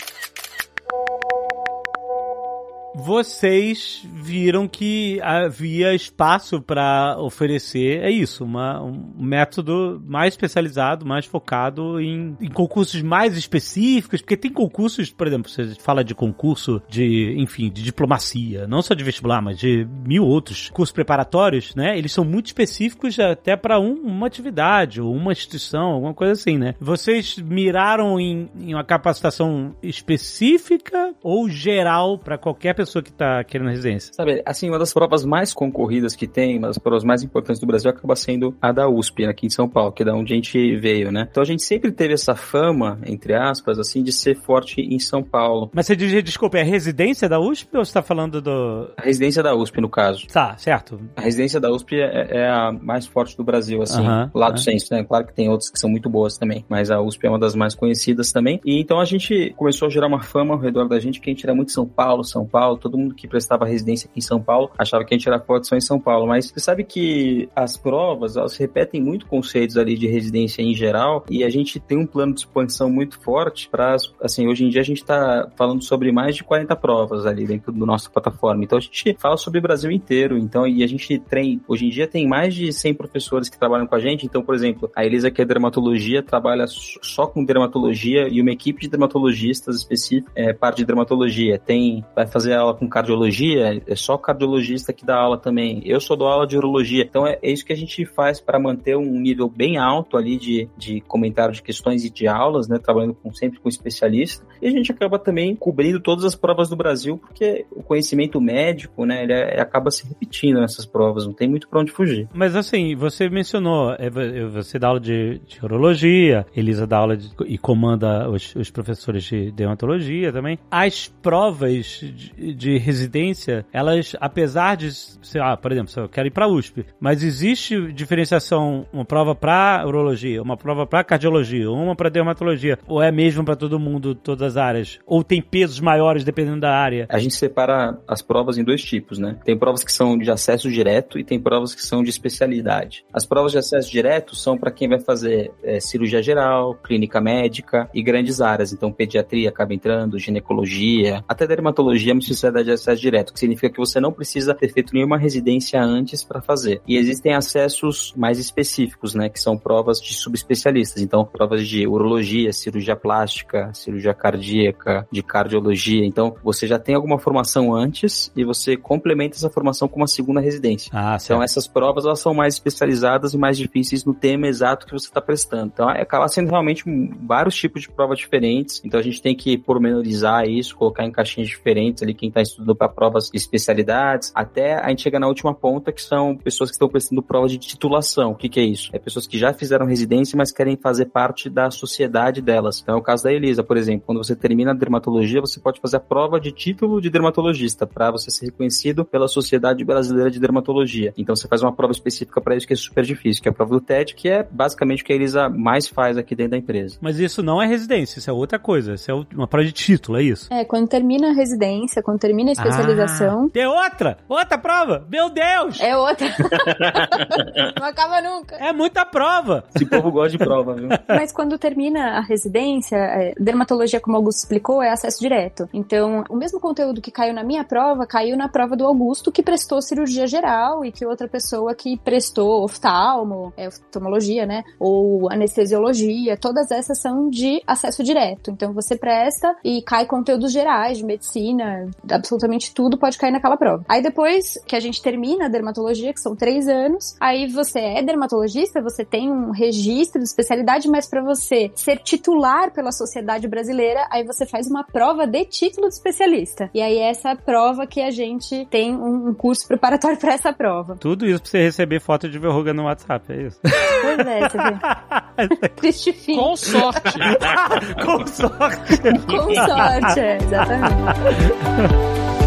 Vocês 2.98 4.08
viram 4.10 4.66
que 4.66 5.20
havia 5.22 5.94
espaço 5.94 6.62
para 6.62 7.18
oferecer, 7.20 8.02
é 8.02 8.10
isso, 8.10 8.42
uma, 8.42 8.82
um 8.82 9.12
método 9.18 10.02
mais 10.06 10.32
especializado, 10.32 11.04
mais 11.04 11.26
focado 11.26 12.00
em, 12.00 12.34
em, 12.40 12.48
concursos 12.48 13.02
mais 13.02 13.36
específicos, 13.36 14.22
porque 14.22 14.34
tem 14.34 14.50
concursos, 14.50 15.10
por 15.10 15.26
exemplo, 15.26 15.50
você 15.50 15.74
fala 15.74 16.02
de 16.02 16.14
concurso 16.14 16.80
de, 16.88 17.34
enfim, 17.36 17.70
de 17.70 17.82
diplomacia, 17.82 18.66
não 18.66 18.80
só 18.80 18.94
de 18.94 19.04
vestibular, 19.04 19.42
mas 19.42 19.58
de 19.58 19.86
mil 20.06 20.24
outros 20.24 20.70
cursos 20.70 20.92
preparatórios, 20.92 21.74
né? 21.74 21.98
Eles 21.98 22.12
são 22.12 22.24
muito 22.24 22.46
específicos 22.46 23.20
até 23.20 23.56
para 23.56 23.78
um, 23.78 23.92
uma 23.92 24.26
atividade 24.26 25.02
ou 25.02 25.14
uma 25.14 25.32
instituição, 25.32 25.92
alguma 25.92 26.14
coisa 26.14 26.32
assim, 26.32 26.56
né? 26.56 26.74
Vocês 26.80 27.36
miraram 27.36 28.18
em, 28.18 28.48
em 28.58 28.72
uma 28.72 28.84
capacitação 28.84 29.76
específica 29.82 31.14
ou 31.22 31.46
geral 31.50 32.18
para 32.18 32.38
qualquer 32.38 32.74
pessoa 32.74 32.85
pessoa 32.86 33.02
que 33.02 33.12
tá 33.12 33.44
querendo 33.44 33.68
residência? 33.68 34.12
Sabe, 34.14 34.42
assim, 34.46 34.68
uma 34.68 34.78
das 34.78 34.92
provas 34.92 35.24
mais 35.24 35.52
concorridas 35.52 36.16
que 36.16 36.26
tem, 36.26 36.58
uma 36.58 36.68
das 36.68 36.78
provas 36.78 37.04
mais 37.04 37.22
importantes 37.22 37.60
do 37.60 37.66
Brasil 37.66 37.90
acaba 37.90 38.16
sendo 38.16 38.56
a 38.62 38.72
da 38.72 38.88
USP, 38.88 39.26
aqui 39.26 39.46
em 39.46 39.50
São 39.50 39.68
Paulo, 39.68 39.92
que 39.92 40.02
é 40.02 40.06
da 40.06 40.14
onde 40.14 40.32
a 40.32 40.36
gente 40.36 40.76
veio, 40.76 41.10
né? 41.12 41.28
Então 41.30 41.42
a 41.42 41.46
gente 41.46 41.62
sempre 41.62 41.90
teve 41.92 42.14
essa 42.14 42.34
fama, 42.34 42.98
entre 43.04 43.34
aspas, 43.34 43.78
assim, 43.78 44.02
de 44.02 44.12
ser 44.12 44.36
forte 44.36 44.80
em 44.80 44.98
São 44.98 45.22
Paulo. 45.22 45.70
Mas 45.74 45.86
você 45.86 45.96
diz, 45.96 46.24
desculpa, 46.24 46.58
é 46.58 46.62
a 46.62 46.64
residência 46.64 47.28
da 47.28 47.38
USP 47.38 47.76
ou 47.76 47.84
você 47.84 47.92
tá 47.92 48.02
falando 48.02 48.40
do... 48.40 48.90
A 48.96 49.02
residência 49.02 49.42
da 49.42 49.54
USP, 49.54 49.80
no 49.80 49.88
caso. 49.88 50.26
Tá, 50.28 50.56
certo. 50.56 51.00
A 51.16 51.20
residência 51.20 51.60
da 51.60 51.70
USP 51.70 51.96
é, 51.96 52.42
é 52.42 52.48
a 52.48 52.72
mais 52.72 53.06
forte 53.06 53.36
do 53.36 53.44
Brasil, 53.44 53.82
assim, 53.82 54.02
uh 54.02 54.06
-huh, 54.06 54.30
lá 54.34 54.50
do 54.50 54.54
uh 54.54 54.58
-huh. 54.58 54.64
centro, 54.64 54.96
né? 54.96 55.04
Claro 55.04 55.26
que 55.26 55.34
tem 55.34 55.48
outras 55.48 55.70
que 55.70 55.78
são 55.78 55.90
muito 55.90 56.08
boas 56.08 56.38
também, 56.38 56.64
mas 56.68 56.90
a 56.90 57.00
USP 57.00 57.26
é 57.26 57.30
uma 57.30 57.38
das 57.38 57.54
mais 57.54 57.74
conhecidas 57.74 58.32
também. 58.32 58.60
E 58.64 58.80
então 58.80 59.00
a 59.00 59.04
gente 59.04 59.52
começou 59.56 59.86
a 59.86 59.90
gerar 59.90 60.06
uma 60.06 60.22
fama 60.22 60.54
ao 60.54 60.60
redor 60.60 60.88
da 60.88 60.98
gente 61.00 61.20
que 61.20 61.30
a 61.30 61.32
gente 61.32 61.44
era 61.44 61.54
muito 61.54 61.72
São 61.72 61.86
Paulo, 61.86 62.22
São 62.24 62.46
Paulo, 62.46 62.75
todo 62.76 62.98
mundo 62.98 63.14
que 63.14 63.26
prestava 63.28 63.64
residência 63.64 64.08
aqui 64.08 64.18
em 64.18 64.22
São 64.22 64.40
Paulo 64.40 64.70
achava 64.78 65.04
que 65.04 65.14
a 65.14 65.18
gente 65.18 65.28
era 65.28 65.40
forte 65.40 65.66
só 65.66 65.76
em 65.76 65.80
São 65.80 66.00
Paulo, 66.00 66.26
mas 66.26 66.50
você 66.50 66.60
sabe 66.60 66.84
que 66.84 67.48
as 67.54 67.76
provas, 67.76 68.36
elas 68.36 68.56
repetem 68.56 69.02
muito 69.02 69.26
conceitos 69.26 69.76
ali 69.76 69.96
de 69.96 70.06
residência 70.06 70.62
em 70.62 70.74
geral 70.74 71.24
e 71.30 71.44
a 71.44 71.50
gente 71.50 71.78
tem 71.80 71.98
um 71.98 72.06
plano 72.06 72.34
de 72.34 72.40
expansão 72.40 72.90
muito 72.90 73.20
forte 73.20 73.68
para, 73.68 73.96
assim, 74.20 74.46
hoje 74.48 74.64
em 74.64 74.68
dia 74.68 74.80
a 74.80 74.84
gente 74.84 74.98
está 74.98 75.48
falando 75.56 75.82
sobre 75.82 76.12
mais 76.12 76.36
de 76.36 76.44
40 76.44 76.74
provas 76.76 77.26
ali 77.26 77.46
dentro 77.46 77.72
do 77.72 77.86
nossa 77.86 78.10
plataforma, 78.10 78.64
então 78.64 78.78
a 78.78 78.80
gente 78.80 79.16
fala 79.18 79.36
sobre 79.36 79.58
o 79.58 79.62
Brasil 79.62 79.90
inteiro, 79.90 80.36
então, 80.36 80.66
e 80.66 80.82
a 80.82 80.86
gente 80.86 81.18
tem, 81.18 81.60
hoje 81.68 81.86
em 81.86 81.90
dia 81.90 82.06
tem 82.06 82.26
mais 82.26 82.54
de 82.54 82.72
100 82.72 82.94
professores 82.94 83.48
que 83.48 83.58
trabalham 83.58 83.86
com 83.86 83.94
a 83.94 84.00
gente, 84.00 84.26
então, 84.26 84.42
por 84.42 84.54
exemplo, 84.54 84.90
a 84.94 85.04
Elisa 85.04 85.30
que 85.30 85.40
é 85.40 85.44
dermatologia, 85.44 86.22
trabalha 86.22 86.66
só 86.66 87.26
com 87.26 87.44
dermatologia 87.44 88.28
e 88.28 88.40
uma 88.40 88.50
equipe 88.50 88.82
de 88.82 88.88
dermatologistas 88.88 89.76
específica, 89.76 90.30
é, 90.34 90.52
parte 90.52 90.78
de 90.78 90.84
dermatologia, 90.84 91.58
tem, 91.58 92.04
vai 92.14 92.26
fazer 92.26 92.54
aula 92.66 92.78
com 92.78 92.88
cardiologia, 92.88 93.82
é 93.86 93.94
só 93.94 94.16
cardiologista 94.16 94.92
que 94.92 95.04
dá 95.04 95.16
aula 95.16 95.38
também. 95.38 95.82
Eu 95.84 96.00
só 96.00 96.16
dou 96.16 96.28
aula 96.28 96.46
de 96.46 96.56
urologia. 96.56 97.04
Então 97.04 97.26
é, 97.26 97.38
é 97.42 97.50
isso 97.50 97.64
que 97.64 97.72
a 97.72 97.76
gente 97.76 98.04
faz 98.04 98.40
para 98.40 98.58
manter 98.58 98.96
um 98.96 99.20
nível 99.20 99.48
bem 99.48 99.78
alto 99.78 100.16
ali 100.16 100.36
de, 100.36 100.68
de 100.76 101.00
comentário 101.02 101.54
de 101.54 101.62
questões 101.62 102.04
e 102.04 102.10
de 102.10 102.26
aulas, 102.26 102.68
né? 102.68 102.78
Trabalhando 102.78 103.14
com, 103.14 103.32
sempre 103.32 103.58
com 103.60 103.68
especialista. 103.68 104.44
E 104.60 104.66
a 104.66 104.70
gente 104.70 104.90
acaba 104.90 105.18
também 105.18 105.54
cobrindo 105.54 106.00
todas 106.00 106.24
as 106.24 106.34
provas 106.34 106.68
do 106.68 106.76
Brasil, 106.76 107.18
porque 107.18 107.66
o 107.70 107.82
conhecimento 107.82 108.40
médico, 108.40 109.04
né? 109.04 109.22
Ele 109.22 109.32
é, 109.32 109.60
acaba 109.60 109.90
se 109.90 110.06
repetindo 110.06 110.60
nessas 110.60 110.86
provas, 110.86 111.26
não 111.26 111.32
tem 111.32 111.48
muito 111.48 111.68
para 111.68 111.80
onde 111.80 111.92
fugir. 111.92 112.28
Mas 112.32 112.56
assim, 112.56 112.94
você 112.94 113.28
mencionou, 113.28 113.94
é, 113.98 114.10
você 114.48 114.78
dá 114.78 114.88
aula 114.88 115.00
de, 115.00 115.40
de 115.46 115.64
urologia, 115.64 116.46
Elisa 116.54 116.86
dá 116.86 116.98
aula 116.98 117.16
de, 117.16 117.30
e 117.46 117.58
comanda 117.58 118.28
os, 118.28 118.54
os, 118.54 118.70
professores 118.70 119.24
de 119.24 119.50
dermatologia 119.52 120.32
também. 120.32 120.58
As 120.70 121.08
provas 121.08 122.00
de, 122.00 122.45
de 122.54 122.78
residência, 122.78 123.66
elas, 123.72 124.14
apesar 124.20 124.76
de, 124.76 124.92
sei 124.92 125.40
lá, 125.40 125.56
por 125.56 125.72
exemplo, 125.72 125.92
eu 125.96 126.08
quero 126.08 126.28
ir 126.28 126.30
para 126.30 126.48
USP, 126.48 126.84
mas 127.00 127.22
existe 127.22 127.92
diferenciação, 127.92 128.86
uma 128.92 129.04
prova 129.04 129.34
para 129.34 129.84
urologia, 129.86 130.42
uma 130.42 130.56
prova 130.56 130.86
para 130.86 131.04
cardiologia, 131.04 131.70
uma 131.70 131.94
para 131.94 132.08
dermatologia, 132.08 132.78
ou 132.86 133.02
é 133.02 133.10
mesmo 133.10 133.44
para 133.44 133.56
todo 133.56 133.78
mundo, 133.78 134.14
todas 134.14 134.52
as 134.52 134.56
áreas? 134.56 134.98
Ou 135.06 135.22
tem 135.22 135.40
pesos 135.40 135.80
maiores 135.80 136.24
dependendo 136.24 136.60
da 136.60 136.74
área? 136.74 137.06
A 137.08 137.18
gente 137.18 137.34
separa 137.34 137.98
as 138.06 138.22
provas 138.22 138.58
em 138.58 138.64
dois 138.64 138.82
tipos, 138.82 139.18
né? 139.18 139.38
Tem 139.44 139.58
provas 139.58 139.84
que 139.84 139.92
são 139.92 140.16
de 140.16 140.30
acesso 140.30 140.70
direto 140.70 141.18
e 141.18 141.24
tem 141.24 141.40
provas 141.40 141.74
que 141.74 141.82
são 141.82 142.02
de 142.02 142.10
especialidade. 142.10 143.04
As 143.12 143.26
provas 143.26 143.52
de 143.52 143.58
acesso 143.58 143.90
direto 143.90 144.34
são 144.34 144.56
para 144.56 144.70
quem 144.70 144.88
vai 144.88 145.00
fazer 145.00 145.52
é, 145.62 145.80
cirurgia 145.80 146.22
geral, 146.22 146.74
clínica 146.74 147.20
médica 147.20 147.88
e 147.94 148.02
grandes 148.02 148.40
áreas. 148.40 148.72
Então, 148.72 148.92
pediatria 148.92 149.48
acaba 149.48 149.74
entrando, 149.74 150.18
ginecologia, 150.18 151.22
até 151.28 151.46
dermatologia 151.46 152.12
é 152.12 152.14
uma 152.36 152.50
especialidade 152.50 152.66
de 152.66 152.72
acesso 152.72 153.00
direto, 153.00 153.32
que 153.32 153.38
significa 153.38 153.70
que 153.70 153.78
você 153.78 154.00
não 154.00 154.12
precisa 154.12 154.54
ter 154.54 154.68
feito 154.72 154.92
nenhuma 154.92 155.18
residência 155.18 155.80
antes 155.82 156.22
para 156.22 156.40
fazer. 156.40 156.80
E 156.86 156.96
existem 156.96 157.34
acessos 157.34 158.12
mais 158.16 158.38
específicos, 158.38 159.14
né, 159.14 159.28
que 159.28 159.40
são 159.40 159.56
provas 159.56 160.00
de 160.00 160.14
subespecialistas. 160.14 161.02
Então, 161.02 161.24
provas 161.24 161.66
de 161.66 161.86
urologia, 161.86 162.52
cirurgia 162.52 162.96
plástica, 162.96 163.72
cirurgia 163.72 164.14
cardíaca, 164.14 165.06
de 165.10 165.22
cardiologia. 165.22 166.04
Então, 166.04 166.36
você 166.42 166.66
já 166.66 166.78
tem 166.78 166.94
alguma 166.94 167.18
formação 167.18 167.74
antes 167.74 168.30
e 168.36 168.44
você 168.44 168.76
complementa 168.76 169.36
essa 169.36 169.50
formação 169.50 169.88
com 169.88 169.96
uma 169.96 170.06
segunda 170.06 170.40
residência. 170.40 170.90
Ah, 170.92 171.16
então, 171.22 171.42
essas 171.42 171.66
provas 171.66 172.04
elas 172.04 172.20
são 172.20 172.34
mais 172.34 172.54
especializadas 172.54 173.34
e 173.34 173.38
mais 173.38 173.56
difíceis 173.56 174.04
no 174.04 174.14
tema 174.14 174.46
exato 174.46 174.86
que 174.86 174.92
você 174.92 175.06
está 175.06 175.20
prestando. 175.20 175.70
Então, 175.72 175.88
acaba 175.88 176.28
sendo 176.28 176.50
realmente 176.50 176.84
vários 177.22 177.54
tipos 177.56 177.82
de 177.82 177.90
provas 177.90 178.18
diferentes. 178.18 178.82
Então, 178.84 178.98
a 178.98 179.02
gente 179.02 179.20
tem 179.22 179.34
que 179.34 179.56
pormenorizar 179.56 180.48
isso, 180.48 180.76
colocar 180.76 181.04
em 181.04 181.10
caixinhas 181.10 181.48
diferentes 181.48 182.02
ali 182.02 182.14
quem 182.26 182.28
está 182.28 182.42
estudando 182.42 182.74
para 182.74 182.88
provas 182.88 183.30
de 183.30 183.36
especialidades, 183.36 184.32
até 184.34 184.74
a 184.74 184.88
gente 184.88 185.02
chegar 185.02 185.20
na 185.20 185.28
última 185.28 185.54
ponta, 185.54 185.92
que 185.92 186.02
são 186.02 186.36
pessoas 186.36 186.70
que 186.70 186.74
estão 186.74 186.88
prestando 186.88 187.22
prova 187.22 187.48
de 187.48 187.58
titulação. 187.58 188.32
O 188.32 188.34
que, 188.34 188.48
que 188.48 188.60
é 188.60 188.64
isso? 188.64 188.90
É 188.92 188.98
pessoas 188.98 189.26
que 189.26 189.38
já 189.38 189.52
fizeram 189.52 189.86
residência, 189.86 190.36
mas 190.36 190.52
querem 190.52 190.76
fazer 190.76 191.06
parte 191.06 191.48
da 191.48 191.70
sociedade 191.70 192.40
delas. 192.42 192.80
Então, 192.82 192.96
é 192.96 192.98
o 192.98 193.02
caso 193.02 193.24
da 193.24 193.32
Elisa, 193.32 193.62
por 193.62 193.76
exemplo. 193.76 194.04
Quando 194.06 194.18
você 194.18 194.34
termina 194.34 194.72
a 194.72 194.74
dermatologia, 194.74 195.40
você 195.40 195.60
pode 195.60 195.80
fazer 195.80 195.96
a 195.96 196.00
prova 196.00 196.40
de 196.40 196.52
título 196.52 197.00
de 197.00 197.10
dermatologista 197.10 197.86
para 197.86 198.10
você 198.10 198.30
ser 198.30 198.46
reconhecido 198.46 199.04
pela 199.04 199.28
Sociedade 199.28 199.84
Brasileira 199.84 200.30
de 200.30 200.40
Dermatologia. 200.40 201.12
Então, 201.16 201.36
você 201.36 201.46
faz 201.46 201.62
uma 201.62 201.72
prova 201.72 201.92
específica 201.92 202.40
para 202.40 202.56
isso 202.56 202.66
que 202.66 202.72
é 202.72 202.76
super 202.76 203.04
difícil, 203.04 203.42
que 203.42 203.48
é 203.48 203.52
a 203.52 203.54
prova 203.54 203.74
do 203.74 203.80
TED, 203.80 204.14
que 204.14 204.28
é 204.28 204.42
basicamente 204.42 205.02
o 205.02 205.06
que 205.06 205.12
a 205.12 205.16
Elisa 205.16 205.48
mais 205.48 205.86
faz 205.86 206.18
aqui 206.18 206.34
dentro 206.34 206.52
da 206.52 206.58
empresa. 206.58 206.98
Mas 207.00 207.18
isso 207.18 207.42
não 207.42 207.62
é 207.62 207.66
residência, 207.66 208.18
isso 208.18 208.30
é 208.30 208.32
outra 208.32 208.58
coisa. 208.58 208.94
Isso 208.94 209.10
é 209.10 209.14
uma 209.34 209.46
prova 209.46 209.64
de 209.64 209.72
título, 209.72 210.18
é 210.18 210.22
isso? 210.22 210.52
É, 210.52 210.64
quando 210.64 210.88
termina 210.88 211.28
a 211.30 211.32
residência, 211.32 212.02
quando 212.02 212.15
termina 212.18 212.50
a 212.50 212.52
especialização. 212.52 213.46
Ah, 213.46 213.50
tem 213.52 213.66
outra! 213.66 214.18
Outra 214.28 214.58
prova! 214.58 215.06
Meu 215.10 215.30
Deus! 215.30 215.80
É 215.80 215.96
outra. 215.96 216.28
não 217.78 217.86
acaba 217.86 218.20
nunca. 218.20 218.56
É 218.56 218.72
muita 218.72 219.04
prova! 219.04 219.64
Esse 219.74 219.86
povo 219.86 220.10
gosta 220.10 220.30
de 220.30 220.38
prova, 220.38 220.74
viu? 220.74 220.88
Mas 221.08 221.32
quando 221.32 221.58
termina 221.58 222.18
a 222.18 222.20
residência, 222.20 222.96
é, 222.96 223.34
dermatologia, 223.38 224.00
como 224.00 224.16
o 224.16 224.20
Augusto 224.20 224.38
explicou, 224.38 224.82
é 224.82 224.90
acesso 224.90 225.20
direto. 225.20 225.68
Então, 225.72 226.24
o 226.28 226.36
mesmo 226.36 226.60
conteúdo 226.60 227.00
que 227.00 227.10
caiu 227.10 227.34
na 227.34 227.44
minha 227.44 227.64
prova, 227.64 228.06
caiu 228.06 228.36
na 228.36 228.48
prova 228.48 228.76
do 228.76 228.84
Augusto, 228.84 229.32
que 229.32 229.42
prestou 229.42 229.80
cirurgia 229.82 230.26
geral 230.26 230.84
e 230.84 230.92
que 230.92 231.06
outra 231.06 231.28
pessoa 231.28 231.74
que 231.74 231.96
prestou 231.98 232.64
oftalmo, 232.64 233.52
é, 233.56 233.68
oftalmologia, 233.68 234.46
né? 234.46 234.62
Ou 234.78 235.30
anestesiologia, 235.30 236.36
todas 236.36 236.70
essas 236.70 237.00
são 237.00 237.28
de 237.28 237.62
acesso 237.66 238.02
direto. 238.02 238.50
Então, 238.50 238.72
você 238.72 238.96
presta 238.96 239.54
e 239.64 239.82
cai 239.82 240.06
conteúdos 240.06 240.52
gerais 240.52 240.98
de 240.98 241.04
medicina, 241.04 241.88
absolutamente 242.10 242.72
tudo 242.74 242.98
pode 242.98 243.18
cair 243.18 243.30
naquela 243.30 243.56
prova. 243.56 243.84
Aí 243.88 244.02
depois 244.02 244.58
que 244.66 244.76
a 244.76 244.80
gente 244.80 245.02
termina 245.02 245.46
a 245.46 245.48
dermatologia, 245.48 246.12
que 246.12 246.20
são 246.20 246.34
três 246.34 246.68
anos, 246.68 247.16
aí 247.20 247.46
você 247.46 247.78
é 247.78 248.02
dermatologista, 248.02 248.80
você 248.82 249.04
tem 249.04 249.30
um 249.30 249.50
registro 249.50 250.20
de 250.20 250.26
especialidade, 250.26 250.88
mas 250.88 251.08
para 251.08 251.22
você 251.22 251.70
ser 251.74 251.98
titular 251.98 252.72
pela 252.72 252.92
sociedade 252.92 253.48
brasileira, 253.48 254.06
aí 254.10 254.24
você 254.24 254.46
faz 254.46 254.66
uma 254.66 254.84
prova 254.84 255.26
de 255.26 255.44
título 255.44 255.88
de 255.88 255.94
especialista. 255.94 256.70
E 256.74 256.80
aí 256.80 256.98
é 256.98 257.10
essa 257.10 257.34
prova 257.34 257.86
que 257.86 258.00
a 258.00 258.10
gente 258.10 258.66
tem 258.70 258.94
um 258.94 259.32
curso 259.34 259.66
preparatório 259.66 260.18
para 260.18 260.34
essa 260.34 260.52
prova. 260.52 260.96
Tudo 260.98 261.26
isso 261.26 261.42
pra 261.42 261.50
você 261.50 261.62
receber 261.62 262.00
foto 262.00 262.28
de 262.28 262.38
verruga 262.38 262.72
no 262.72 262.84
WhatsApp, 262.84 263.32
é 263.32 263.42
isso? 263.46 263.60
Pois 263.62 264.26
é, 264.26 264.48
você 264.48 264.58
vê. 264.58 265.68
Triste 265.76 266.12
fim. 266.12 266.36
Com 266.36 266.56
sorte. 266.56 267.18
Com 268.04 268.26
sorte. 268.26 268.98
Com 269.26 269.54
sorte, 269.54 270.20
é, 270.20 270.36
exatamente. 270.36 271.92
Bye. 271.96 272.45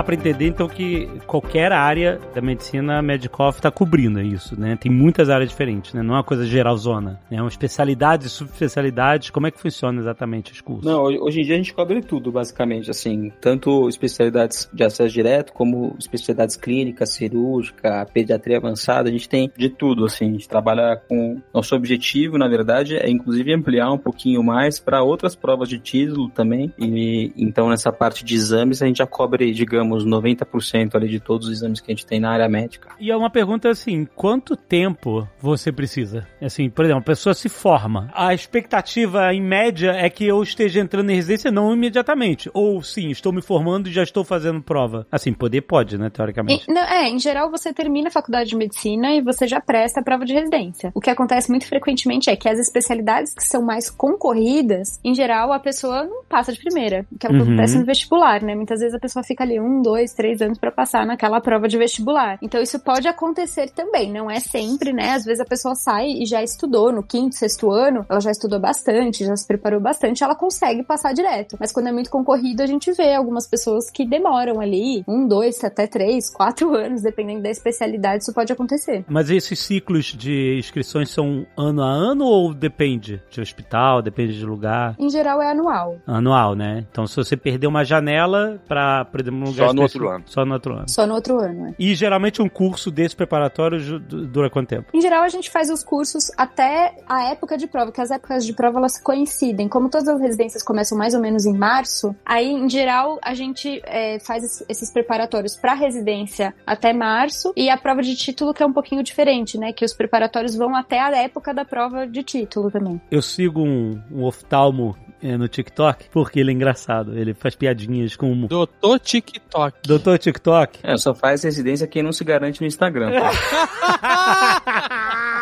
Dá 0.00 0.04
para 0.04 0.14
entender 0.14 0.46
então 0.46 0.66
que 0.66 1.06
qualquer 1.26 1.72
área 1.72 2.18
da 2.34 2.40
medicina 2.40 2.98
a 2.98 3.02
Medicoff 3.02 3.58
está 3.58 3.70
cobrindo 3.70 4.18
isso, 4.20 4.58
né? 4.58 4.76
Tem 4.76 4.90
muitas 4.90 5.28
áreas 5.28 5.50
diferentes, 5.50 5.92
né? 5.92 6.02
Não 6.02 6.14
é 6.14 6.16
uma 6.16 6.24
coisa 6.24 6.46
geralzona, 6.46 7.20
né? 7.30 7.36
É 7.36 7.42
uma 7.42 7.48
especialidade, 7.48 8.28
subespecialidades, 8.30 9.28
como 9.28 9.46
é 9.46 9.50
que 9.50 9.60
funciona 9.60 10.00
exatamente 10.00 10.52
os 10.52 10.60
cursos? 10.62 10.86
Não, 10.86 11.02
hoje 11.02 11.40
em 11.40 11.44
dia 11.44 11.54
a 11.54 11.58
gente 11.58 11.74
cobre 11.74 12.00
tudo, 12.00 12.32
basicamente, 12.32 12.90
assim, 12.90 13.30
tanto 13.42 13.88
especialidades 13.88 14.70
de 14.72 14.82
acesso 14.82 15.12
direto, 15.12 15.52
como 15.52 15.94
especialidades 15.98 16.56
clínicas, 16.56 17.10
cirúrgica, 17.10 18.06
pediatria 18.12 18.56
avançada, 18.56 19.10
a 19.10 19.12
gente 19.12 19.28
tem 19.28 19.52
de 19.54 19.68
tudo, 19.68 20.06
assim, 20.06 20.28
a 20.28 20.32
gente 20.32 20.48
trabalha 20.48 21.00
com... 21.08 21.40
Nosso 21.52 21.76
objetivo, 21.76 22.38
na 22.38 22.48
verdade, 22.48 22.96
é 22.96 23.10
inclusive 23.10 23.52
ampliar 23.52 23.92
um 23.92 23.98
pouquinho 23.98 24.42
mais 24.42 24.80
para 24.80 25.02
outras 25.02 25.34
provas 25.34 25.68
de 25.68 25.78
título 25.78 26.30
também, 26.30 26.72
e 26.78 27.32
então 27.36 27.68
nessa 27.68 27.92
parte 27.92 28.24
de 28.24 28.34
exames 28.34 28.80
a 28.80 28.86
gente 28.86 28.98
já 28.98 29.06
cobre, 29.06 29.52
digamos, 29.52 29.89
digamos, 29.90 30.06
90% 30.06 30.94
ali 30.94 31.08
de 31.08 31.20
todos 31.20 31.48
os 31.48 31.52
exames 31.54 31.80
que 31.80 31.90
a 31.90 31.94
gente 31.94 32.06
tem 32.06 32.20
na 32.20 32.30
área 32.30 32.48
médica. 32.48 32.90
E 32.98 33.10
é 33.10 33.16
uma 33.16 33.30
pergunta 33.30 33.68
assim, 33.68 34.06
quanto 34.14 34.56
tempo 34.56 35.26
você 35.40 35.72
precisa? 35.72 36.26
Assim, 36.40 36.70
por 36.70 36.84
exemplo, 36.84 37.00
a 37.00 37.04
pessoa 37.04 37.34
se 37.34 37.48
forma. 37.48 38.10
A 38.14 38.32
expectativa, 38.32 39.32
em 39.32 39.42
média, 39.42 39.92
é 39.92 40.08
que 40.08 40.24
eu 40.26 40.42
esteja 40.42 40.80
entrando 40.80 41.10
em 41.10 41.14
residência 41.14 41.50
não 41.50 41.72
imediatamente. 41.72 42.50
Ou 42.54 42.82
sim, 42.82 43.10
estou 43.10 43.32
me 43.32 43.42
formando 43.42 43.88
e 43.88 43.92
já 43.92 44.02
estou 44.02 44.24
fazendo 44.24 44.62
prova. 44.62 45.06
Assim, 45.10 45.32
poder 45.32 45.62
pode, 45.62 45.98
né, 45.98 46.10
teoricamente. 46.10 46.66
não, 46.68 46.82
é, 46.82 47.08
em 47.08 47.18
geral 47.18 47.50
você 47.50 47.72
termina 47.72 48.08
a 48.08 48.12
faculdade 48.12 48.50
de 48.50 48.56
medicina 48.56 49.14
e 49.14 49.22
você 49.22 49.46
já 49.46 49.60
presta 49.60 50.00
a 50.00 50.02
prova 50.02 50.24
de 50.24 50.32
residência. 50.32 50.92
O 50.94 51.00
que 51.00 51.10
acontece 51.10 51.50
muito 51.50 51.66
frequentemente 51.66 52.30
é 52.30 52.36
que 52.36 52.48
as 52.48 52.58
especialidades 52.58 53.34
que 53.34 53.44
são 53.44 53.62
mais 53.62 53.90
concorridas, 53.90 55.00
em 55.04 55.14
geral, 55.14 55.52
a 55.52 55.58
pessoa 55.58 56.04
não 56.04 56.24
passa 56.24 56.52
de 56.52 56.58
primeira. 56.58 57.06
Que 57.18 57.26
é 57.26 57.30
o 57.30 57.32
que 57.32 57.38
uhum. 57.38 57.48
acontece 57.48 57.78
no 57.78 57.84
vestibular, 57.84 58.42
né? 58.42 58.54
Muitas 58.54 58.80
vezes 58.80 58.94
a 58.94 59.00
pessoa 59.00 59.22
fica 59.22 59.44
ali 59.44 59.58
um 59.60 59.69
um, 59.70 59.80
dois, 59.80 60.12
três 60.12 60.42
anos 60.42 60.58
para 60.58 60.72
passar 60.72 61.06
naquela 61.06 61.40
prova 61.40 61.68
de 61.68 61.78
vestibular. 61.78 62.38
Então 62.42 62.60
isso 62.60 62.78
pode 62.80 63.06
acontecer 63.06 63.70
também, 63.70 64.12
não 64.12 64.30
é 64.30 64.40
sempre, 64.40 64.92
né? 64.92 65.12
Às 65.12 65.24
vezes 65.24 65.40
a 65.40 65.44
pessoa 65.44 65.74
sai 65.74 66.08
e 66.10 66.26
já 66.26 66.42
estudou 66.42 66.92
no 66.92 67.02
quinto, 67.02 67.36
sexto 67.36 67.70
ano, 67.70 68.04
ela 68.08 68.20
já 68.20 68.30
estudou 68.30 68.58
bastante, 68.58 69.24
já 69.24 69.36
se 69.36 69.46
preparou 69.46 69.80
bastante, 69.80 70.24
ela 70.24 70.34
consegue 70.34 70.82
passar 70.82 71.12
direto. 71.12 71.56
Mas 71.60 71.72
quando 71.72 71.88
é 71.88 71.92
muito 71.92 72.10
concorrido, 72.10 72.62
a 72.62 72.66
gente 72.66 72.92
vê 72.92 73.14
algumas 73.14 73.46
pessoas 73.46 73.90
que 73.90 74.04
demoram 74.04 74.60
ali 74.60 75.04
um, 75.06 75.26
dois, 75.26 75.62
até 75.62 75.86
três, 75.86 76.30
quatro 76.30 76.74
anos, 76.74 77.02
dependendo 77.02 77.42
da 77.42 77.50
especialidade, 77.50 78.24
isso 78.24 78.34
pode 78.34 78.52
acontecer. 78.52 79.04
Mas 79.08 79.30
esses 79.30 79.58
ciclos 79.58 80.06
de 80.06 80.58
inscrições 80.58 81.10
são 81.10 81.46
ano 81.56 81.82
a 81.82 81.90
ano 81.90 82.24
ou 82.24 82.52
depende 82.52 83.22
de 83.30 83.40
hospital, 83.40 84.02
depende 84.02 84.38
de 84.38 84.44
lugar? 84.44 84.96
Em 84.98 85.08
geral 85.08 85.40
é 85.40 85.50
anual. 85.50 85.98
Anual, 86.06 86.54
né? 86.54 86.86
Então 86.90 87.06
se 87.06 87.16
você 87.16 87.36
perder 87.36 87.66
uma 87.66 87.84
janela 87.84 88.60
para, 88.66 89.04
por 89.04 89.20
exemplo, 89.20 89.40
um 89.40 89.44
lugar 89.44 89.59
lugar 89.59 89.59
Só 89.66 89.72
no 89.74 89.82
outro 89.82 90.08
ano. 90.08 90.24
Só 90.26 90.44
no 90.46 90.52
outro 90.54 90.74
ano. 90.74 90.88
Só 90.88 91.06
no 91.06 91.14
outro 91.14 91.38
ano, 91.40 91.66
é. 91.68 91.74
E 91.78 91.94
geralmente 91.94 92.40
um 92.42 92.48
curso 92.48 92.90
desse 92.90 93.14
preparatório 93.16 93.98
dura 94.00 94.50
quanto 94.50 94.68
tempo? 94.68 94.86
Em 94.94 95.00
geral, 95.00 95.22
a 95.22 95.28
gente 95.28 95.50
faz 95.50 95.70
os 95.70 95.82
cursos 95.84 96.30
até 96.36 96.94
a 97.08 97.30
época 97.30 97.56
de 97.56 97.66
prova, 97.66 97.92
que 97.92 98.00
as 98.00 98.10
épocas 98.10 98.44
de 98.44 98.52
prova 98.52 98.78
elas 98.78 98.98
coincidem. 99.00 99.68
Como 99.68 99.88
todas 99.88 100.08
as 100.08 100.20
residências 100.20 100.62
começam 100.62 100.96
mais 100.96 101.14
ou 101.14 101.20
menos 101.20 101.44
em 101.46 101.56
março, 101.56 102.14
aí, 102.24 102.50
em 102.50 102.68
geral, 102.68 103.18
a 103.22 103.34
gente 103.34 103.80
é, 103.84 104.18
faz 104.20 104.42
es- 104.44 104.64
esses 104.68 104.90
preparatórios 104.92 105.56
para 105.56 105.74
residência 105.74 106.54
até 106.66 106.92
março 106.92 107.52
e 107.56 107.68
a 107.70 107.76
prova 107.76 108.02
de 108.02 108.14
título 108.16 108.52
que 108.54 108.62
é 108.62 108.66
um 108.66 108.72
pouquinho 108.72 109.02
diferente, 109.02 109.58
né? 109.58 109.72
Que 109.72 109.84
os 109.84 109.92
preparatórios 109.92 110.54
vão 110.54 110.74
até 110.74 111.00
a 111.00 111.10
época 111.16 111.52
da 111.54 111.64
prova 111.64 112.06
de 112.06 112.22
título 112.22 112.70
também. 112.70 113.00
Eu 113.10 113.22
sigo 113.22 113.60
um, 113.62 114.00
um 114.10 114.24
oftalmo 114.24 114.96
eh, 115.22 115.36
no 115.36 115.48
TikTok 115.48 116.08
porque 116.10 116.40
ele 116.40 116.50
é 116.50 116.54
engraçado. 116.54 117.16
Ele 117.16 117.34
faz 117.34 117.54
piadinhas 117.54 118.16
com 118.16 118.32
o 118.32 118.48
Doutor 118.48 118.98
TikTok. 119.00 119.78
Doutor 119.86 120.18
TikTok. 120.18 120.80
É, 120.82 120.96
só 120.96 121.14
faz 121.14 121.42
residência 121.42 121.86
quem 121.86 122.02
não 122.02 122.12
se 122.12 122.24
garante 122.24 122.60
no 122.60 122.66
Instagram. 122.66 123.10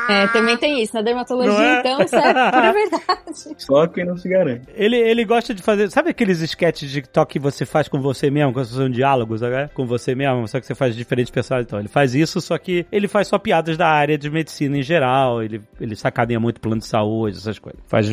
É, 0.09 0.27
também 0.29 0.57
tem 0.57 0.83
isso. 0.83 0.95
Na 0.95 1.03
dermatologia, 1.03 1.53
Não 1.53 1.63
é? 1.63 1.81
então, 1.81 2.01
isso 2.03 2.17
é 2.17 2.21
pura 2.51 2.73
verdade. 2.73 3.55
Só 3.59 3.87
quem 3.87 4.05
não 4.07 4.17
se 4.17 4.29
garante. 4.29 4.63
Ele, 4.75 4.97
ele 4.97 5.25
gosta 5.25 5.55
de 5.55 5.63
fazer. 5.63 5.91
Sabe 5.91 6.11
aqueles 6.11 6.41
sketches 6.41 6.89
de 6.91 7.03
TikTok 7.03 7.33
que 7.35 7.39
você 7.39 7.67
faz 7.67 7.89
com 7.89 8.01
você 8.01 8.31
mesmo, 8.31 8.53
quando 8.53 8.67
são 8.67 8.89
diálogos, 8.89 9.41
né? 9.43 9.69
Com 9.75 9.87
você 9.87 10.15
mesmo, 10.15 10.47
só 10.49 10.59
que 10.61 10.67
você 10.67 10.75
faz 10.75 10.97
diferentes 10.97 11.31
personagens. 11.31 11.67
Então, 11.69 11.79
ele 11.79 11.89
faz 11.89 12.15
isso, 12.15 12.41
só 12.41 12.57
que 12.59 12.87
ele 12.91 13.07
faz 13.09 13.29
só 13.29 13.39
piadas 13.39 13.77
da 13.77 13.87
área 13.89 14.17
de 14.17 14.31
medicina 14.31 14.79
em 14.79 14.83
geral. 14.83 15.43
Ele, 15.43 15.61
ele 15.81 15.95
sacaneia 15.95 16.41
muito 16.41 16.61
plano 16.61 16.79
de 16.81 16.87
saúde, 16.87 17.37
essas 17.37 17.59
coisas. 17.59 17.81
Faz 17.87 18.09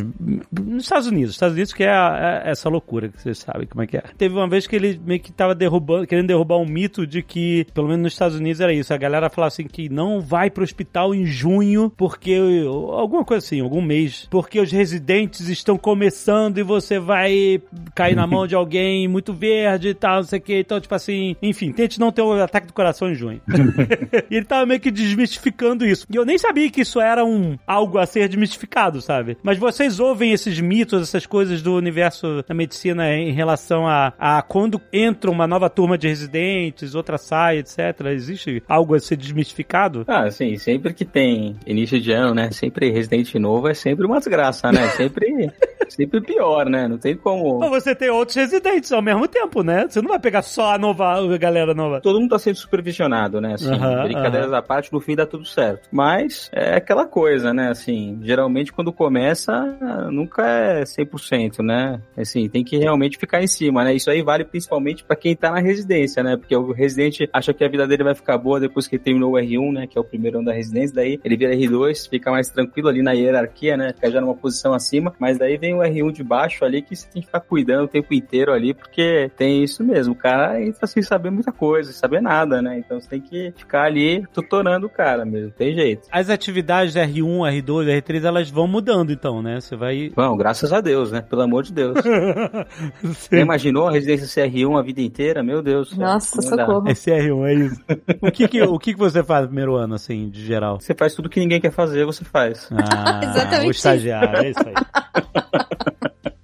nos 0.60 0.84
Estados 0.84 1.08
Unidos. 1.08 1.31
Estados 1.34 1.53
Unidos 1.55 1.73
que 1.73 1.84
é, 1.84 1.89
a- 1.91 2.41
é 2.45 2.51
essa 2.51 2.67
loucura 2.69 3.10
que 3.10 3.21
vocês 3.21 3.38
sabem 3.38 3.67
como 3.67 3.84
é 3.84 3.88
que 3.88 3.97
é. 3.97 4.03
Teve 4.17 4.36
uma 4.36 4.47
vez 4.49 4.67
que 4.67 4.75
ele 4.75 4.99
meio 5.05 5.19
que 5.19 5.31
tava 5.31 5.55
derrubando, 5.55 6.05
querendo 6.08 6.27
derrubar 6.27 6.58
um 6.58 6.65
mito 6.65 7.08
de 7.08 7.21
que, 7.21 7.65
pelo 7.73 7.88
menos 7.88 8.03
nos 8.03 8.13
Estados 8.13 8.38
Unidos 8.38 8.60
era 8.60 8.73
isso. 8.73 8.93
A 8.93 8.97
galera 8.97 9.29
falava 9.29 9.47
assim 9.47 9.65
que 9.65 9.88
não 9.89 10.19
vai 10.19 10.49
pro 10.49 10.63
hospital 10.63 11.13
em 11.15 11.25
junho 11.25 11.84
porque 11.89 12.35
alguma 12.67 13.23
coisa 13.23 13.45
assim, 13.45 13.61
algum 13.61 13.81
mês, 13.81 14.27
porque 14.29 14.59
os 14.59 14.71
residentes 14.71 15.47
estão 15.49 15.77
começando 15.77 16.57
e 16.57 16.63
você 16.63 16.99
vai 16.99 17.61
cair 17.93 18.15
na 18.15 18.27
mão 18.27 18.47
de 18.47 18.55
alguém 18.55 19.07
muito 19.07 19.33
verde 19.33 19.89
e 19.89 19.93
tal, 19.93 20.17
não 20.17 20.23
sei 20.23 20.39
o 20.39 20.41
que. 20.41 20.59
Então, 20.59 20.79
tipo 20.79 20.93
assim, 20.93 21.35
enfim, 21.41 21.71
tente 21.71 21.99
não 21.99 22.11
ter 22.11 22.21
um 22.21 22.33
ataque 22.33 22.67
do 22.67 22.73
coração 22.73 23.09
em 23.09 23.15
junho. 23.15 23.41
e 24.29 24.35
ele 24.35 24.45
tava 24.45 24.65
meio 24.65 24.79
que 24.79 24.91
desmistificando 24.91 25.85
isso. 25.85 26.05
E 26.11 26.15
eu 26.15 26.25
nem 26.25 26.37
sabia 26.37 26.69
que 26.69 26.81
isso 26.81 26.99
era 26.99 27.23
um 27.25 27.57
algo 27.65 27.97
a 27.97 28.05
ser 28.05 28.27
desmistificado, 28.27 29.01
sabe? 29.01 29.37
Mas 29.43 29.57
vocês 29.57 29.99
ouvem 29.99 30.31
esses 30.31 30.59
mitos, 30.59 31.01
essas 31.01 31.25
coisas 31.25 31.61
do 31.61 31.75
universo 31.75 32.43
da 32.47 32.53
medicina 32.53 33.13
em 33.13 33.31
relação 33.31 33.87
a, 33.87 34.13
a 34.17 34.41
quando 34.41 34.81
entra 34.91 35.29
uma 35.29 35.47
nova 35.47 35.69
turma 35.69 35.97
de 35.97 36.07
residentes, 36.07 36.95
outra 36.95 37.17
sai, 37.17 37.59
etc. 37.59 37.77
Existe 38.11 38.63
algo 38.67 38.95
a 38.95 38.99
ser 38.99 39.17
desmistificado? 39.17 40.03
Ah, 40.07 40.29
sim, 40.29 40.57
sempre 40.57 40.93
que 40.93 41.05
tem 41.05 41.55
início 41.75 41.99
de 41.99 42.11
ano, 42.11 42.33
né? 42.33 42.51
Sempre 42.51 42.91
residente 42.91 43.38
novo 43.38 43.67
é 43.67 43.73
sempre 43.73 44.05
uma 44.05 44.17
desgraça, 44.17 44.71
né? 44.71 44.88
Sempre, 44.89 45.51
sempre 45.89 46.21
pior, 46.21 46.69
né? 46.69 46.88
Não 46.88 46.97
tem 46.97 47.15
como. 47.15 47.63
Ou 47.63 47.69
você 47.69 47.93
tem 47.93 48.09
outros 48.09 48.35
residentes 48.35 48.91
ao 48.91 49.01
mesmo 49.01 49.27
tempo, 49.27 49.63
né? 49.63 49.85
Você 49.88 50.01
não 50.01 50.09
vai 50.09 50.19
pegar 50.19 50.41
só 50.41 50.73
a 50.73 50.77
nova 50.77 51.15
a 51.15 51.38
galera 51.38 51.73
nova. 51.73 52.01
Todo 52.01 52.19
mundo 52.19 52.31
tá 52.31 52.39
sendo 52.39 52.55
supervisionado, 52.55 53.41
né? 53.41 53.53
Assim, 53.53 53.69
brincadeiras 54.03 54.51
à 54.53 54.61
parte, 54.61 54.91
no 54.91 54.99
fim 54.99 55.15
dá 55.15 55.25
tudo 55.25 55.45
certo. 55.45 55.88
Mas 55.91 56.49
é 56.53 56.75
aquela 56.75 57.05
coisa, 57.05 57.53
né? 57.53 57.69
Assim, 57.69 58.19
geralmente 58.23 58.71
quando 58.71 58.91
começa, 58.91 59.77
nunca 60.11 60.47
é 60.47 60.83
100%, 60.83 61.59
né? 61.63 62.01
Assim, 62.17 62.47
tem 62.49 62.63
que 62.63 62.77
realmente 62.77 63.17
ficar 63.17 63.43
em 63.43 63.47
cima, 63.47 63.83
né? 63.83 63.93
Isso 63.93 64.09
aí 64.09 64.21
vale 64.21 64.43
principalmente 64.43 65.03
pra 65.03 65.15
quem 65.15 65.35
tá 65.35 65.51
na 65.51 65.59
residência, 65.59 66.23
né? 66.23 66.38
Porque 66.38 66.55
o 66.55 66.71
residente 66.71 67.29
acha 67.33 67.53
que 67.53 67.63
a 67.63 67.69
vida 67.69 67.88
dele 67.88 68.03
vai 68.03 68.15
ficar 68.15 68.38
boa 68.38 68.59
depois 68.59 68.88
que 68.88 68.95
ele 68.95 69.03
terminou 69.03 69.33
o 69.33 69.35
R1, 69.35 69.73
né? 69.73 69.88
Que 69.88 69.97
é 69.97 70.01
o 70.01 70.03
primeiro 70.03 70.38
ano 70.38 70.47
da 70.47 70.53
residência. 70.53 70.95
Daí 70.95 71.19
ele 71.23 71.38
vira 71.38 71.53
R2, 71.67 72.10
fica 72.10 72.32
mais 72.32 72.49
tranquilo 72.49 72.89
ali 72.89 73.01
na 73.01 73.12
hierarquia, 73.12 73.78
né? 73.78 73.93
Fica 73.93 74.12
já 74.12 74.21
numa 74.21 74.36
posição 74.36 74.73
acima. 74.73 75.13
Mas 75.19 75.38
daí 75.38 75.58
vem 75.58 75.73
o 75.73 75.80
R1 75.80 76.12
de 76.12 76.23
baixo 76.23 76.63
ali 76.65 76.82
que 76.82 76.95
você 76.95 77.08
tem 77.08 77.21
que 77.21 77.28
ficar 77.28 77.39
cuidando 77.39 77.86
o 77.86 77.88
tempo 77.88 78.13
inteiro 78.13 78.51
ali, 78.51 78.73
porque 78.73 79.32
tem 79.38 79.63
isso 79.63 79.84
mesmo. 79.84 80.13
O 80.13 80.17
cara 80.17 80.62
entra 80.62 80.88
sem 80.88 81.01
saber 81.04 81.30
muita 81.30 81.51
coisa, 81.51 81.91
sem 81.91 81.99
saber 81.99 82.21
nada, 82.21 82.62
né? 82.62 82.80
Então 82.80 82.99
você 82.99 83.10
tem 83.10 83.21
que 83.21 83.54
ficar 83.56 83.84
ali 83.84 84.25
tutorando 84.34 84.88
o 84.88 84.89
cara 84.89 85.25
mesmo. 85.25 85.51
Tem 85.51 85.73
jeito. 85.73 86.08
As 86.12 86.30
atividades 86.30 86.95
R1, 86.95 87.63
R2, 87.63 88.01
R3, 88.01 88.23
elas 88.23 88.49
vão 88.49 88.67
mudando 88.67 89.12
então, 89.12 89.41
né? 89.41 89.60
Você 89.60 89.75
vai... 89.75 90.12
Bom, 90.15 90.36
graças 90.36 90.71
a 90.71 90.82
Deus, 90.82 91.12
né? 91.12 91.21
Pelo 91.21 91.41
amor 91.41 91.63
de 91.63 91.73
Deus. 91.73 91.95
Você 93.01 93.39
imaginou 93.39 93.88
a 93.88 93.91
residência 93.91 94.45
CR1 94.45 94.80
a 94.80 94.82
vida 94.82 95.01
inteira? 95.01 95.43
Meu 95.43 95.62
Deus. 95.62 95.95
Nossa, 95.97 96.41
socorro. 96.41 96.88
Esse 96.89 97.12
R1, 97.12 97.45
é 97.45 97.54
isso. 97.54 97.82
O 98.21 98.32
que 98.32 98.47
que, 98.47 98.62
o 98.62 98.80
que 98.80 98.93
que 98.93 98.99
você 98.99 99.23
faz 99.23 99.43
no 99.43 99.47
primeiro 99.47 99.75
ano, 99.75 99.95
assim, 99.95 100.30
de 100.30 100.45
geral? 100.45 100.80
Você 100.80 100.93
faz 100.93 101.13
tudo 101.13 101.30
que 101.30 101.39
ninguém 101.39 101.54
quer 101.59 101.71
fazer, 101.71 102.05
você 102.05 102.23
faz. 102.23 102.69
Ah, 102.71 103.21
Exatamente 103.23 103.67
o 103.67 103.71
estagiário, 103.71 104.37
é 104.37 104.49
isso 104.49 104.59
aí. 104.65 104.73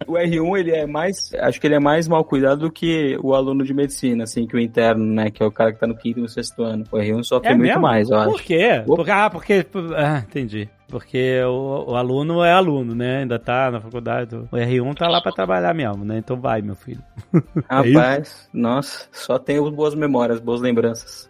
O 0.08 0.16
R1, 0.16 0.60
ele 0.60 0.72
é 0.72 0.86
mais, 0.86 1.32
acho 1.40 1.62
que 1.62 1.66
ele 1.66 1.76
é 1.76 1.80
mais 1.80 2.06
mal 2.06 2.22
cuidado 2.26 2.60
do 2.60 2.70
que 2.72 3.18
o 3.24 3.34
aluno 3.34 3.64
de 3.64 3.74
medicina, 3.74 4.26
assim, 4.26 4.46
que 4.46 4.54
o 4.58 4.60
interno, 4.60 5.06
né, 5.06 5.32
que 5.32 5.42
é 5.42 5.46
o 5.46 5.52
cara 5.52 5.72
que 5.72 5.80
tá 5.80 5.88
no 5.88 5.96
quinto 5.96 6.20
e 6.20 6.22
no 6.22 6.28
sexto 6.28 6.64
ano. 6.64 6.84
O 6.92 6.98
R1 6.98 7.24
sofre 7.24 7.48
É 7.48 7.54
muito 7.56 7.68
mesmo? 7.70 7.82
mais, 7.82 8.10
eu 8.10 8.18
acho. 8.18 8.32
Por 8.32 8.42
quê? 8.42 8.84
Porque, 8.86 9.10
ah, 9.12 9.30
porque... 9.30 9.66
Ah, 9.96 10.18
entendi. 10.28 10.70
Porque 10.90 11.42
o, 11.44 11.92
o 11.92 11.96
aluno 11.96 12.44
é 12.44 12.52
aluno, 12.52 12.94
né? 12.94 13.20
Ainda 13.20 13.40
tá 13.40 13.72
na 13.72 13.80
faculdade. 13.80 14.36
O 14.36 14.50
R1 14.58 14.98
tá 14.98 15.08
lá 15.08 15.22
pra 15.22 15.32
trabalhar 15.32 15.74
mesmo, 15.74 16.04
né? 16.04 16.18
Então 16.18 16.36
vai, 16.36 16.62
meu 16.62 16.76
filho. 16.76 17.02
É 17.70 17.76
Rapaz, 17.76 18.50
nossa, 18.54 19.08
só 19.14 19.40
tenho 19.40 19.72
boas 19.72 19.96
memórias, 19.96 20.42
boas 20.42 20.60
lembranças. 20.60 21.26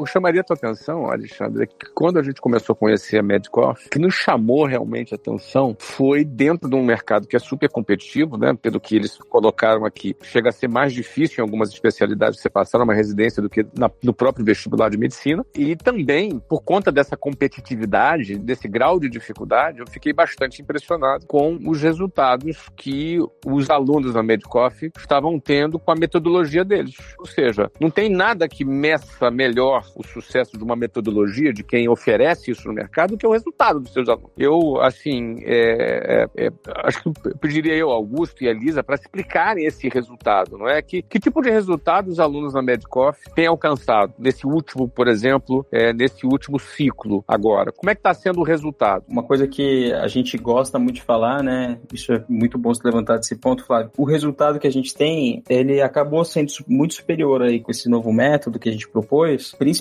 Que 0.00 0.06
chamaria 0.06 0.40
a 0.40 0.44
tua 0.44 0.56
atenção, 0.56 1.10
Alexandre, 1.10 1.64
é 1.64 1.66
que 1.66 1.92
quando 1.94 2.18
a 2.18 2.22
gente 2.22 2.40
começou 2.40 2.72
a 2.72 2.76
conhecer 2.76 3.18
a 3.18 3.22
Medicoff, 3.22 3.86
o 3.86 3.90
que 3.90 3.98
nos 3.98 4.14
chamou 4.14 4.64
realmente 4.64 5.12
a 5.12 5.16
atenção 5.16 5.76
foi 5.78 6.24
dentro 6.24 6.70
de 6.70 6.74
um 6.74 6.82
mercado 6.82 7.28
que 7.28 7.36
é 7.36 7.38
super 7.38 7.68
competitivo, 7.68 8.38
né? 8.38 8.54
Pelo 8.54 8.80
que 8.80 8.96
eles 8.96 9.18
colocaram 9.18 9.84
aqui, 9.84 10.16
chega 10.22 10.48
a 10.48 10.52
ser 10.52 10.68
mais 10.68 10.92
difícil 10.92 11.36
em 11.38 11.46
algumas 11.46 11.68
especialidades 11.70 12.40
você 12.40 12.48
passar 12.48 12.78
numa 12.78 12.94
residência 12.94 13.42
do 13.42 13.50
que 13.50 13.64
na- 13.76 13.90
no 14.02 14.14
próprio 14.14 14.44
vestibular 14.44 14.88
de 14.88 14.96
medicina. 14.96 15.44
E 15.54 15.76
também, 15.76 16.38
por 16.38 16.62
conta 16.62 16.90
dessa 16.90 17.16
competitividade, 17.16 18.38
desse 18.38 18.66
grau 18.66 18.98
de 18.98 19.08
dificuldade, 19.08 19.80
eu 19.80 19.86
fiquei 19.86 20.12
bastante 20.12 20.62
impressionado 20.62 21.26
com 21.26 21.58
os 21.66 21.82
resultados 21.82 22.70
que 22.74 23.18
os 23.44 23.68
alunos 23.68 24.14
da 24.14 24.22
Medicoff 24.22 24.90
estavam 24.96 25.38
tendo 25.38 25.78
com 25.78 25.92
a 25.92 25.94
metodologia 25.94 26.64
deles. 26.64 26.96
Ou 27.18 27.26
seja, 27.26 27.70
não 27.78 27.90
tem 27.90 28.08
nada 28.08 28.48
que 28.48 28.64
meça 28.64 29.30
melhor 29.30 29.89
o 29.94 30.02
sucesso 30.06 30.56
de 30.56 30.64
uma 30.64 30.76
metodologia 30.76 31.52
de 31.52 31.62
quem 31.62 31.88
oferece 31.88 32.50
isso 32.50 32.66
no 32.68 32.74
mercado 32.74 33.10
do 33.10 33.18
que 33.18 33.26
o 33.26 33.32
resultado 33.32 33.80
dos 33.80 33.92
seus 33.92 34.08
alunos. 34.08 34.30
Eu, 34.38 34.80
assim, 34.80 35.38
é, 35.42 36.26
é, 36.36 36.46
é, 36.46 36.52
acho 36.84 37.02
que 37.02 37.34
pediria 37.38 37.74
eu, 37.74 37.90
Augusto 37.90 38.42
e 38.42 38.48
Elisa, 38.48 38.82
para 38.82 38.94
explicarem 38.94 39.66
esse 39.66 39.88
resultado, 39.88 40.56
não 40.56 40.68
é? 40.68 40.80
Que, 40.82 41.02
que 41.02 41.18
tipo 41.18 41.42
de 41.42 41.50
resultado 41.50 42.08
os 42.08 42.20
alunos 42.20 42.52
da 42.52 42.62
Medicoff 42.62 43.18
têm 43.34 43.46
alcançado 43.46 44.14
nesse 44.18 44.46
último, 44.46 44.88
por 44.88 45.08
exemplo, 45.08 45.66
é, 45.72 45.92
nesse 45.92 46.26
último 46.26 46.58
ciclo 46.58 47.24
agora? 47.26 47.72
Como 47.72 47.90
é 47.90 47.94
que 47.94 48.00
está 48.00 48.14
sendo 48.14 48.40
o 48.40 48.44
resultado? 48.44 49.04
Uma 49.08 49.22
coisa 49.22 49.46
que 49.46 49.92
a 49.92 50.08
gente 50.08 50.36
gosta 50.38 50.78
muito 50.78 50.96
de 50.96 51.02
falar, 51.02 51.42
né? 51.42 51.78
Isso 51.92 52.12
é 52.12 52.24
muito 52.28 52.58
bom 52.58 52.72
se 52.72 52.84
levantar 52.84 53.16
desse 53.16 53.36
ponto, 53.36 53.64
Flávio. 53.64 53.90
O 53.96 54.04
resultado 54.04 54.58
que 54.58 54.66
a 54.66 54.72
gente 54.72 54.94
tem, 54.94 55.42
ele 55.48 55.80
acabou 55.80 56.24
sendo 56.24 56.50
muito 56.66 56.94
superior 56.94 57.42
aí 57.42 57.60
com 57.60 57.70
esse 57.70 57.88
novo 57.88 58.12
método 58.12 58.58
que 58.58 58.68
a 58.68 58.72
gente 58.72 58.88
propôs, 58.88 59.52
principalmente 59.52 59.79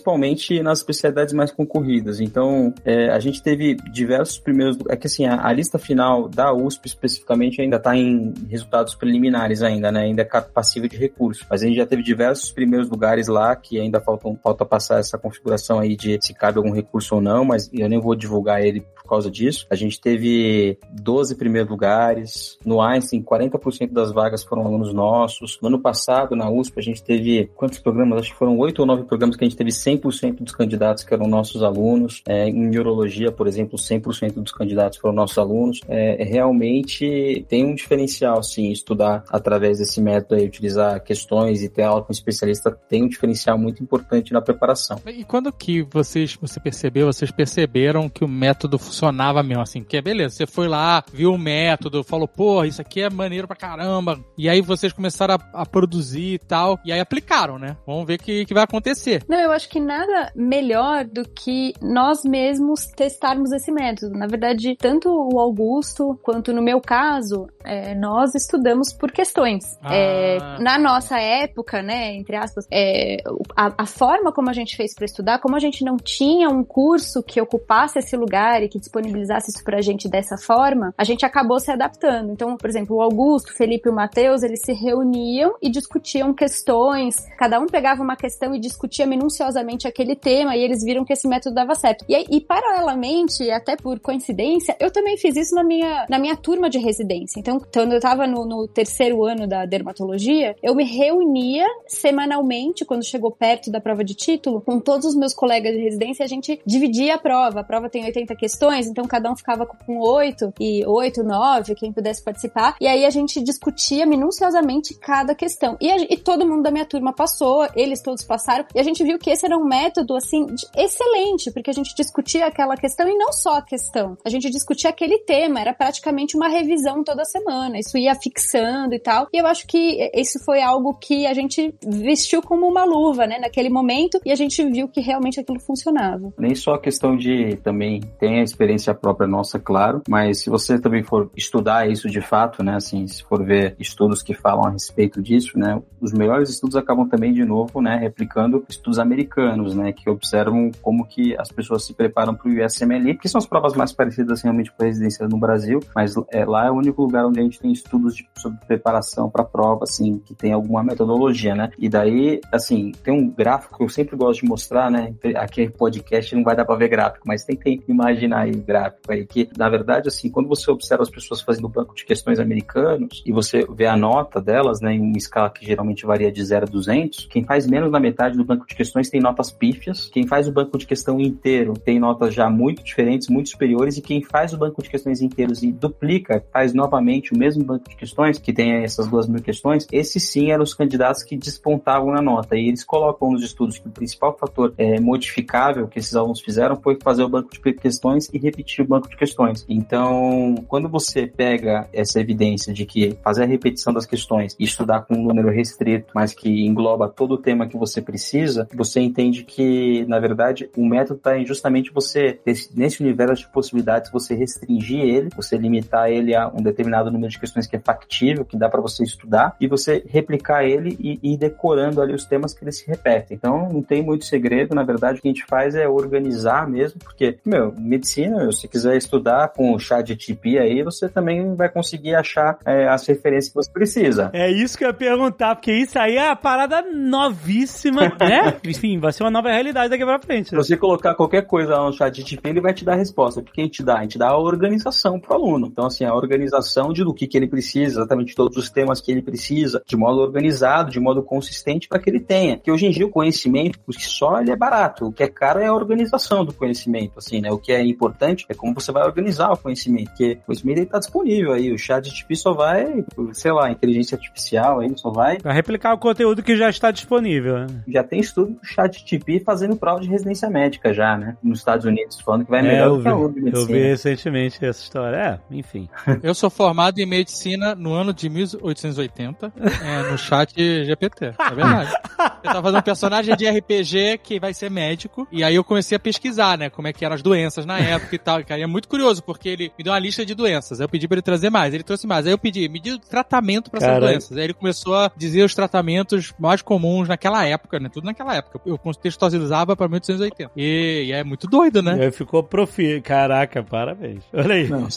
nas 0.64 0.80
especialidades 0.80 1.34
mais 1.34 1.52
concorridas. 1.52 2.20
Então, 2.20 2.74
é, 2.84 3.10
a 3.10 3.20
gente 3.20 3.42
teve 3.42 3.76
diversos 3.92 4.38
primeiros. 4.38 4.78
É 4.90 4.96
que 4.96 5.08
assim, 5.08 5.26
a, 5.26 5.46
a 5.46 5.52
lista 5.52 5.78
final 5.78 6.28
da 6.28 6.54
USP 6.54 6.88
especificamente 6.88 7.62
ainda 7.62 7.78
está 7.78 7.96
em 7.96 8.34
resultados 8.50 8.96
preliminares 8.96 9.62
ainda, 9.62 9.92
né? 9.92 10.02
Ainda 10.02 10.22
é 10.22 10.26
passível 10.26 10.90
de 10.90 10.98
recurso. 10.98 11.46
Mas 11.50 11.64
a 11.64 11.68
gente 11.68 11.78
já 11.78 11.86
teve 11.86 12.04
diversos 12.04 12.52
primeiros 12.52 12.90
lugares 12.90 13.28
lá 13.28 13.56
que 13.56 13.80
ainda 13.80 14.00
faltam, 14.00 14.38
falta 14.42 14.66
passar 14.66 15.00
essa 15.00 15.18
configuração 15.18 15.80
aí 15.80 15.96
de 15.96 16.20
se 16.22 16.34
cabe 16.34 16.58
algum 16.58 16.72
recurso 16.72 17.16
ou 17.16 17.22
não, 17.22 17.46
mas 17.46 17.70
eu 17.74 17.88
nem 17.90 18.00
vou 18.00 18.16
divulgar 18.16 18.62
ele 18.62 18.82
por 18.82 19.04
causa 19.10 19.30
disso. 19.30 19.66
A 19.70 19.76
gente 19.76 20.00
teve 20.00 20.78
12 20.92 21.36
primeiros 21.36 21.70
lugares. 21.70 22.58
No 22.66 22.82
Einstein, 22.82 23.24
40% 23.24 23.92
das 23.92 24.12
vagas 24.12 24.44
foram 24.44 24.66
alunos 24.66 24.94
nossos. 24.94 25.60
No 25.62 25.68
ano 25.68 25.80
passado, 25.80 26.36
na 26.36 26.50
USP, 26.50 26.80
a 26.80 26.84
gente 26.84 27.04
teve 27.04 27.50
quantos 27.56 27.80
programas? 27.80 28.20
Acho 28.20 28.32
que 28.32 28.38
foram 28.38 28.58
oito 28.60 28.80
ou 28.80 28.86
nove 28.86 29.04
programas 29.04 29.36
que 29.36 29.44
a 29.44 29.48
gente 29.48 29.58
teve 29.58 29.72
100% 29.86 30.44
dos 30.44 30.54
candidatos 30.54 31.04
que 31.04 31.14
eram 31.14 31.28
nossos 31.28 31.64
alunos. 31.64 32.22
É, 32.28 32.48
em 32.48 32.68
neurologia, 32.68 33.32
por 33.32 33.48
exemplo, 33.48 33.78
100% 33.78 34.36
dos 34.36 34.52
candidatos 34.52 34.98
foram 35.00 35.16
nossos 35.16 35.38
alunos. 35.38 35.82
É, 35.88 36.24
realmente 36.24 37.46
tem 37.48 37.66
um 37.66 37.74
diferencial, 37.74 38.42
sim, 38.44 38.72
estudar 38.72 39.24
através 39.30 39.80
desse 39.80 40.02
método 40.02 40.42
e 40.42 40.46
utilizar 40.46 41.02
questões 41.04 41.62
e 41.62 41.70
ter 41.70 41.84
aula 41.84 42.04
com 42.04 42.12
especialista 42.12 42.72
tem 42.90 43.04
um 43.04 43.08
diferencial 43.08 43.58
muito 43.58 43.82
importante 43.84 44.34
na 44.34 44.42
preparação. 44.42 45.00
E 45.06 45.24
quando 45.24 45.52
que 45.52 45.82
vocês, 45.84 46.38
você 46.40 46.60
percebeu, 46.60 47.08
vocês 47.08 47.32
perceberam 47.32 48.10
que 48.10 48.24
o 48.24 48.28
método 48.28 48.78
funcionava 48.78 49.44
mesmo, 49.44 49.62
assim? 49.62 49.84
Que 49.84 49.98
é 49.98 50.02
beleza, 50.02 50.36
você 50.36 50.48
foi 50.48 50.68
lá, 50.68 51.04
viu 51.14 51.34
o 51.34 51.38
método, 51.38 52.04
falou, 52.04 52.28
pô, 52.28 52.64
isso 52.64 52.82
aqui 52.82 53.02
é 53.02 53.10
maneiro 53.10 53.48
pra 53.48 53.56
caramba. 53.56 54.20
E 54.38 54.50
aí 54.50 54.62
vocês 54.62 54.92
começaram 54.92 55.36
a, 55.36 55.62
a 55.62 55.66
produzir 55.66 56.34
e 56.34 56.40
tal, 56.40 56.80
e 56.84 56.92
aí 56.92 57.00
aplicaram, 57.00 57.58
né? 57.58 57.78
Vamos 57.86 58.06
ver 58.06 58.16
o 58.16 58.24
que, 58.24 58.46
que 58.46 58.54
vai 58.54 58.64
acontecer. 58.64 59.24
Não, 59.28 59.40
eu 59.40 59.52
acho 59.52 59.69
que 59.70 59.80
nada 59.80 60.32
melhor 60.36 61.06
do 61.06 61.24
que 61.24 61.74
nós 61.82 62.24
mesmos 62.24 62.86
testarmos 62.88 63.52
esse 63.52 63.72
método. 63.72 64.18
Na 64.18 64.28
verdade, 64.28 64.76
tanto 64.76 65.10
o 65.10 65.40
Augusto 65.40 66.20
quanto 66.24 66.52
no 66.52 66.62
meu 66.62 66.82
caso, 66.82 67.48
é, 67.64 67.94
nós 67.94 68.34
estudamos 68.34 68.92
por 68.92 69.12
questões. 69.12 69.78
Ah. 69.82 69.96
É, 69.96 70.38
na 70.60 70.78
nossa 70.78 71.20
época, 71.20 71.82
né, 71.82 72.16
entre 72.16 72.36
aspas, 72.36 72.66
é, 72.72 73.18
a, 73.56 73.84
a 73.84 73.86
forma 73.86 74.32
como 74.32 74.50
a 74.50 74.54
gente 74.54 74.76
fez 74.76 74.94
para 74.94 75.06
estudar, 75.06 75.40
como 75.40 75.56
a 75.56 75.60
gente 75.60 75.84
não 75.84 75.98
tinha 75.98 76.50
um 76.50 76.64
curso 76.64 77.22
que 77.22 77.40
ocupasse 77.40 78.00
esse 78.00 78.18
lugar 78.18 78.64
e 78.64 78.70
que 78.70 78.80
disponibilizasse 78.80 79.52
isso 79.52 79.64
pra 79.64 79.82
gente 79.82 80.10
dessa 80.10 80.38
forma, 80.38 80.94
a 80.98 81.04
gente 81.04 81.26
acabou 81.26 81.60
se 81.60 81.72
adaptando. 81.72 82.32
Então, 82.32 82.58
por 82.58 82.70
exemplo, 82.70 82.96
o 82.98 83.02
Augusto, 83.02 83.52
o 83.52 83.56
Felipe 83.56 83.88
e 83.88 83.92
o 83.92 83.96
Matheus, 83.96 84.42
eles 84.44 84.62
se 84.66 84.74
reuniam 84.74 85.56
e 85.62 85.70
discutiam 85.70 86.34
questões, 86.34 87.16
cada 87.38 87.60
um 87.60 87.68
pegava 87.68 88.02
uma 88.02 88.16
questão 88.16 88.56
e 88.56 88.60
discutia 88.60 89.06
minuciosamente 89.06 89.59
aquele 89.88 90.16
tema 90.16 90.56
e 90.56 90.62
eles 90.62 90.84
viram 90.84 91.06
que 91.06 91.14
esse 91.14 91.28
método 91.28 91.56
dava 91.56 91.76
certo. 91.76 92.06
E, 92.08 92.16
aí, 92.16 92.26
e 92.30 92.42
paralelamente, 92.42 93.50
até 93.52 93.76
por 93.76 94.00
coincidência, 94.00 94.76
eu 94.80 94.92
também 94.92 95.18
fiz 95.18 95.36
isso 95.36 95.56
na 95.56 95.64
minha, 95.64 96.06
na 96.10 96.20
minha 96.20 96.36
turma 96.36 96.70
de 96.70 96.80
residência. 96.80 97.40
Então, 97.40 97.60
quando 97.74 97.94
eu 97.94 98.00
tava 98.00 98.28
no, 98.28 98.46
no 98.46 98.68
terceiro 98.68 99.24
ano 99.26 99.48
da 99.48 99.66
dermatologia, 99.66 100.56
eu 100.62 100.76
me 100.76 100.84
reunia 100.84 101.66
semanalmente, 101.88 102.86
quando 102.86 103.04
chegou 103.04 103.32
perto 103.32 103.72
da 103.72 103.82
prova 103.82 104.04
de 104.04 104.14
título, 104.14 104.62
com 104.62 104.80
todos 104.80 105.06
os 105.06 105.16
meus 105.16 105.34
colegas 105.34 105.74
de 105.74 105.82
residência, 105.82 106.24
a 106.24 106.28
gente 106.28 106.62
dividia 106.66 107.16
a 107.16 107.18
prova. 107.18 107.62
A 107.62 107.64
prova 107.64 107.90
tem 107.90 108.06
80 108.06 108.36
questões, 108.36 108.88
então 108.88 109.06
cada 109.06 109.32
um 109.32 109.36
ficava 109.36 109.66
com 109.66 110.00
8 110.00 110.54
e 110.60 110.86
8, 110.86 111.24
9, 111.24 111.76
quem 111.76 111.92
pudesse 111.92 112.24
participar. 112.24 112.76
E 112.80 112.88
aí 112.88 113.06
a 113.06 113.10
gente 113.10 113.42
discutia 113.42 114.06
minuciosamente 114.06 114.94
cada 114.96 115.36
questão. 115.36 115.78
E, 115.80 115.90
a, 115.90 115.98
e 115.98 116.18
todo 116.18 116.48
mundo 116.48 116.64
da 116.64 116.72
minha 116.72 116.86
turma 116.86 117.14
passou, 117.14 117.68
eles 117.76 118.02
todos 118.02 118.24
passaram, 118.24 118.66
e 118.74 118.80
a 118.80 118.84
gente 118.84 119.04
viu 119.04 119.18
que 119.18 119.30
esse 119.30 119.46
era 119.50 119.58
um 119.58 119.66
método, 119.66 120.16
assim, 120.16 120.46
excelente, 120.76 121.52
porque 121.52 121.70
a 121.70 121.74
gente 121.74 121.96
discutia 121.96 122.46
aquela 122.46 122.76
questão 122.78 123.08
e 123.08 123.18
não 123.18 123.34
só 123.34 123.58
a 123.58 123.62
questão. 123.62 124.18
A 124.24 124.30
gente 124.30 124.50
discutia 124.50 124.90
aquele 124.90 125.20
tema, 125.20 125.60
era 125.60 125.74
praticamente 125.74 126.38
uma 126.38 126.48
revisão 126.48 127.04
toda 127.04 127.26
semana. 127.26 127.80
Isso 127.80 127.98
ia 127.98 128.14
fixando 128.16 128.94
e 128.94 129.00
tal. 129.00 129.28
E 129.34 129.38
eu 129.38 129.48
acho 129.48 129.66
que 129.68 130.10
isso 130.14 130.40
foi 130.46 130.62
algo 130.62 130.94
que 130.94 131.26
a 131.26 131.34
gente 131.34 131.74
vestiu 131.86 132.42
como 132.42 132.68
uma 132.68 132.86
luva, 132.86 133.26
né, 133.26 133.40
naquele 133.40 133.70
momento, 133.70 134.20
e 134.26 134.32
a 134.32 134.36
gente 134.36 134.64
viu 134.70 134.88
que 134.88 135.02
realmente 135.02 135.40
aquilo 135.40 135.60
funcionava. 135.60 136.32
Nem 136.38 136.54
só 136.56 136.76
a 136.76 136.80
questão 136.80 137.18
de 137.18 137.58
também 137.64 138.02
tem 138.20 138.40
a 138.40 138.44
experiência 138.44 138.94
própria 138.94 139.28
nossa, 139.28 139.60
claro, 139.60 140.02
mas 140.08 140.42
se 140.42 140.50
você 140.50 140.80
também 140.80 141.04
for 141.04 141.32
estudar 141.36 141.90
isso 141.90 142.10
de 142.10 142.22
fato, 142.22 142.64
né, 142.64 142.76
assim, 142.76 143.08
se 143.08 143.24
for 143.24 143.44
ver 143.44 143.76
estudos 143.80 144.22
que 144.22 144.34
falam 144.34 144.66
a 144.66 144.72
respeito 144.72 145.22
disso, 145.22 145.58
né, 145.58 145.82
os 146.00 146.14
melhores 146.14 146.50
estudos 146.50 146.76
acabam 146.76 147.08
também 147.08 147.34
de 147.34 147.44
novo, 147.44 147.82
né, 147.82 147.98
replicando 147.98 148.64
estudos 148.70 149.00
americanos, 149.00 149.39
né, 149.76 149.94
que 149.94 150.10
observam 150.10 150.72
como 150.82 151.06
que 151.06 151.36
as 151.38 151.52
pessoas 151.52 151.86
se 151.86 151.94
preparam 151.94 152.34
para 152.34 152.50
o 152.50 152.66
USMLE, 152.66 153.18
que 153.18 153.30
são 153.30 153.40
as 153.40 153.46
provas 153.46 153.74
mais 153.74 153.92
parecidas 153.92 154.42
realmente 154.42 154.72
com 154.72 154.84
a 154.84 154.86
residência 154.86 155.28
no 155.28 155.38
Brasil, 155.38 155.80
mas 155.96 156.16
é, 156.32 156.46
lá 156.46 156.68
é 156.68 156.72
o 156.72 156.76
único 156.76 157.02
lugar 157.04 157.26
onde 157.26 157.40
a 157.40 157.44
gente 157.44 157.60
tem 157.60 157.72
estudos 157.72 158.16
de, 158.16 158.28
sobre 158.38 158.60
preparação 158.66 159.30
para 159.30 159.44
prova, 159.44 159.84
assim, 159.84 160.20
que 160.20 160.34
tem 160.34 160.54
alguma 160.54 160.84
metodologia, 160.84 161.56
né, 161.56 161.70
e 161.78 161.90
daí, 161.90 162.40
assim, 162.52 162.92
tem 163.04 163.14
um 163.14 163.30
gráfico 163.30 163.78
que 163.78 163.84
eu 163.84 163.90
sempre 163.90 164.16
gosto 164.16 164.42
de 164.42 164.48
mostrar, 164.48 164.90
né, 164.92 165.14
aqui 165.36 165.64
em 165.64 165.70
podcast 165.70 166.36
não 166.36 166.44
vai 166.44 166.56
dar 166.56 166.66
para 166.66 166.76
ver 166.76 166.90
gráfico, 166.90 167.28
mas 167.28 167.44
tentem 167.44 167.82
imaginar 167.88 168.42
aí 168.42 168.52
gráfico 168.52 169.12
aí, 169.12 169.26
que 169.26 169.50
na 169.58 169.70
verdade, 169.70 170.08
assim, 170.08 170.30
quando 170.30 170.48
você 170.48 170.70
observa 170.70 171.04
as 171.04 171.10
pessoas 171.10 171.42
fazendo 171.42 171.66
o 171.66 171.70
banco 171.70 171.96
de 171.96 172.06
questões 172.06 172.40
americanos 172.40 173.24
e 173.26 173.32
você 173.32 173.66
vê 173.70 173.86
a 173.86 173.98
nota 173.98 174.42
delas, 174.42 174.82
né, 174.82 174.94
em 174.94 175.00
uma 175.00 175.18
escala 175.18 175.50
que 175.50 175.66
geralmente 175.66 176.06
varia 176.06 176.32
de 176.32 176.44
0 176.44 176.66
a 176.66 176.70
200, 176.70 177.28
quem 177.28 177.44
faz 177.44 177.68
menos 177.68 177.92
da 177.92 178.00
metade 178.00 178.38
do 178.38 178.44
banco 178.44 178.66
de 178.68 178.76
questões 178.76 179.10
tem 179.10 179.22
notas 179.30 179.52
pífias, 179.52 180.10
quem 180.10 180.28
faz 180.28 180.48
o 180.48 180.52
banco 180.52 180.78
de 180.78 180.86
questão 180.86 181.20
inteiro 181.20 181.74
tem 181.74 182.00
notas 182.00 182.34
já 182.34 182.50
muito 182.50 182.84
diferentes, 182.84 183.28
muito 183.28 183.50
superiores, 183.50 183.98
e 183.98 184.02
quem 184.02 184.22
faz 184.24 184.54
o 184.54 184.58
banco 184.58 184.82
de 184.82 184.90
questões 184.90 185.22
inteiros 185.22 185.64
e 185.64 185.72
duplica, 185.72 186.44
faz 186.52 186.74
novamente 186.74 187.34
o 187.34 187.38
mesmo 187.38 187.64
banco 187.64 187.90
de 187.90 187.96
questões, 187.96 188.40
que 188.40 188.52
tem 188.52 188.84
essas 188.84 189.08
duas 189.08 189.28
mil 189.28 189.42
questões, 189.42 189.88
esses 189.92 190.24
sim 190.24 190.52
eram 190.52 190.64
os 190.64 190.74
candidatos 190.74 191.24
que 191.24 191.38
despontavam 191.38 192.12
na 192.12 192.22
nota, 192.22 192.56
e 192.56 192.68
eles 192.68 192.84
colocam 192.84 193.32
nos 193.32 193.44
estudos 193.44 193.78
que 193.78 193.88
o 193.88 193.92
principal 193.92 194.36
fator 194.38 194.74
é, 194.78 195.00
modificável 195.00 195.88
que 195.88 196.00
esses 196.00 196.16
alunos 196.16 196.42
fizeram 196.42 196.76
foi 196.76 196.98
fazer 197.02 197.24
o 197.24 197.30
banco 197.30 197.50
de 197.52 197.60
questões 197.74 198.30
e 198.34 198.38
repetir 198.38 198.84
o 198.84 198.88
banco 198.88 199.10
de 199.10 199.16
questões. 199.16 199.66
Então, 199.70 200.56
quando 200.68 200.90
você 200.90 201.28
pega 201.28 201.88
essa 201.94 202.20
evidência 202.20 202.74
de 202.74 202.86
que 202.86 203.18
fazer 203.24 203.44
a 203.44 203.48
repetição 203.48 203.94
das 203.94 204.06
questões 204.06 204.56
e 204.60 204.64
estudar 204.64 205.02
com 205.02 205.16
um 205.16 205.24
número 205.24 205.50
restrito, 205.50 206.08
mas 206.14 206.34
que 206.34 206.66
engloba 206.66 207.08
todo 207.08 207.34
o 207.34 207.38
tema 207.38 207.68
que 207.68 207.78
você 207.78 208.02
precisa, 208.02 208.68
você 208.74 209.00
entende 209.00 209.19
que, 209.44 210.06
na 210.08 210.20
verdade, 210.20 210.70
o 210.76 210.86
método 210.86 211.18
está 211.18 211.38
em 211.38 211.46
justamente 211.46 211.92
você, 211.92 212.40
nesse 212.74 213.02
universo 213.02 213.44
de 213.44 213.52
possibilidades, 213.52 214.12
você 214.12 214.34
restringir 214.34 215.02
ele, 215.02 215.30
você 215.36 215.58
limitar 215.58 216.10
ele 216.10 216.36
a 216.36 216.48
um 216.48 216.62
determinado 216.62 217.12
número 217.12 217.32
de 217.32 217.40
questões 217.40 217.68
que 217.68 217.76
é 217.76 217.80
factível, 217.80 218.46
que 218.46 218.58
dá 218.58 218.70
para 218.70 218.82
você 218.82 219.04
estudar, 219.04 219.56
e 219.60 219.68
você 219.68 220.04
replicar 220.08 220.64
ele 220.64 220.98
e 221.00 221.20
e 221.24 221.34
ir 221.34 221.38
decorando 221.38 222.02
ali 222.02 222.14
os 222.14 222.26
temas 222.26 222.54
que 222.54 222.64
eles 222.64 222.78
se 222.78 222.88
repetem. 222.88 223.36
Então, 223.38 223.70
não 223.72 223.82
tem 223.82 224.04
muito 224.04 224.26
segredo, 224.26 224.76
na 224.76 224.84
verdade, 224.84 225.20
o 225.20 225.22
que 225.22 225.28
a 225.28 225.32
gente 225.32 225.46
faz 225.46 225.76
é 225.76 225.88
organizar 225.88 226.68
mesmo, 226.68 227.00
porque, 227.00 227.38
meu, 227.46 227.74
medicina, 227.78 228.52
se 228.52 228.68
quiser 228.68 228.98
estudar 228.98 229.50
com 229.50 229.74
o 229.74 229.80
chat 229.80 230.06
de 230.06 230.16
TP 230.16 230.58
aí, 230.58 230.84
você 230.84 231.10
também 231.10 231.56
vai 231.56 231.70
conseguir 231.70 232.16
achar 232.16 232.58
é, 232.66 232.88
as 232.88 233.06
referências 233.08 233.50
que 233.50 233.56
você 233.56 233.72
precisa. 233.72 234.30
É 234.34 234.50
isso 234.50 234.78
que 234.78 234.84
eu 234.84 234.90
ia 234.90 234.94
perguntar, 234.94 235.56
porque 235.56 235.72
isso 235.72 235.98
aí 235.98 236.18
é 236.18 236.30
a 236.30 236.36
parada 236.36 236.82
novíssima, 236.82 238.02
né? 238.20 238.56
Enfim, 238.64 239.00
vai 239.10 239.14
ser 239.14 239.24
uma 239.24 239.32
nova 239.32 239.50
realidade 239.50 239.90
daqui 239.90 240.06
pra 240.06 240.20
frente. 240.20 240.50
Se 240.50 240.56
você 240.56 240.78
colocar 240.78 241.16
qualquer 241.16 241.46
coisa 241.46 241.76
lá 241.76 241.86
no 241.86 241.94
chat 241.94 242.14
de 242.24 242.36
TP, 242.36 242.50
ele 242.50 242.62
vai 242.62 242.74
te 242.74 242.86
dar 242.86 242.94
a 242.94 242.98
resposta. 242.98 243.40
O 243.40 243.44
que 243.44 243.60
a 243.60 243.64
gente 243.64 243.84
dá? 243.84 243.98
A 243.98 244.02
gente 244.04 244.18
dá 244.18 244.30
a 244.30 244.38
organização 244.38 245.20
pro 245.20 245.34
aluno. 245.34 245.68
Então, 245.68 245.86
assim, 245.86 246.06
a 246.06 246.14
organização 246.14 246.94
de 246.94 247.04
do 247.04 247.14
que, 247.14 247.28
que 247.28 247.38
ele 247.38 247.48
precisa, 247.48 248.00
exatamente 248.00 248.36
todos 248.36 248.56
os 248.58 248.70
temas 248.70 249.02
que 249.02 249.12
ele 249.12 249.22
precisa, 249.22 249.82
de 249.86 249.96
modo 249.98 250.20
organizado, 250.20 250.92
de 250.92 251.00
modo 251.00 251.24
consistente 251.24 251.88
para 251.88 252.00
que 252.00 252.10
ele 252.10 252.20
tenha. 252.20 252.58
Que 252.58 252.72
hoje 252.72 252.86
em 252.86 252.92
dia 252.92 253.06
o 253.06 253.10
conhecimento, 253.10 253.80
por 253.80 253.94
si 253.94 254.08
só, 254.08 254.40
ele 254.42 254.52
é 254.52 254.56
barato. 254.56 255.08
O 255.08 255.12
que 255.12 255.24
é 255.24 255.28
caro 255.28 255.60
é 255.60 255.66
a 255.66 255.74
organização 255.74 256.46
do 256.46 256.54
conhecimento, 256.54 257.18
assim, 257.18 257.42
né? 257.42 257.52
O 257.52 257.58
que 257.58 257.72
é 257.72 257.84
importante 257.84 258.46
é 258.50 258.54
como 258.54 258.74
você 258.74 258.92
vai 258.92 259.04
organizar 259.04 259.52
o 259.52 259.58
conhecimento, 259.58 260.10
porque 260.10 260.38
o 260.44 260.46
conhecimento 260.46 260.82
está 260.82 261.00
disponível 261.00 261.54
aí. 261.54 261.72
O 261.72 261.78
chat 261.78 262.04
de 262.04 262.22
TP 262.22 262.36
só 262.36 262.54
vai, 262.54 263.04
sei 263.34 263.52
lá, 263.52 263.72
inteligência 263.72 264.16
artificial 264.16 264.82
aí, 264.82 264.92
só 264.96 265.10
vai 265.10 265.38
Pra 265.40 265.54
replicar 265.54 265.94
o 265.94 265.98
conteúdo 265.98 266.44
que 266.44 266.56
já 266.56 266.70
está 266.70 266.92
disponível. 266.92 267.60
né? 267.60 267.68
já 267.88 268.04
tem 268.04 268.20
estudo 268.20 268.54
do 268.54 268.66
chat 268.66 268.89
TP 268.90 269.40
fazendo 269.40 269.76
prova 269.76 270.02
de 270.02 270.08
residência 270.08 270.50
médica 270.50 270.94
já, 270.94 271.18
né? 271.18 271.38
Nos 271.44 271.60
Estados 271.60 271.86
Unidos, 271.86 272.20
falando 272.20 272.46
que 272.46 272.52
vai 272.52 272.60
É, 272.60 272.64
melhor 272.64 272.88
eu 272.88 272.98
do 272.98 273.04
que 273.34 273.40
a 273.40 273.52
de 273.52 273.58
eu 273.58 273.66
vi 273.66 273.84
recentemente 273.84 274.64
essa 274.66 274.82
história. 274.82 275.18
É, 275.18 275.40
enfim. 275.56 275.90
Eu 276.24 276.34
sou 276.34 276.50
formado 276.50 277.00
em 277.00 277.06
medicina 277.06 277.76
no 277.76 277.94
ano 277.94 278.14
de 278.14 278.30
1880, 278.30 279.54
é, 279.58 280.12
no 280.12 280.18
chat 280.18 280.54
GPT. 280.86 281.34
É 281.38 281.56
verdade. 281.56 281.92
Eu 282.44 282.54
tava 282.54 282.62
fazendo 282.64 282.80
um 282.80 282.84
personagem 282.84 283.36
de 283.36 283.50
RPG 283.50 284.20
que 284.24 284.40
vai 284.40 284.54
ser 284.54 284.70
médico, 284.72 285.28
e 285.32 285.44
aí 285.44 285.56
eu 285.56 285.64
comecei 285.64 285.96
a 285.96 286.00
pesquisar, 286.00 286.58
né, 286.58 286.70
como 286.70 286.88
é 286.88 286.94
que 286.94 287.04
eram 287.04 287.16
as 287.16 287.22
doenças 287.22 287.66
na 287.66 287.78
época 287.80 288.16
e 288.16 288.18
tal. 288.18 288.40
E, 288.40 288.46
é 288.50 288.68
muito 288.68 288.88
curioso, 288.88 289.22
porque 289.22 289.50
ele 289.50 289.72
me 289.78 289.84
deu 289.84 289.92
uma 289.92 290.00
lista 290.00 290.26
de 290.26 290.34
doenças. 290.34 290.80
Aí 290.80 290.86
eu 290.86 290.90
pedi 290.90 291.08
pra 291.08 291.16
ele 291.16 291.22
trazer 291.22 291.50
mais, 291.50 291.74
ele 291.74 291.84
trouxe 291.84 292.08
mais. 292.08 292.26
Aí 292.26 292.32
eu 292.32 292.38
pedi, 292.38 292.70
me 292.70 292.80
deu 292.80 292.98
tratamento 292.98 293.70
pra 293.70 293.80
essas 293.80 293.90
Caralho. 293.90 294.08
doenças. 294.14 294.38
Aí 294.38 294.44
ele 294.46 294.54
começou 294.54 294.96
a 294.96 295.12
dizer 295.16 295.44
os 295.44 295.54
tratamentos 295.54 296.34
mais 296.40 296.62
comuns 296.62 297.08
naquela 297.10 297.46
época, 297.46 297.80
né, 297.80 297.90
tudo 297.92 298.06
naquela 298.06 298.36
época. 298.36 298.60
Eu 298.66 298.79
contextualizava 298.84 299.76
pra 299.76 299.88
1880. 299.88 300.52
E, 300.56 301.06
e 301.08 301.12
é 301.12 301.24
muito 301.24 301.48
doido, 301.48 301.82
né? 301.82 301.98
E 301.98 302.02
aí 302.04 302.12
ficou 302.12 302.44
profi. 302.44 303.02
Caraca, 303.02 303.64
parabéns. 303.64 304.24
Olha 304.34 304.56
aí. 304.56 304.68
Não, 304.68 304.88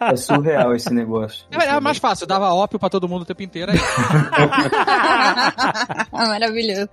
é 0.00 0.16
surreal 0.16 0.74
esse 0.74 0.92
negócio. 0.92 1.46
É, 1.50 1.64
era 1.64 1.80
mais 1.80 1.98
fácil, 1.98 2.24
eu 2.24 2.28
dava 2.28 2.52
ópio 2.52 2.78
pra 2.78 2.88
todo 2.88 3.08
mundo 3.08 3.22
o 3.22 3.26
tempo 3.26 3.42
inteiro 3.42 3.72
aí. 3.72 3.78
Maravilhoso. 6.12 6.88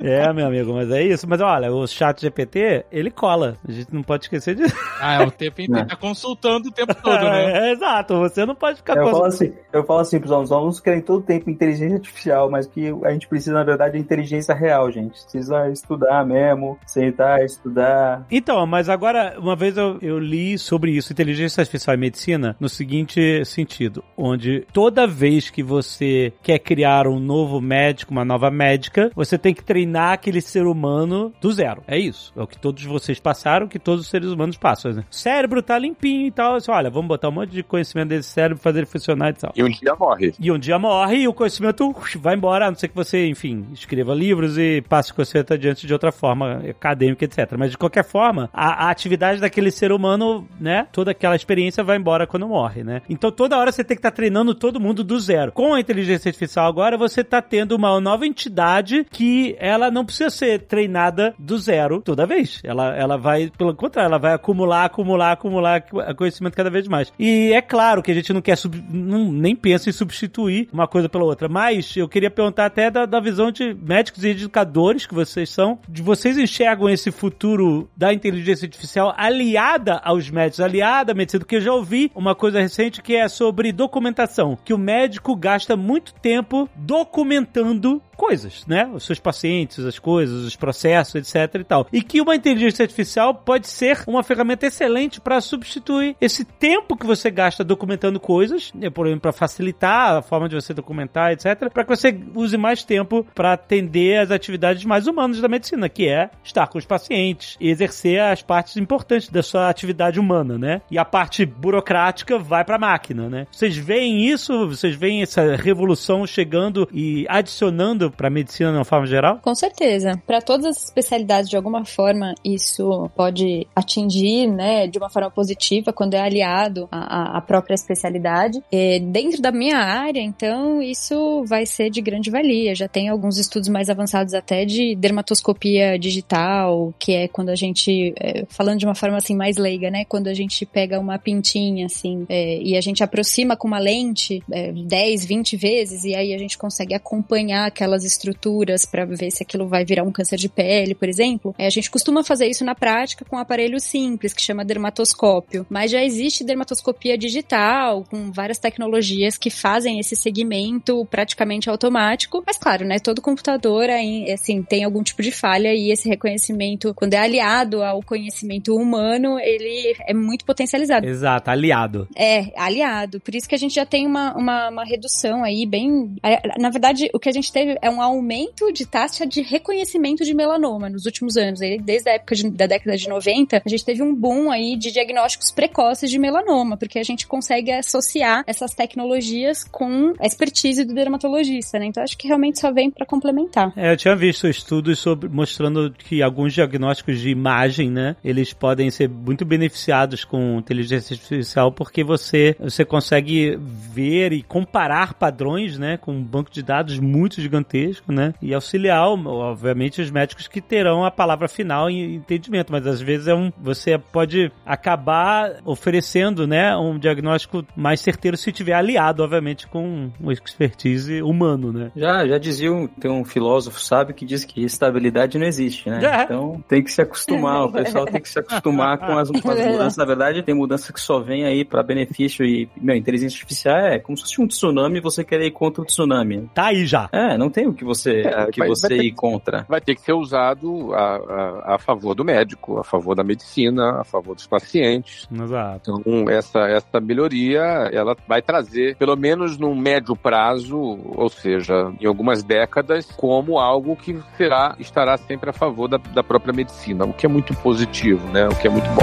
É, 0.00 0.32
meu 0.32 0.46
amigo, 0.46 0.72
mas 0.74 0.90
é 0.90 1.02
isso. 1.02 1.28
Mas 1.28 1.40
olha, 1.40 1.72
o 1.72 1.86
chat 1.86 2.20
GPT, 2.20 2.84
ele 2.90 3.10
cola. 3.10 3.56
A 3.66 3.72
gente 3.72 3.92
não 3.92 4.02
pode 4.02 4.24
esquecer 4.24 4.54
disso. 4.54 4.74
Ah, 5.00 5.22
é 5.22 5.26
o 5.26 5.30
tempo 5.30 5.60
inteiro. 5.60 5.88
Tá 5.88 5.96
consultando 5.96 6.68
o 6.68 6.72
tempo 6.72 6.94
todo, 6.94 7.22
né? 7.24 7.48
É, 7.58 7.72
exato, 7.72 8.18
você 8.18 8.44
não 8.44 8.54
pode 8.54 8.78
ficar 8.78 8.96
Eu 8.96 9.04
falo 9.04 9.22
consultando. 9.22 9.52
assim, 9.52 9.58
eu 9.72 9.84
falo 9.84 10.00
assim 10.00 10.18
pros 10.18 10.32
alunos, 10.32 10.50
os 10.50 10.56
alunos 10.56 10.80
querem 10.80 11.00
todo 11.00 11.24
tempo 11.24 11.50
inteligência 11.50 11.96
artificial, 11.96 12.50
mas 12.50 12.66
que 12.66 12.92
a 13.04 13.10
gente 13.10 13.26
precisa, 13.26 13.52
na 13.52 13.64
verdade, 13.64 13.94
de 13.94 13.98
inteligência 13.98 14.54
real, 14.54 14.90
gente. 14.90 15.18
Precisa 15.30 15.68
estudar 15.68 16.24
mesmo, 16.24 16.78
sentar, 16.86 17.44
estudar. 17.44 18.26
Então, 18.30 18.64
mas 18.66 18.88
agora, 18.88 19.36
uma 19.38 19.54
vez 19.54 19.76
eu, 19.76 19.98
eu 20.00 20.18
li 20.18 20.58
sobre 20.58 20.92
isso, 20.92 21.12
inteligência 21.12 21.60
artificial 21.60 21.94
e 21.94 21.98
medicina, 21.98 22.56
no 22.58 22.68
seguinte 22.68 23.44
sentido, 23.44 24.02
onde 24.16 24.66
toda 24.72 25.06
vez 25.06 25.50
que 25.50 25.62
você 25.62 26.32
quer 26.42 26.58
criar 26.58 27.06
um 27.06 27.20
novo 27.20 27.60
médico, 27.60 28.10
uma 28.10 28.24
nova 28.24 28.50
médica, 28.50 29.10
você 29.14 29.36
tem 29.36 29.52
que 29.52 29.62
treinar 29.62 30.12
aquele 30.12 30.40
ser 30.40 30.66
humano 30.66 31.32
do 31.40 31.52
zero. 31.52 31.82
É 31.86 31.98
isso. 31.98 32.32
É 32.36 32.42
o 32.42 32.46
que 32.46 32.58
todos 32.58 32.82
vocês 32.84 33.20
passaram, 33.20 33.66
o 33.66 33.68
que 33.68 33.78
todos 33.78 34.04
os 34.04 34.10
seres 34.10 34.30
humanos 34.30 34.56
passam. 34.56 34.92
Né? 34.92 35.04
O 35.10 35.14
cérebro 35.14 35.62
tá 35.62 35.78
limpinho 35.78 36.26
e 36.26 36.30
tal. 36.30 36.56
Assim, 36.56 36.70
olha, 36.70 36.88
vamos 36.88 37.08
botar 37.08 37.28
um 37.28 37.32
monte 37.32 37.50
de 37.50 37.62
conhecimento 37.62 38.08
desse 38.08 38.30
cérebro, 38.30 38.62
fazer 38.62 38.80
ele 38.80 38.86
funcionar 38.86 39.30
e 39.30 39.34
tal. 39.34 39.52
E 39.54 39.62
um 39.62 39.68
dia 39.68 39.94
morre. 39.94 40.32
E 40.40 40.50
um 40.50 40.58
dia 40.58 40.78
morre 40.78 41.16
e 41.18 41.28
o 41.28 41.34
conhecimento 41.34 41.94
vai 42.16 42.34
embora, 42.34 42.66
a 42.66 42.70
não 42.70 42.78
ser 42.78 42.88
que 42.88 42.96
você, 42.96 43.26
enfim, 43.26 43.66
escreva 43.72 44.14
livros 44.14 44.56
e 44.58 44.82
passe 44.88 45.12
o 45.18 45.24
conhecimento 45.24 45.54
adiante 45.54 45.86
de 45.86 45.92
outra 45.92 46.12
forma, 46.12 46.62
acadêmica, 46.68 47.24
etc. 47.24 47.54
Mas 47.58 47.70
de 47.70 47.78
qualquer 47.78 48.04
forma, 48.04 48.48
a, 48.52 48.86
a 48.86 48.90
atividade 48.90 49.40
daquele 49.40 49.70
ser 49.70 49.92
humano, 49.92 50.46
né, 50.60 50.86
toda 50.92 51.10
aquela 51.10 51.36
experiência 51.36 51.82
vai 51.84 51.96
embora 51.96 52.26
quando 52.26 52.48
morre, 52.48 52.84
né? 52.84 53.02
Então 53.08 53.30
toda 53.30 53.56
hora 53.58 53.72
você 53.72 53.84
tem 53.84 53.96
que 53.96 54.00
estar 54.00 54.10
treinando 54.10 54.54
todo 54.54 54.80
mundo 54.80 55.02
do 55.02 55.18
zero. 55.18 55.52
Com 55.52 55.74
a 55.74 55.80
inteligência 55.80 56.28
artificial 56.28 56.66
agora, 56.66 56.96
você 56.96 57.20
está 57.20 57.40
tendo 57.42 57.72
uma 57.72 58.00
nova 58.00 58.26
entidade 58.26 59.06
que 59.10 59.56
ela 59.58 59.90
não 59.90 60.04
precisa 60.04 60.30
ser 60.30 60.62
treinada 60.62 61.34
do 61.38 61.58
zero 61.58 62.00
toda 62.00 62.26
vez. 62.26 62.60
Ela, 62.64 62.96
ela 62.96 63.16
vai, 63.16 63.50
pelo 63.56 63.74
contrário, 63.74 64.08
ela 64.08 64.18
vai 64.18 64.34
acumular, 64.34 64.84
acumular, 64.84 65.32
acumular 65.32 65.82
conhecimento 66.16 66.56
cada 66.56 66.70
vez 66.70 66.86
mais. 66.86 67.12
E 67.18 67.52
é 67.52 67.62
claro 67.62 68.02
que 68.02 68.10
a 68.10 68.14
gente 68.14 68.32
não 68.32 68.40
quer, 68.40 68.56
sub, 68.56 68.82
não, 68.90 69.32
nem 69.32 69.54
pensa 69.54 69.88
em 69.88 69.92
substituir 69.92 70.68
uma 70.72 70.86
coisa 70.86 71.08
pela 71.08 71.24
outra, 71.24 71.48
mas 71.48 71.96
eu 71.96 72.08
queria 72.08 72.30
perguntar 72.30 72.66
até 72.66 72.90
da, 72.90 73.06
da 73.06 73.20
visão 73.20 73.50
de 73.50 73.74
médicos 73.74 74.24
e 74.24 74.28
educadores 74.28 75.06
que 75.08 75.14
vocês 75.14 75.50
são, 75.50 75.78
vocês 75.88 76.38
enxergam 76.38 76.88
esse 76.88 77.10
futuro 77.10 77.90
da 77.96 78.12
inteligência 78.12 78.66
artificial 78.66 79.14
aliada 79.16 80.00
aos 80.04 80.30
médicos, 80.30 80.60
aliada 80.60 81.12
à 81.12 81.14
medicina, 81.14 81.40
porque 81.40 81.56
eu 81.56 81.60
já 81.60 81.72
ouvi 81.72 82.12
uma 82.14 82.34
coisa 82.34 82.60
recente 82.60 83.02
que 83.02 83.16
é 83.16 83.28
sobre 83.28 83.72
documentação, 83.72 84.56
que 84.64 84.74
o 84.74 84.78
médico 84.78 85.34
gasta 85.34 85.76
muito 85.76 86.14
tempo 86.14 86.68
documentando 86.76 88.02
coisas, 88.18 88.66
né? 88.66 88.90
Os 88.92 89.04
seus 89.04 89.20
pacientes, 89.20 89.84
as 89.84 89.98
coisas, 89.98 90.44
os 90.44 90.56
processos, 90.56 91.14
etc 91.14 91.60
e 91.60 91.64
tal. 91.64 91.86
E 91.92 92.02
que 92.02 92.20
uma 92.20 92.34
inteligência 92.34 92.82
artificial 92.82 93.32
pode 93.32 93.68
ser 93.68 94.02
uma 94.08 94.24
ferramenta 94.24 94.66
excelente 94.66 95.20
para 95.20 95.40
substituir 95.40 96.16
esse 96.20 96.44
tempo 96.44 96.96
que 96.96 97.06
você 97.06 97.30
gasta 97.30 97.62
documentando 97.62 98.18
coisas, 98.18 98.72
né? 98.74 98.90
por 98.90 99.06
exemplo, 99.06 99.22
para 99.22 99.32
facilitar 99.32 100.16
a 100.16 100.22
forma 100.22 100.48
de 100.48 100.56
você 100.56 100.74
documentar, 100.74 101.30
etc, 101.30 101.70
para 101.72 101.84
que 101.84 101.90
você 101.96 102.20
use 102.34 102.56
mais 102.56 102.82
tempo 102.82 103.24
para 103.32 103.52
atender 103.52 104.18
as 104.18 104.32
atividades 104.32 104.84
mais 104.84 104.97
humanas 105.06 105.40
da 105.40 105.48
medicina, 105.48 105.88
que 105.88 106.08
é 106.08 106.30
estar 106.42 106.66
com 106.66 106.78
os 106.78 106.86
pacientes 106.86 107.56
e 107.60 107.68
exercer 107.68 108.20
as 108.20 108.42
partes 108.42 108.76
importantes 108.76 109.28
da 109.28 109.42
sua 109.42 109.68
atividade 109.68 110.18
humana, 110.18 110.58
né? 110.58 110.80
E 110.90 110.98
a 110.98 111.04
parte 111.04 111.44
burocrática 111.44 112.38
vai 112.38 112.64
para 112.64 112.76
a 112.76 112.78
máquina, 112.78 113.28
né? 113.28 113.46
Vocês 113.50 113.76
veem 113.76 114.26
isso? 114.26 114.68
Vocês 114.68 114.94
veem 114.94 115.22
essa 115.22 115.56
revolução 115.56 116.26
chegando 116.26 116.88
e 116.92 117.26
adicionando 117.28 118.10
para 118.10 118.28
a 118.28 118.30
medicina 118.30 118.70
de 118.70 118.78
uma 118.78 118.84
forma 118.84 119.06
geral? 119.06 119.38
Com 119.42 119.54
certeza. 119.54 120.20
Para 120.26 120.40
todas 120.40 120.66
as 120.66 120.84
especialidades, 120.84 121.48
de 121.48 121.56
alguma 121.56 121.84
forma, 121.84 122.34
isso 122.44 123.10
pode 123.14 123.66
atingir, 123.74 124.46
né, 124.46 124.86
de 124.86 124.98
uma 124.98 125.10
forma 125.10 125.30
positiva 125.30 125.92
quando 125.92 126.14
é 126.14 126.20
aliado 126.20 126.88
à, 126.90 127.38
à 127.38 127.40
própria 127.40 127.74
especialidade. 127.74 128.62
E 128.72 129.00
dentro 129.00 129.40
da 129.40 129.52
minha 129.52 129.78
área, 129.78 130.20
então, 130.20 130.82
isso 130.82 131.44
vai 131.46 131.66
ser 131.66 131.90
de 131.90 132.00
grande 132.00 132.30
valia. 132.30 132.74
Já 132.74 132.88
tem 132.88 133.08
alguns 133.08 133.38
estudos 133.38 133.68
mais 133.68 133.88
avançados 133.90 134.34
até 134.34 134.64
de 134.64 134.87
dermatoscopia 134.94 135.98
digital, 135.98 136.92
que 136.98 137.12
é 137.12 137.28
quando 137.28 137.50
a 137.50 137.54
gente, 137.54 138.12
é, 138.18 138.44
falando 138.48 138.78
de 138.78 138.84
uma 138.84 138.94
forma 138.94 139.16
assim 139.16 139.34
mais 139.34 139.56
leiga, 139.56 139.90
né, 139.90 140.04
quando 140.04 140.28
a 140.28 140.34
gente 140.34 140.64
pega 140.66 140.98
uma 140.98 141.18
pintinha 141.18 141.86
assim 141.86 142.26
é, 142.28 142.60
e 142.62 142.76
a 142.76 142.80
gente 142.80 143.02
aproxima 143.02 143.56
com 143.56 143.68
uma 143.68 143.78
lente 143.78 144.42
é, 144.50 144.72
10, 144.72 145.24
20 145.24 145.56
vezes 145.56 146.04
e 146.04 146.14
aí 146.14 146.34
a 146.34 146.38
gente 146.38 146.56
consegue 146.58 146.94
acompanhar 146.94 147.66
aquelas 147.66 148.04
estruturas 148.04 148.84
para 148.84 149.04
ver 149.04 149.30
se 149.30 149.42
aquilo 149.42 149.66
vai 149.66 149.84
virar 149.84 150.04
um 150.04 150.12
câncer 150.12 150.36
de 150.36 150.48
pele, 150.48 150.94
por 150.94 151.08
exemplo. 151.08 151.54
É, 151.58 151.66
a 151.66 151.70
gente 151.70 151.90
costuma 151.90 152.24
fazer 152.24 152.46
isso 152.46 152.64
na 152.64 152.74
prática 152.74 153.24
com 153.24 153.36
um 153.36 153.38
aparelho 153.38 153.80
simples 153.80 154.32
que 154.32 154.42
chama 154.42 154.64
dermatoscópio, 154.64 155.66
mas 155.68 155.90
já 155.90 156.02
existe 156.02 156.44
dermatoscopia 156.44 157.16
digital 157.16 158.04
com 158.10 158.30
várias 158.30 158.58
tecnologias 158.58 159.36
que 159.36 159.50
fazem 159.50 159.98
esse 159.98 160.16
segmento 160.16 161.06
praticamente 161.10 161.70
automático. 161.70 162.42
Mas 162.46 162.56
claro, 162.56 162.84
né, 162.84 162.98
todo 162.98 163.22
computador 163.22 163.88
assim 164.32 164.62
tem 164.62 164.77
algum 164.84 165.02
tipo 165.02 165.22
de 165.22 165.30
falha 165.30 165.74
e 165.74 165.90
esse 165.90 166.08
reconhecimento, 166.08 166.94
quando 166.94 167.14
é 167.14 167.18
aliado 167.18 167.82
ao 167.82 168.02
conhecimento 168.02 168.74
humano, 168.74 169.38
ele 169.38 169.94
é 170.06 170.14
muito 170.14 170.44
potencializado. 170.44 171.06
Exato, 171.06 171.50
aliado. 171.50 172.08
É, 172.16 172.52
aliado. 172.56 173.20
Por 173.20 173.34
isso 173.34 173.48
que 173.48 173.54
a 173.54 173.58
gente 173.58 173.74
já 173.74 173.86
tem 173.86 174.06
uma, 174.06 174.34
uma, 174.34 174.68
uma 174.70 174.84
redução 174.84 175.44
aí 175.44 175.66
bem. 175.66 176.16
Na 176.58 176.70
verdade, 176.70 177.08
o 177.12 177.18
que 177.18 177.28
a 177.28 177.32
gente 177.32 177.52
teve 177.52 177.78
é 177.80 177.90
um 177.90 178.00
aumento 178.02 178.72
de 178.72 178.86
taxa 178.86 179.26
de 179.26 179.42
reconhecimento 179.42 180.24
de 180.24 180.34
melanoma 180.34 180.88
nos 180.88 181.06
últimos 181.06 181.36
anos. 181.36 181.60
Desde 181.60 182.10
a 182.10 182.14
época 182.14 182.34
de, 182.34 182.50
da 182.50 182.66
década 182.66 182.96
de 182.96 183.08
90, 183.08 183.62
a 183.64 183.68
gente 183.68 183.84
teve 183.84 184.02
um 184.02 184.14
boom 184.14 184.50
aí 184.50 184.76
de 184.76 184.90
diagnósticos 184.90 185.50
precoces 185.50 186.10
de 186.10 186.18
melanoma, 186.18 186.76
porque 186.76 186.98
a 186.98 187.02
gente 187.02 187.26
consegue 187.26 187.70
associar 187.72 188.44
essas 188.46 188.74
tecnologias 188.74 189.64
com 189.64 190.12
a 190.18 190.26
expertise 190.26 190.84
do 190.84 190.94
dermatologista, 190.94 191.78
né? 191.78 191.86
Então 191.86 192.02
acho 192.02 192.16
que 192.16 192.26
realmente 192.26 192.58
só 192.58 192.72
vem 192.72 192.90
para 192.90 193.06
complementar. 193.06 193.72
É, 193.76 193.92
eu 193.92 193.96
tinha 193.96 194.16
visto 194.16 194.46
estudos 194.68 194.98
sobre, 194.98 195.28
mostrando 195.30 195.90
que 195.90 196.22
alguns 196.22 196.52
diagnósticos 196.52 197.18
de 197.18 197.30
imagem, 197.30 197.90
né, 197.90 198.16
eles 198.22 198.52
podem 198.52 198.90
ser 198.90 199.08
muito 199.08 199.44
beneficiados 199.44 200.24
com 200.24 200.58
inteligência 200.58 201.14
artificial 201.14 201.72
porque 201.72 202.04
você, 202.04 202.54
você 202.60 202.84
consegue 202.84 203.58
ver 203.58 204.32
e 204.34 204.42
comparar 204.42 205.14
padrões, 205.14 205.78
né, 205.78 205.96
com 205.96 206.12
um 206.12 206.22
banco 206.22 206.50
de 206.50 206.62
dados 206.62 206.98
muito 206.98 207.40
gigantesco, 207.40 208.12
né, 208.12 208.34
e 208.42 208.52
auxiliar, 208.52 209.08
obviamente, 209.08 210.02
os 210.02 210.10
médicos 210.10 210.46
que 210.46 210.60
terão 210.60 211.04
a 211.04 211.10
palavra 211.10 211.48
final 211.48 211.88
em 211.88 212.16
entendimento, 212.16 212.70
mas 212.70 212.86
às 212.86 213.00
vezes 213.00 213.26
é 213.26 213.34
um, 213.34 213.50
você 213.58 213.96
pode 213.96 214.52
acabar 214.66 215.60
oferecendo, 215.64 216.46
né, 216.46 216.76
um 216.76 216.98
diagnóstico 216.98 217.64
mais 217.74 218.00
certeiro 218.00 218.36
se 218.36 218.52
tiver 218.52 218.74
aliado, 218.74 219.22
obviamente, 219.22 219.66
com 219.66 220.10
uma 220.20 220.32
expertise 220.32 221.22
humano, 221.22 221.72
né. 221.72 221.90
Já, 221.96 222.26
já 222.26 222.36
dizia, 222.36 222.70
um, 222.70 222.86
tem 222.86 223.10
um 223.10 223.24
filósofo 223.24 223.80
sábio 223.80 224.14
que 224.14 224.26
diz 224.26 224.44
que 224.48 224.64
estabilidade 224.64 225.38
não 225.38 225.46
existe, 225.46 225.88
né? 225.90 226.00
É. 226.04 226.22
Então 226.24 226.62
tem 226.66 226.82
que 226.82 226.90
se 226.90 227.02
acostumar, 227.02 227.64
o 227.66 227.72
pessoal 227.72 228.06
tem 228.06 228.20
que 228.20 228.28
se 228.28 228.38
acostumar 228.38 228.98
com 228.98 229.16
as, 229.18 229.30
com 229.30 229.50
as 229.50 229.58
mudanças. 229.66 229.96
Na 229.96 230.04
verdade, 230.04 230.42
tem 230.42 230.54
mudança 230.54 230.92
que 230.92 231.00
só 231.00 231.20
vem 231.20 231.44
aí 231.44 231.64
para 231.64 231.82
benefício 231.82 232.44
e, 232.44 232.68
meu, 232.76 232.96
inteligência 232.96 233.36
artificial 233.36 233.76
é 233.78 233.98
como 233.98 234.16
se 234.16 234.22
fosse 234.24 234.40
um 234.40 234.46
tsunami 234.46 234.98
e 234.98 235.00
você 235.02 235.22
querer 235.22 235.46
ir 235.46 235.50
contra 235.50 235.82
o 235.82 235.84
tsunami. 235.84 236.48
Tá 236.54 236.66
aí 236.66 236.86
já. 236.86 237.08
É, 237.12 237.36
não 237.36 237.50
tem 237.50 237.66
o 237.66 237.74
que 237.74 237.84
você, 237.84 238.22
É, 238.22 238.44
o 238.44 238.50
que 238.50 238.60
vai- 238.60 238.68
você 238.68 238.88
vai 238.88 239.06
ir 239.06 239.12
contra. 239.12 239.66
Vai 239.68 239.80
ter 239.80 239.94
que 239.94 240.00
ser 240.00 240.14
usado 240.14 240.92
a, 240.94 241.16
a, 241.16 241.74
a 241.74 241.78
favor 241.78 242.14
do 242.14 242.24
médico, 242.24 242.78
a 242.78 242.84
favor 242.84 243.14
da 243.14 243.22
medicina, 243.22 244.00
a 244.00 244.04
favor 244.04 244.34
dos 244.34 244.46
pacientes. 244.46 245.28
Exato. 245.32 246.00
Então, 246.00 246.28
essa, 246.30 246.60
essa 246.68 247.00
melhoria, 247.00 247.60
ela 247.92 248.16
vai 248.26 248.40
trazer, 248.40 248.96
pelo 248.96 249.16
menos 249.16 249.58
num 249.58 249.74
médio 249.74 250.16
prazo, 250.16 250.78
ou 250.78 251.28
seja, 251.28 251.92
em 252.00 252.06
algumas 252.06 252.42
décadas, 252.42 253.06
como 253.16 253.58
algo 253.58 253.94
que 253.96 254.16
será, 254.38 254.76
estará 254.78 255.16
sempre 255.18 255.50
a 255.50 255.52
favor 255.52 255.88
da, 255.88 255.96
da 255.96 256.22
própria 256.22 256.54
medicina, 256.54 257.04
o 257.04 257.12
que 257.12 257.26
é 257.26 257.28
muito 257.28 257.52
positivo, 257.56 258.24
né? 258.28 258.46
O 258.46 258.54
que 258.54 258.68
é 258.68 258.70
muito 258.70 258.88
bom. 258.90 259.02